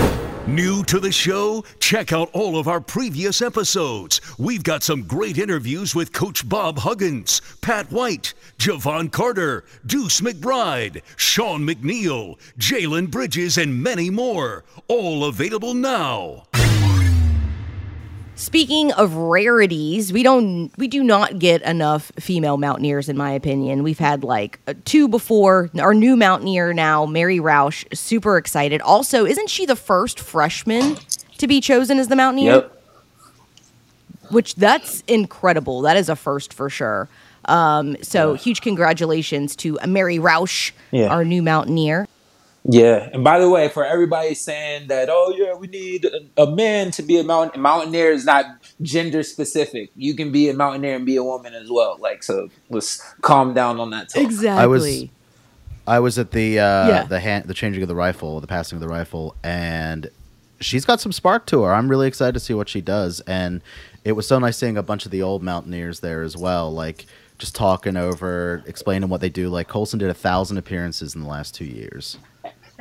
New 0.51 0.83
to 0.83 0.99
the 0.99 1.13
show? 1.13 1.63
Check 1.79 2.11
out 2.11 2.29
all 2.33 2.59
of 2.59 2.67
our 2.67 2.81
previous 2.81 3.41
episodes. 3.41 4.19
We've 4.37 4.65
got 4.65 4.83
some 4.83 5.03
great 5.03 5.37
interviews 5.37 5.95
with 5.95 6.11
Coach 6.11 6.47
Bob 6.47 6.79
Huggins, 6.79 7.41
Pat 7.61 7.89
White, 7.89 8.33
Jevon 8.57 9.09
Carter, 9.13 9.63
Deuce 9.85 10.19
McBride, 10.19 11.03
Sean 11.15 11.65
McNeil, 11.65 12.37
Jalen 12.59 13.09
Bridges, 13.09 13.57
and 13.57 13.81
many 13.81 14.09
more. 14.09 14.65
All 14.89 15.23
available 15.23 15.73
now. 15.73 16.47
Speaking 18.35 18.91
of 18.93 19.15
rarities, 19.15 20.11
we 20.11 20.23
don't 20.23 20.71
we 20.77 20.87
do 20.87 21.03
not 21.03 21.37
get 21.37 21.61
enough 21.61 22.11
female 22.19 22.57
mountaineers 22.57 23.07
in 23.07 23.15
my 23.17 23.31
opinion. 23.31 23.83
We've 23.83 23.99
had 23.99 24.23
like 24.23 24.59
uh, 24.67 24.73
two 24.83 25.07
before. 25.07 25.69
Our 25.79 25.93
new 25.93 26.15
mountaineer 26.15 26.73
now, 26.73 27.05
Mary 27.05 27.37
Roush, 27.37 27.85
super 27.95 28.37
excited. 28.37 28.81
Also, 28.81 29.25
isn't 29.25 29.49
she 29.49 29.65
the 29.65 29.75
first 29.75 30.19
freshman 30.19 30.97
to 31.37 31.47
be 31.47 31.61
chosen 31.61 31.99
as 31.99 32.07
the 32.07 32.15
mountaineer? 32.15 32.53
Yep. 32.55 32.83
Which 34.31 34.55
that's 34.55 35.01
incredible. 35.07 35.81
That 35.81 35.97
is 35.97 36.09
a 36.09 36.15
first 36.15 36.53
for 36.53 36.69
sure. 36.69 37.09
Um, 37.45 37.97
so 38.01 38.33
huge 38.33 38.61
congratulations 38.61 39.55
to 39.57 39.77
Mary 39.85 40.17
Roush, 40.17 40.71
Yeah. 40.91 41.07
our 41.07 41.25
new 41.25 41.43
mountaineer. 41.43 42.07
Yeah, 42.63 43.09
and 43.11 43.23
by 43.23 43.39
the 43.39 43.49
way, 43.49 43.69
for 43.69 43.83
everybody 43.83 44.35
saying 44.35 44.87
that, 44.89 45.09
oh 45.09 45.33
yeah, 45.35 45.55
we 45.55 45.65
need 45.67 46.05
a, 46.05 46.43
a 46.43 46.55
man 46.55 46.91
to 46.91 47.01
be 47.01 47.17
a 47.19 47.23
mountain 47.23 47.59
mountaineer 47.61 48.11
is 48.11 48.23
not 48.23 48.45
gender 48.83 49.23
specific. 49.23 49.89
You 49.95 50.13
can 50.15 50.31
be 50.31 50.47
a 50.49 50.53
mountaineer 50.53 50.95
and 50.95 51.05
be 51.05 51.15
a 51.15 51.23
woman 51.23 51.55
as 51.55 51.71
well. 51.71 51.97
Like, 51.99 52.21
so 52.21 52.49
let's 52.69 53.01
calm 53.21 53.55
down 53.55 53.79
on 53.79 53.89
that 53.91 54.09
talk. 54.09 54.21
Exactly. 54.21 54.63
I 54.63 54.67
was 54.67 55.05
I 55.87 55.99
was 55.99 56.19
at 56.19 56.31
the 56.31 56.59
uh, 56.59 56.87
Yeah. 56.87 57.03
the 57.03 57.19
hand 57.19 57.45
the 57.45 57.55
changing 57.55 57.81
of 57.81 57.87
the 57.87 57.95
rifle, 57.95 58.39
the 58.39 58.47
passing 58.47 58.75
of 58.75 58.81
the 58.81 58.87
rifle, 58.87 59.35
and 59.43 60.07
she's 60.59 60.85
got 60.85 61.01
some 61.01 61.11
spark 61.11 61.47
to 61.47 61.63
her. 61.63 61.73
I'm 61.73 61.89
really 61.89 62.07
excited 62.07 62.33
to 62.33 62.39
see 62.39 62.53
what 62.53 62.69
she 62.69 62.79
does, 62.79 63.21
and 63.21 63.61
it 64.05 64.11
was 64.11 64.27
so 64.27 64.37
nice 64.37 64.57
seeing 64.57 64.77
a 64.77 64.83
bunch 64.83 65.05
of 65.05 65.11
the 65.11 65.23
old 65.23 65.41
mountaineers 65.41 66.01
there 66.01 66.21
as 66.21 66.37
well, 66.37 66.71
like 66.71 67.07
just 67.39 67.55
talking 67.55 67.97
over, 67.97 68.63
explaining 68.67 69.09
what 69.09 69.19
they 69.19 69.29
do. 69.29 69.49
Like 69.49 69.67
Colson 69.67 69.97
did 69.97 70.11
a 70.11 70.13
thousand 70.13 70.59
appearances 70.59 71.15
in 71.15 71.21
the 71.21 71.27
last 71.27 71.55
two 71.55 71.65
years. 71.65 72.19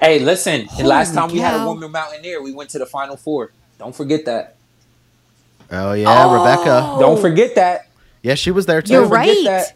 Hey, 0.01 0.19
listen, 0.19 0.67
the 0.79 0.85
last 0.85 1.09
Holy 1.15 1.17
time 1.29 1.33
we 1.35 1.39
had 1.41 1.61
a 1.61 1.67
woman 1.67 1.91
mountaineer, 1.93 2.43
we 2.43 2.53
went 2.53 2.71
to 2.71 2.79
the 2.79 2.87
final 2.87 3.17
four. 3.17 3.53
Don't 3.79 3.95
forget 3.95 4.25
that. 4.25 4.57
Oh 5.71 5.93
yeah, 5.93 6.33
Rebecca. 6.33 6.81
Oh. 6.83 6.99
Don't 7.01 7.21
forget 7.21 7.55
that. 7.57 7.89
Yeah, 8.23 8.35
she 8.35 8.51
was 8.51 8.67
there 8.67 8.83
too. 8.83 8.95
You're 8.95 9.05
right. 9.07 9.37
that. 9.45 9.75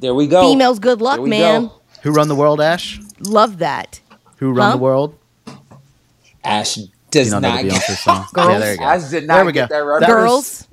There 0.00 0.14
we 0.14 0.26
go. 0.26 0.40
Females, 0.50 0.78
good 0.78 1.00
luck, 1.00 1.20
man. 1.22 1.66
go. 1.66 1.72
Who 2.02 2.12
run 2.12 2.28
the 2.28 2.34
world, 2.34 2.60
Ash? 2.60 2.98
Love 3.20 3.58
that. 3.58 4.00
Who 4.38 4.52
run 4.52 4.70
Huh? 4.70 4.76
the 4.76 4.82
world? 4.82 5.18
Ash 6.42 6.76
does 7.10 7.26
You 7.26 7.32
don't 7.32 7.42
know 7.42 7.50
not 7.50 7.62
get 7.64 7.72
Beyonce 7.74 7.96
song. 8.02 8.26
Girls. 8.32 8.48
Yeah, 8.48 8.58
there 8.58 8.72
you 8.72 8.78
go. 8.78 8.84
Ash 8.84 9.10
did 9.10 9.26
not 9.26 9.34
there 9.36 9.44
we 9.44 9.52
get 9.52 9.68
go. 9.68 9.74
that 10.00 10.00
That 10.06 10.12
reference. 10.12 10.62
Girls. 10.62 10.68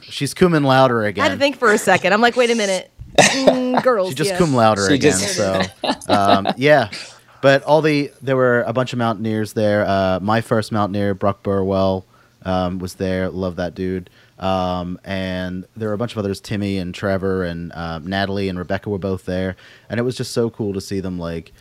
she's 0.00 0.34
cumin 0.34 0.64
louder 0.64 1.04
again. 1.04 1.22
I 1.22 1.26
again. 1.26 1.30
had 1.30 1.36
to 1.36 1.38
think 1.38 1.56
for 1.58 1.72
a 1.72 1.78
second. 1.78 2.12
I'm 2.12 2.20
like, 2.20 2.34
wait 2.36 2.50
a 2.50 2.56
minute. 2.56 2.90
Mm, 3.18 3.82
girls. 3.82 4.10
She 4.10 4.14
just 4.14 4.30
yeah. 4.30 4.38
cum 4.38 4.54
louder 4.54 4.88
She 4.88 4.94
again. 4.94 5.12
just- 5.18 5.34
so 5.36 5.62
um, 6.08 6.48
yeah, 6.56 6.90
but 7.40 7.62
all 7.64 7.82
the 7.82 8.10
there 8.22 8.36
were 8.36 8.62
a 8.62 8.72
bunch 8.72 8.92
of 8.92 8.98
mountaineers 8.98 9.52
there. 9.52 9.86
Uh, 9.86 10.20
my 10.20 10.40
first 10.40 10.72
mountaineer, 10.72 11.14
Brock 11.14 11.42
Burwell, 11.42 12.04
um, 12.44 12.78
was 12.78 12.94
there. 12.94 13.28
Love 13.30 13.56
that 13.56 13.74
dude. 13.74 14.10
Um, 14.38 14.98
and 15.04 15.66
there 15.76 15.88
were 15.88 15.94
a 15.94 15.98
bunch 15.98 16.12
of 16.12 16.18
others. 16.18 16.40
Timmy 16.40 16.78
and 16.78 16.92
Trevor 16.94 17.44
and 17.44 17.72
uh, 17.72 18.00
Natalie 18.00 18.48
and 18.48 18.58
Rebecca 18.58 18.90
were 18.90 18.98
both 18.98 19.24
there, 19.24 19.56
and 19.88 20.00
it 20.00 20.02
was 20.02 20.16
just 20.16 20.32
so 20.32 20.50
cool 20.50 20.72
to 20.72 20.80
see 20.80 21.00
them 21.00 21.18
like 21.18 21.52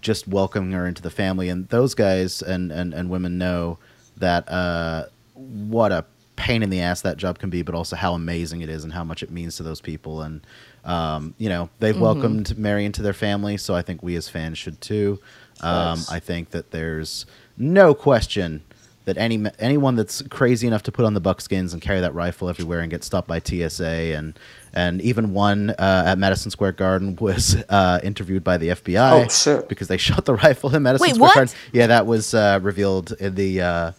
just 0.00 0.28
welcoming 0.28 0.72
her 0.72 0.86
into 0.86 1.00
the 1.00 1.10
family. 1.10 1.48
And 1.48 1.68
those 1.68 1.94
guys 1.94 2.42
and 2.42 2.70
and, 2.72 2.92
and 2.92 3.08
women 3.08 3.38
know 3.38 3.78
that 4.18 4.48
uh, 4.50 5.06
what 5.34 5.92
a 5.92 6.04
pain 6.36 6.62
in 6.62 6.68
the 6.68 6.80
ass 6.80 7.00
that 7.00 7.16
job 7.16 7.38
can 7.38 7.48
be, 7.48 7.62
but 7.62 7.74
also 7.74 7.96
how 7.96 8.12
amazing 8.12 8.60
it 8.60 8.68
is 8.68 8.84
and 8.84 8.92
how 8.92 9.04
much 9.04 9.22
it 9.22 9.30
means 9.30 9.56
to 9.56 9.62
those 9.62 9.80
people. 9.80 10.20
And 10.20 10.42
um, 10.86 11.34
you 11.36 11.48
know, 11.48 11.68
they've 11.80 11.98
welcomed 11.98 12.56
Mary 12.56 12.84
into 12.84 13.02
their 13.02 13.12
family, 13.12 13.56
so 13.58 13.74
I 13.74 13.82
think 13.82 14.02
we 14.02 14.16
as 14.16 14.28
fans 14.28 14.56
should 14.56 14.80
too. 14.80 15.20
Um, 15.60 15.98
Yes. 15.98 16.10
I 16.10 16.20
think 16.20 16.50
that 16.50 16.70
there's 16.70 17.26
no 17.58 17.92
question 17.94 18.62
that 19.06 19.16
any 19.16 19.44
anyone 19.58 19.94
that's 19.96 20.20
crazy 20.22 20.66
enough 20.66 20.82
to 20.82 20.92
put 20.92 21.04
on 21.04 21.14
the 21.14 21.20
buckskins 21.20 21.72
and 21.72 21.80
carry 21.80 22.00
that 22.00 22.12
rifle 22.12 22.48
everywhere 22.48 22.80
and 22.80 22.90
get 22.90 23.04
stopped 23.04 23.28
by 23.28 23.38
TSA 23.40 23.84
and 24.16 24.38
and 24.74 25.00
even 25.00 25.32
one 25.32 25.70
uh, 25.70 26.02
at 26.06 26.18
Madison 26.18 26.50
Square 26.50 26.72
Garden 26.72 27.16
was 27.16 27.56
uh, 27.68 28.00
interviewed 28.02 28.42
by 28.44 28.56
the 28.58 28.68
FBI 28.70 29.46
Oh, 29.46 29.62
because 29.68 29.88
they 29.88 29.96
shot 30.08 30.24
the 30.24 30.34
rifle 30.34 30.74
in 30.74 30.82
Madison 30.82 31.02
Wait, 31.06 31.14
Square 31.14 31.28
what? 31.28 31.34
Garden. 31.34 31.54
Yeah, 31.72 31.86
that 31.86 32.04
was 32.06 32.34
uh, 32.34 32.58
revealed 32.62 33.12
in 33.12 33.34
the 33.36 33.60
uh, 33.62 33.92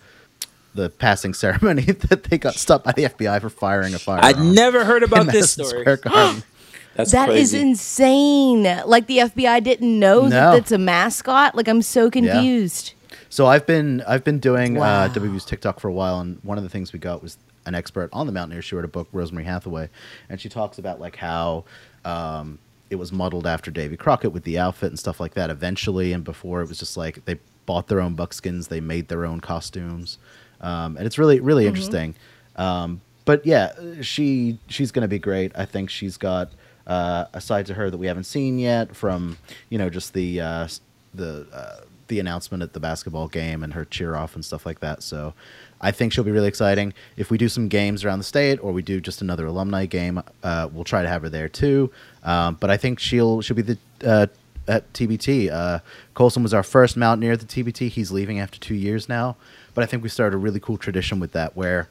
the 0.75 0.89
passing 0.89 1.33
ceremony 1.33 1.81
that 2.09 2.25
they 2.25 2.37
got 2.37 2.53
stopped 2.55 2.85
by 2.85 2.91
the 2.91 3.05
FBI 3.05 3.41
for 3.41 3.49
firing 3.49 3.93
a 3.95 3.99
firearm. 3.99 4.25
I'd 4.25 4.39
never 4.39 4.85
heard 4.85 5.03
about 5.03 5.25
this 5.27 5.57
Madison 5.57 5.65
story. 5.65 5.97
That's 6.97 7.11
That 7.11 7.29
is 7.29 7.51
crazy. 7.51 7.61
insane. 7.61 8.63
Like 8.85 9.07
the 9.07 9.19
FBI 9.19 9.63
didn't 9.63 9.99
know 9.99 10.23
No. 10.23 10.29
that 10.29 10.57
it's 10.57 10.71
a 10.71 10.77
mascot. 10.77 11.55
Like 11.55 11.67
I'm 11.67 11.81
so 11.81 12.09
confused. 12.11 12.93
So 13.29 13.45
I've 13.45 13.65
been 13.65 14.01
I've 14.07 14.23
been 14.23 14.39
doing 14.39 14.75
Wow. 14.75 15.03
uh, 15.03 15.09
WV's 15.09 15.45
TikTok 15.45 15.79
for 15.79 15.87
a 15.87 15.93
while, 15.93 16.19
and 16.19 16.39
one 16.43 16.57
of 16.57 16.63
the 16.63 16.69
things 16.69 16.91
we 16.93 16.99
got 16.99 17.21
was 17.21 17.37
an 17.65 17.75
expert 17.75 18.09
on 18.13 18.25
the 18.25 18.31
Mountaineers. 18.33 18.65
She 18.65 18.75
wrote 18.75 18.85
a 18.85 18.89
book, 18.89 19.07
Rosemary 19.11 19.45
Hathaway, 19.45 19.89
and 20.29 20.39
she 20.41 20.49
talks 20.49 20.77
about 20.79 20.99
like 20.99 21.17
how 21.17 21.65
um, 22.05 22.57
it 22.89 22.95
was 22.95 23.11
modeled 23.11 23.45
after 23.45 23.69
Davy 23.69 23.97
Crockett 23.97 24.31
with 24.31 24.43
the 24.43 24.57
outfit 24.57 24.89
and 24.89 24.97
stuff 24.97 25.19
like 25.19 25.33
that. 25.35 25.49
Eventually, 25.49 26.13
and 26.13 26.23
before 26.23 26.61
it 26.61 26.67
was 26.69 26.79
just 26.79 26.97
like 26.97 27.25
they 27.25 27.37
bought 27.65 27.87
their 27.89 27.99
own 28.01 28.15
buckskins, 28.15 28.69
they 28.69 28.79
made 28.79 29.09
their 29.09 29.25
own 29.25 29.39
costumes, 29.41 30.17
um, 30.61 30.97
and 30.97 31.05
it's 31.05 31.17
really 31.17 31.39
really 31.41 31.67
interesting. 31.67 32.15
Um, 32.55 33.01
but 33.25 33.45
yeah, 33.45 33.73
she 34.01 34.57
she's 34.67 34.91
going 34.93 35.01
to 35.03 35.07
be 35.09 35.19
great. 35.19 35.51
I 35.53 35.65
think 35.65 35.89
she's 35.89 36.15
got 36.17 36.51
uh, 36.87 37.25
a 37.33 37.41
side 37.41 37.65
to 37.67 37.73
her 37.75 37.89
that 37.89 37.97
we 37.97 38.07
haven't 38.07 38.23
seen 38.23 38.57
yet 38.57 38.95
from 38.95 39.37
you 39.69 39.77
know 39.77 39.89
just 39.89 40.13
the 40.13 40.41
uh, 40.41 40.67
the 41.13 41.45
uh, 41.53 41.81
the 42.07 42.19
announcement 42.19 42.63
at 42.63 42.73
the 42.73 42.79
basketball 42.79 43.27
game 43.27 43.63
and 43.63 43.73
her 43.73 43.85
cheer 43.85 44.15
off 44.15 44.33
and 44.33 44.43
stuff 44.43 44.65
like 44.65 44.79
that. 44.79 45.03
So 45.03 45.33
I 45.81 45.91
think 45.91 46.13
she'll 46.13 46.23
be 46.23 46.31
really 46.31 46.47
exciting. 46.47 46.93
If 47.17 47.29
we 47.29 47.37
do 47.37 47.49
some 47.49 47.67
games 47.67 48.05
around 48.05 48.19
the 48.19 48.25
state 48.25 48.63
or 48.63 48.71
we 48.71 48.81
do 48.81 49.01
just 49.01 49.21
another 49.21 49.45
alumni 49.45 49.85
game, 49.85 50.23
uh, 50.41 50.69
we'll 50.71 50.85
try 50.85 51.01
to 51.01 51.09
have 51.09 51.21
her 51.23 51.29
there 51.29 51.49
too. 51.49 51.91
Um, 52.23 52.57
but 52.59 52.69
I 52.69 52.77
think 52.77 52.99
she'll 52.99 53.41
she'll 53.41 53.57
be 53.57 53.61
the 53.61 53.77
uh, 54.03 54.27
at 54.67 54.91
TBT. 54.93 55.51
Uh, 55.51 55.79
Colson 56.13 56.43
was 56.43 56.53
our 56.53 56.63
first 56.63 56.97
Mountaineer 56.97 57.33
at 57.33 57.39
the 57.39 57.45
TBT. 57.45 57.89
He's 57.89 58.11
leaving 58.11 58.39
after 58.39 58.59
two 58.59 58.75
years 58.75 59.07
now. 59.07 59.35
But 59.73 59.83
I 59.83 59.87
think 59.87 60.03
we 60.03 60.09
started 60.09 60.35
a 60.35 60.39
really 60.39 60.59
cool 60.59 60.77
tradition 60.77 61.19
with 61.19 61.31
that 61.33 61.55
where 61.55 61.87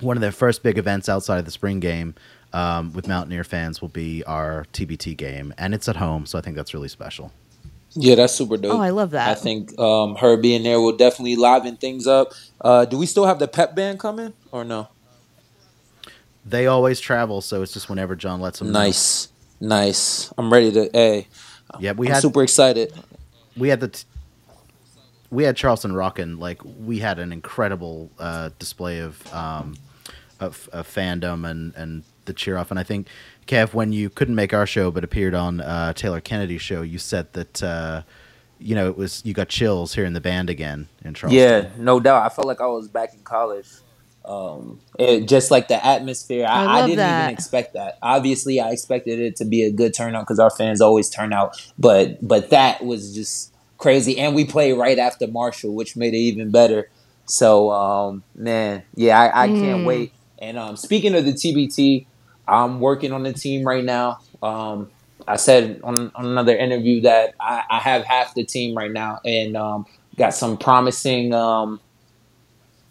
one 0.00 0.16
of 0.16 0.20
their 0.20 0.32
first 0.32 0.62
big 0.62 0.78
events 0.78 1.08
outside 1.08 1.38
of 1.38 1.44
the 1.46 1.50
spring 1.50 1.80
game 1.80 2.14
um, 2.56 2.92
with 2.94 3.06
Mountaineer 3.06 3.44
fans 3.44 3.80
will 3.82 3.88
be 3.90 4.24
our 4.24 4.66
TBT 4.72 5.16
game, 5.16 5.52
and 5.58 5.74
it's 5.74 5.88
at 5.88 5.96
home, 5.96 6.24
so 6.26 6.38
I 6.38 6.40
think 6.40 6.56
that's 6.56 6.72
really 6.74 6.88
special. 6.88 7.32
Yeah, 7.92 8.14
that's 8.16 8.34
super 8.34 8.56
dope. 8.56 8.72
Oh, 8.74 8.80
I 8.80 8.90
love 8.90 9.10
that. 9.10 9.28
I 9.28 9.34
think 9.34 9.78
um, 9.78 10.16
her 10.16 10.36
being 10.36 10.62
there 10.62 10.80
will 10.80 10.96
definitely 10.96 11.36
liven 11.36 11.76
things 11.76 12.06
up. 12.06 12.32
Uh, 12.60 12.84
do 12.84 12.98
we 12.98 13.06
still 13.06 13.24
have 13.26 13.38
the 13.38 13.48
pep 13.48 13.74
band 13.74 13.98
coming 14.00 14.32
or 14.52 14.64
no? 14.64 14.88
They 16.44 16.66
always 16.66 17.00
travel, 17.00 17.40
so 17.40 17.62
it's 17.62 17.72
just 17.72 17.88
whenever 17.88 18.14
John 18.14 18.40
lets 18.40 18.58
them. 18.58 18.68
know. 18.72 18.78
Nice, 18.80 19.28
nice. 19.60 20.32
I'm 20.38 20.52
ready 20.52 20.70
to. 20.72 20.90
Hey, 20.92 21.26
Yeah, 21.80 21.92
we 21.92 22.06
I'm 22.08 22.14
had 22.14 22.22
super 22.22 22.42
excited. 22.42 22.92
we 23.56 23.68
had 23.68 23.80
the 23.80 23.88
t- 23.88 24.04
we 25.30 25.42
had 25.44 25.56
Charleston 25.56 25.92
rockin' 25.94 26.38
like 26.38 26.60
we 26.64 27.00
had 27.00 27.18
an 27.18 27.32
incredible 27.32 28.10
uh, 28.18 28.50
display 28.58 29.00
of 29.00 29.34
um 29.34 29.76
of, 30.38 30.68
of 30.72 30.86
fandom 30.88 31.48
and 31.50 31.74
and 31.74 32.04
the 32.26 32.32
cheer 32.32 32.56
off 32.56 32.70
and 32.70 32.78
I 32.78 32.82
think 32.82 33.08
Kev 33.46 33.74
when 33.74 33.92
you 33.92 34.10
couldn't 34.10 34.34
make 34.34 34.52
our 34.52 34.66
show 34.66 34.90
but 34.90 35.04
appeared 35.04 35.34
on 35.34 35.60
uh, 35.60 35.92
Taylor 35.92 36.20
Kennedy's 36.20 36.62
show 36.62 36.82
you 36.82 36.98
said 36.98 37.32
that 37.32 37.62
uh, 37.62 38.02
you 38.58 38.74
know 38.74 38.88
it 38.88 38.96
was 38.96 39.22
you 39.24 39.34
got 39.34 39.48
chills 39.48 39.94
hearing 39.94 40.12
the 40.12 40.20
band 40.20 40.50
again 40.50 40.88
in 41.04 41.14
Charleston 41.14 41.42
Yeah, 41.42 41.68
no 41.78 42.00
doubt. 42.00 42.24
I 42.24 42.28
felt 42.28 42.46
like 42.46 42.60
I 42.60 42.66
was 42.66 42.88
back 42.88 43.14
in 43.14 43.20
college. 43.20 43.68
Um, 44.24 44.80
it, 44.98 45.28
just 45.28 45.52
like 45.52 45.68
the 45.68 45.84
atmosphere, 45.84 46.46
I, 46.48 46.64
I 46.64 46.66
I, 46.66 46.86
didn't 46.86 46.98
that. 46.98 47.24
even 47.24 47.34
expect 47.34 47.74
that. 47.74 47.96
Obviously, 48.02 48.58
I 48.58 48.70
expected 48.70 49.20
it 49.20 49.36
to 49.36 49.44
be 49.44 49.62
a 49.62 49.70
good 49.70 49.94
turnout 49.94 50.24
because 50.24 50.40
our 50.40 50.50
fans 50.50 50.80
always 50.80 51.08
turn 51.08 51.32
out. 51.32 51.56
But 51.78 52.26
but 52.26 52.50
that 52.50 52.84
was 52.84 53.14
just 53.14 53.54
crazy, 53.78 54.18
and 54.18 54.34
we 54.34 54.44
played 54.44 54.72
right 54.72 54.98
after 54.98 55.28
Marshall, 55.28 55.74
which 55.74 55.96
made 55.96 56.12
it 56.12 56.18
even 56.18 56.50
better. 56.50 56.90
So 57.26 57.70
um, 57.70 58.24
man, 58.34 58.82
yeah, 58.96 59.20
I, 59.20 59.44
I 59.44 59.46
can't 59.48 59.86
wait. 59.86 60.12
And 60.38 60.58
um, 60.58 60.76
speaking 60.76 61.14
of 61.14 61.24
the 61.24 61.32
TBT, 61.32 62.06
I'm 62.46 62.80
working 62.80 63.12
on 63.12 63.22
the 63.22 63.32
team 63.32 63.64
right 63.66 63.84
now. 63.84 64.18
Um, 64.42 64.90
I 65.26 65.36
said 65.36 65.80
on, 65.82 66.12
on 66.14 66.26
another 66.26 66.56
interview 66.56 67.02
that 67.02 67.34
I, 67.40 67.62
I 67.70 67.78
have 67.80 68.04
half 68.04 68.34
the 68.34 68.44
team 68.44 68.76
right 68.76 68.90
now, 68.92 69.18
and 69.24 69.56
um, 69.56 69.86
got 70.16 70.34
some 70.34 70.56
promising, 70.56 71.32
um, 71.34 71.80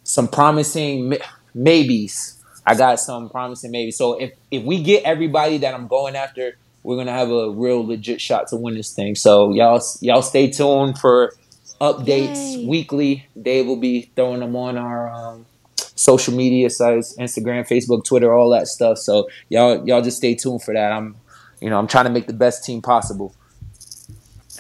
some 0.04 0.28
promising 0.28 1.10
ma- 1.10 1.16
maybes. 1.54 2.38
I 2.66 2.76
got 2.76 3.00
some 3.00 3.30
promising 3.30 3.72
maybes. 3.72 3.98
So 3.98 4.14
if 4.20 4.32
if 4.52 4.64
we 4.64 4.82
get 4.84 5.04
everybody 5.04 5.58
that 5.60 5.74
I'm 5.74 5.88
going 5.88 6.16
after, 6.16 6.58
we're 6.84 6.98
gonna 6.98 7.12
have 7.12 7.30
a 7.32 7.52
real 7.52 7.86
legit 7.86 8.20
shot 8.22 8.48
to 8.50 8.58
win 8.58 8.76
this 8.76 8.94
thing. 8.94 9.16
So 9.16 9.54
y'all 9.54 9.82
y'all 10.02 10.22
stay 10.22 10.50
tuned 10.50 10.98
for 10.98 11.32
updates 11.80 12.58
Yay. 12.58 12.66
weekly. 12.68 13.28
Dave 13.40 13.68
will 13.68 13.80
be 13.80 14.12
throwing 14.16 14.40
them 14.40 14.56
on 14.56 14.78
our 14.78 15.10
um, 15.12 15.46
social 15.78 16.34
media 16.36 16.70
sites, 16.70 17.16
Instagram, 17.18 17.68
Facebook, 17.68 18.04
Twitter, 18.04 18.34
all 18.34 18.50
that 18.52 18.68
stuff. 18.68 18.98
So 18.98 19.28
y'all 19.50 19.88
y'all 19.88 20.02
just 20.02 20.18
stay 20.18 20.36
tuned 20.36 20.64
for 20.64 20.74
that. 20.74 20.92
I'm 20.92 21.16
you 21.62 21.70
know 21.70 21.80
I'm 21.80 21.88
trying 21.88 22.06
to 22.06 22.12
make 22.12 22.28
the 22.28 22.34
best 22.34 22.64
team 22.64 22.82
possible. 22.82 23.34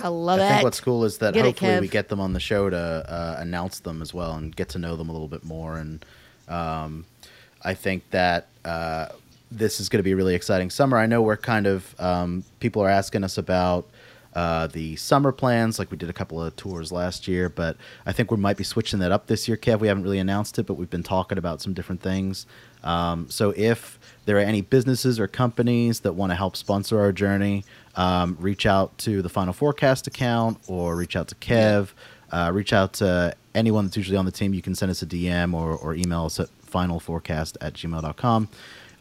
I 0.03 0.09
love 0.09 0.39
that. 0.39 0.43
I 0.43 0.45
it. 0.45 0.53
think 0.55 0.63
what's 0.66 0.82
cool 0.82 1.05
is 1.05 1.20
that 1.20 1.34
Get 1.34 1.45
hopefully 1.45 1.72
Kev. 1.72 1.82
we 1.82 1.88
get 1.88 2.09
them 2.09 2.20
on 2.20 2.34
the 2.34 2.39
show 2.39 2.70
to 2.70 2.78
uh, 2.78 3.38
announce 3.39 3.80
them 3.80 4.01
as 4.01 4.13
well 4.13 4.34
and 4.34 4.55
get 4.55 4.70
to 4.70 4.80
know 4.80 4.95
them 4.95 5.09
a 5.09 5.11
little 5.13 5.28
bit 5.28 5.45
more. 5.45 5.78
And 5.78 6.03
um, 6.49 7.05
I 7.63 7.74
think 7.76 8.09
that 8.11 8.47
uh, 8.66 9.07
this 9.51 9.80
is 9.80 9.88
going 9.88 9.99
to 9.99 10.03
be 10.03 10.11
a 10.11 10.16
really 10.16 10.36
exciting 10.36 10.70
summer. 10.70 10.97
I 10.97 11.05
know 11.05 11.22
we're 11.22 11.38
kind 11.38 11.66
of 11.66 11.99
um, 11.99 12.43
people 12.59 12.82
are 12.82 12.89
asking 12.89 13.24
us 13.24 13.38
about 13.38 13.88
uh, 14.36 14.68
the 14.68 14.96
summer 14.98 15.32
plans, 15.32 15.80
like 15.80 15.90
we 15.90 15.98
did 15.98 16.10
a 16.10 16.14
couple 16.14 16.42
of 16.44 16.56
tours 16.58 16.92
last 16.92 17.28
year, 17.28 17.48
but 17.48 17.78
I 18.06 18.12
think 18.12 18.32
we 18.32 18.38
might 18.38 18.58
be 18.58 18.66
switching 18.66 19.00
that 19.00 19.12
up 19.12 19.28
this 19.28 19.48
year. 19.48 19.56
Kev, 19.56 19.80
we 19.80 19.88
haven't 19.88 20.04
really 20.04 20.20
announced 20.20 20.60
it, 20.60 20.66
but 20.66 20.74
we've 20.74 20.90
been 20.90 21.04
talking 21.04 21.38
about 21.38 21.62
some 21.62 21.74
different 21.74 22.02
things. 22.02 22.46
Um, 22.84 23.30
so 23.30 23.54
if 23.56 23.98
there 24.26 24.36
are 24.38 24.42
any 24.42 24.62
businesses 24.62 25.20
or 25.20 25.28
companies 25.28 26.02
that 26.02 26.14
want 26.14 26.32
to 26.32 26.36
help 26.36 26.58
sponsor 26.58 27.00
our 27.00 27.12
journey, 27.12 27.64
um, 27.96 28.38
reach 28.40 28.66
out 28.66 28.98
to 29.00 29.22
the 29.22 29.30
Final 29.30 29.54
Fourcast 29.54 30.06
account 30.06 30.60
or 30.68 30.96
reach 30.96 31.16
out 31.16 31.30
to 31.30 31.36
Kev. 31.36 31.90
Uh, 32.32 32.52
reach 32.54 32.74
out 32.74 32.92
to 32.94 33.34
anyone 33.54 33.86
that's 33.86 33.96
usually 33.96 34.18
on 34.18 34.26
the 34.26 34.32
team. 34.32 34.54
You 34.54 34.62
can 34.62 34.76
send 34.76 34.90
us 34.90 35.02
a 35.02 35.06
DM 35.06 35.54
or, 35.54 35.78
or 35.78 35.96
email 35.96 36.26
us 36.26 36.40
at 36.40 36.50
finalfourcast 36.70 37.56
at 37.62 37.74
gmail.com. 37.74 38.50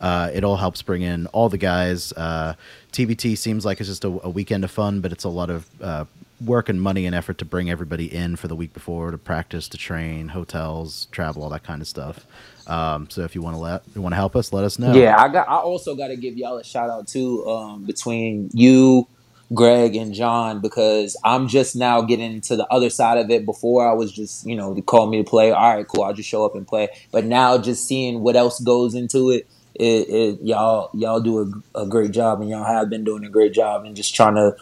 Uh, 0.01 0.31
it 0.35 0.45
all 0.45 0.57
helps 0.57 0.83
bring 0.83 1.03
in 1.03 1.27
all 1.29 1.49
the 1.49 1.59
guys. 1.59 2.13
Uh, 2.13 2.55
TBT 2.95 3.37
seems 3.37 3.65
like 3.65 3.81
it's 3.81 3.89
just 3.89 4.05
a, 4.05 4.09
a 4.23 4.31
weekend 4.31 4.65
of 4.65 4.71
fun, 4.71 5.01
but 5.01 5.13
it's 5.13 5.25
a 5.25 5.29
lot 5.29 5.51
of 5.51 5.69
uh, 5.83 6.05
work 6.45 6.69
and 6.69 6.81
money 6.81 7.07
and 7.07 7.15
effort 7.15 7.39
to 7.39 7.45
bring 7.45 7.69
everybody 7.69 8.13
in 8.13 8.37
for 8.37 8.49
the 8.49 8.55
week 8.55 8.73
before 8.73 9.11
to 9.11 9.19
practice, 9.19 9.69
to 9.69 9.77
train, 9.77 10.29
hotels, 10.29 11.07
travel, 11.11 11.43
all 11.43 11.51
that 11.51 11.65
kind 11.65 11.83
of 11.83 11.89
stuff. 11.89 12.27
Um, 12.67 13.11
so 13.11 13.23
if 13.23 13.35
you 13.35 13.43
want 13.43 13.57
to 13.57 13.61
let 13.61 13.83
you 13.95 14.01
want 14.01 14.13
to 14.13 14.17
help 14.17 14.37
us, 14.37 14.53
let 14.53 14.65
us 14.65 14.79
know. 14.79 14.95
Yeah, 14.95 15.21
I 15.21 15.29
got. 15.29 15.49
I 15.49 15.57
also 15.57 15.95
got 15.95 16.09
to 16.09 16.17
give 16.17 16.37
y'all 16.37 16.57
a 16.57 16.65
shout 16.65 16.89
out 16.89 17.09
too 17.09 17.47
um, 17.47 17.85
between 17.85 18.49
you, 18.55 19.07
Greg, 19.53 19.97
and 19.97 20.15
John 20.15 20.61
because 20.61 21.17
I'm 21.25 21.49
just 21.49 21.77
now 21.77 22.01
getting 22.01 22.41
to 22.43 22.57
the 22.57 22.67
other 22.69 22.91
side 22.91 23.19
of 23.19 23.31
it. 23.31 23.45
Before 23.45 23.87
I 23.87 23.93
was 23.93 24.13
just 24.13 24.47
you 24.47 24.57
know 24.57 24.73
they 24.73 24.81
called 24.81 25.11
me 25.11 25.19
to 25.19 25.29
play. 25.29 25.51
All 25.51 25.75
right, 25.75 25.87
cool. 25.87 26.05
I'll 26.05 26.15
just 26.15 26.29
show 26.29 26.45
up 26.47 26.55
and 26.55 26.67
play. 26.67 26.89
But 27.13 27.25
now 27.25 27.59
just 27.59 27.87
seeing 27.87 28.21
what 28.21 28.37
else 28.37 28.61
goes 28.61 28.95
into 28.95 29.31
it, 29.31 29.47
it, 29.75 30.09
it 30.09 30.39
y'all 30.43 30.91
y'all 30.95 31.21
do 31.21 31.63
a, 31.75 31.83
a 31.83 31.87
great 31.87 32.11
job 32.11 32.41
and 32.41 32.51
y'all 32.51 32.65
have 32.65 32.91
been 32.91 33.05
doing 33.05 33.25
a 33.25 33.29
great 33.29 33.53
job 33.53 33.85
and 33.85 33.97
just 33.97 34.15
trying 34.15 34.35
to 34.37 34.57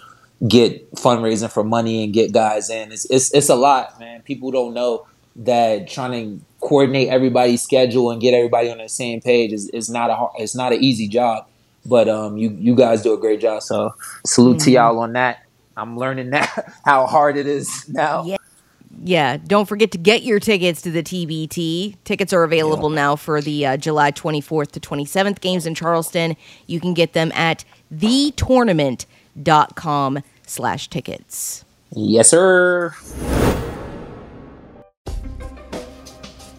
get 0.46 0.92
fundraising 0.94 1.50
for 1.50 1.62
money 1.62 2.04
and 2.04 2.12
get 2.12 2.32
guys 2.32 2.70
in. 2.70 2.92
It's 2.92 3.04
it's 3.10 3.32
it's 3.34 3.48
a 3.48 3.54
lot, 3.54 3.98
man. 4.00 4.22
People 4.22 4.50
don't 4.50 4.74
know 4.74 5.06
that 5.36 5.88
trying 5.88 6.38
to 6.38 6.44
coordinate 6.60 7.08
everybody's 7.08 7.62
schedule 7.62 8.10
and 8.10 8.20
get 8.20 8.34
everybody 8.34 8.70
on 8.70 8.78
the 8.78 8.88
same 8.88 9.20
page 9.20 9.52
is, 9.52 9.68
is 9.70 9.88
not 9.88 10.10
a 10.10 10.14
hard, 10.14 10.32
it's 10.38 10.54
not 10.54 10.72
an 10.72 10.82
easy 10.82 11.08
job. 11.08 11.46
But 11.84 12.08
um, 12.08 12.36
you 12.36 12.50
you 12.50 12.74
guys 12.74 13.02
do 13.02 13.12
a 13.12 13.18
great 13.18 13.40
job. 13.40 13.62
So 13.62 13.94
salute 14.24 14.60
to 14.60 14.70
y'all 14.70 14.98
on 14.98 15.14
that. 15.14 15.44
I'm 15.76 15.96
learning 15.96 16.30
that 16.36 16.72
how 16.84 17.06
hard 17.06 17.36
it 17.36 17.46
is 17.46 17.88
now. 17.88 18.24
Yeah. 18.24 18.36
Yeah, 19.04 19.36
don't 19.36 19.66
forget 19.68 19.90
to 19.92 19.98
get 19.98 20.22
your 20.22 20.38
tickets 20.38 20.80
to 20.82 20.90
the 20.92 21.02
TBT. 21.02 21.96
Tickets 22.04 22.32
are 22.32 22.44
available 22.44 22.88
now 22.88 23.16
for 23.16 23.40
the 23.40 23.66
uh, 23.66 23.76
July 23.76 24.12
24th 24.12 24.70
to 24.72 24.80
27th 24.80 25.40
games 25.40 25.66
in 25.66 25.74
Charleston. 25.74 26.36
You 26.68 26.78
can 26.78 26.94
get 26.94 27.12
them 27.12 27.32
at 27.32 27.64
thetournament.com 27.92 30.22
slash 30.46 30.88
tickets. 30.88 31.64
Yes, 31.90 32.28
sir. 32.30 32.94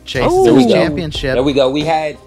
Chase 0.05 0.27
Oh. 0.29 0.43
There 0.43 0.53
we 0.53 0.65
go. 0.65 0.71
championship. 0.73 1.35
There 1.35 1.43
we 1.43 1.53
go. 1.53 1.69
We 1.71 1.85
had 1.85 2.17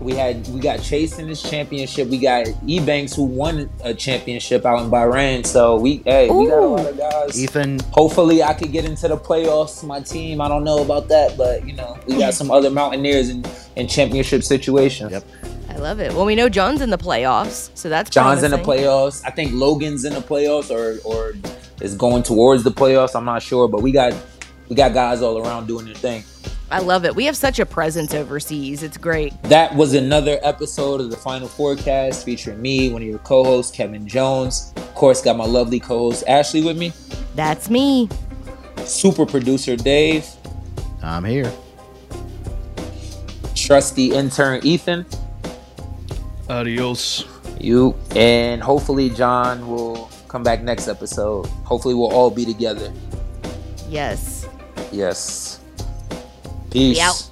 We 0.00 0.14
had 0.14 0.48
we 0.48 0.60
got 0.60 0.82
Chase 0.82 1.18
in 1.18 1.28
this 1.28 1.42
championship. 1.42 2.08
We 2.08 2.18
got 2.18 2.46
Ebanks 2.46 3.14
who 3.14 3.24
won 3.24 3.68
a 3.84 3.92
championship 3.92 4.64
out 4.64 4.82
in 4.82 4.90
Bahrain. 4.90 5.44
So 5.44 5.76
we 5.76 6.02
hey 6.06 6.30
we 6.30 6.46
got 6.48 6.62
a 6.62 6.66
lot 6.66 6.86
of 6.86 6.96
guys. 6.96 7.42
Ethan, 7.42 7.80
Hopefully 7.90 8.42
I 8.42 8.54
could 8.54 8.72
get 8.72 8.84
into 8.84 9.08
the 9.08 9.16
playoffs. 9.16 9.84
My 9.84 10.00
team, 10.00 10.40
I 10.40 10.48
don't 10.48 10.64
know 10.64 10.82
about 10.82 11.08
that, 11.08 11.36
but 11.36 11.66
you 11.66 11.74
know 11.74 11.98
we 12.06 12.18
got 12.18 12.34
some 12.34 12.50
other 12.50 12.70
Mountaineers 12.70 13.28
in, 13.28 13.44
in 13.76 13.88
championship 13.88 14.42
situations. 14.42 15.12
Yep. 15.12 15.24
I 15.68 15.76
love 15.76 16.00
it. 16.00 16.12
Well, 16.12 16.24
we 16.24 16.34
know 16.34 16.48
John's 16.48 16.80
in 16.80 16.90
the 16.90 16.98
playoffs, 16.98 17.70
so 17.74 17.88
that's 17.88 18.10
John's 18.10 18.42
in 18.42 18.50
the 18.50 18.58
playoffs. 18.58 19.22
I 19.24 19.30
think 19.30 19.52
Logan's 19.52 20.04
in 20.04 20.14
the 20.14 20.20
playoffs 20.20 20.70
or 20.70 20.98
or 21.04 21.34
is 21.80 21.94
going 21.94 22.22
towards 22.22 22.64
the 22.64 22.72
playoffs. 22.72 23.14
I'm 23.14 23.24
not 23.24 23.42
sure, 23.42 23.68
but 23.68 23.82
we 23.82 23.92
got 23.92 24.14
we 24.68 24.76
got 24.76 24.94
guys 24.94 25.20
all 25.20 25.38
around 25.38 25.66
doing 25.66 25.84
their 25.84 25.94
thing. 25.94 26.24
I 26.70 26.78
love 26.78 27.04
it. 27.04 27.14
We 27.14 27.24
have 27.24 27.36
such 27.36 27.58
a 27.58 27.66
presence 27.66 28.14
overseas. 28.14 28.82
It's 28.82 28.96
great. 28.96 29.40
That 29.44 29.74
was 29.74 29.94
another 29.94 30.38
episode 30.42 31.00
of 31.00 31.10
the 31.10 31.16
Final 31.16 31.48
Fourcast 31.48 32.22
featuring 32.24 32.62
me, 32.62 32.90
one 32.92 33.02
of 33.02 33.08
your 33.08 33.18
co-hosts, 33.18 33.74
Kevin 33.76 34.06
Jones. 34.06 34.72
Of 34.76 34.94
course, 34.94 35.20
got 35.20 35.36
my 35.36 35.44
lovely 35.46 35.80
co-host 35.80 36.22
Ashley 36.28 36.62
with 36.62 36.78
me, 36.78 36.92
That's 37.34 37.68
me. 37.70 38.08
super 38.84 39.26
producer 39.26 39.74
Dave, 39.76 40.26
I'm 41.02 41.24
here. 41.24 41.50
trusty 43.56 44.12
intern 44.12 44.60
Ethan, 44.64 45.06
Adios. 46.48 47.24
you, 47.58 47.96
and 48.14 48.62
hopefully 48.62 49.10
John 49.10 49.66
will 49.68 50.08
come 50.28 50.42
back 50.44 50.62
next 50.62 50.86
episode. 50.86 51.46
Hopefully 51.64 51.94
we'll 51.94 52.12
all 52.12 52.30
be 52.30 52.44
together. 52.44 52.92
Yes. 53.88 54.46
Yes. 54.92 55.49
Peace. 56.70 56.96
We 56.96 57.00
out. 57.00 57.29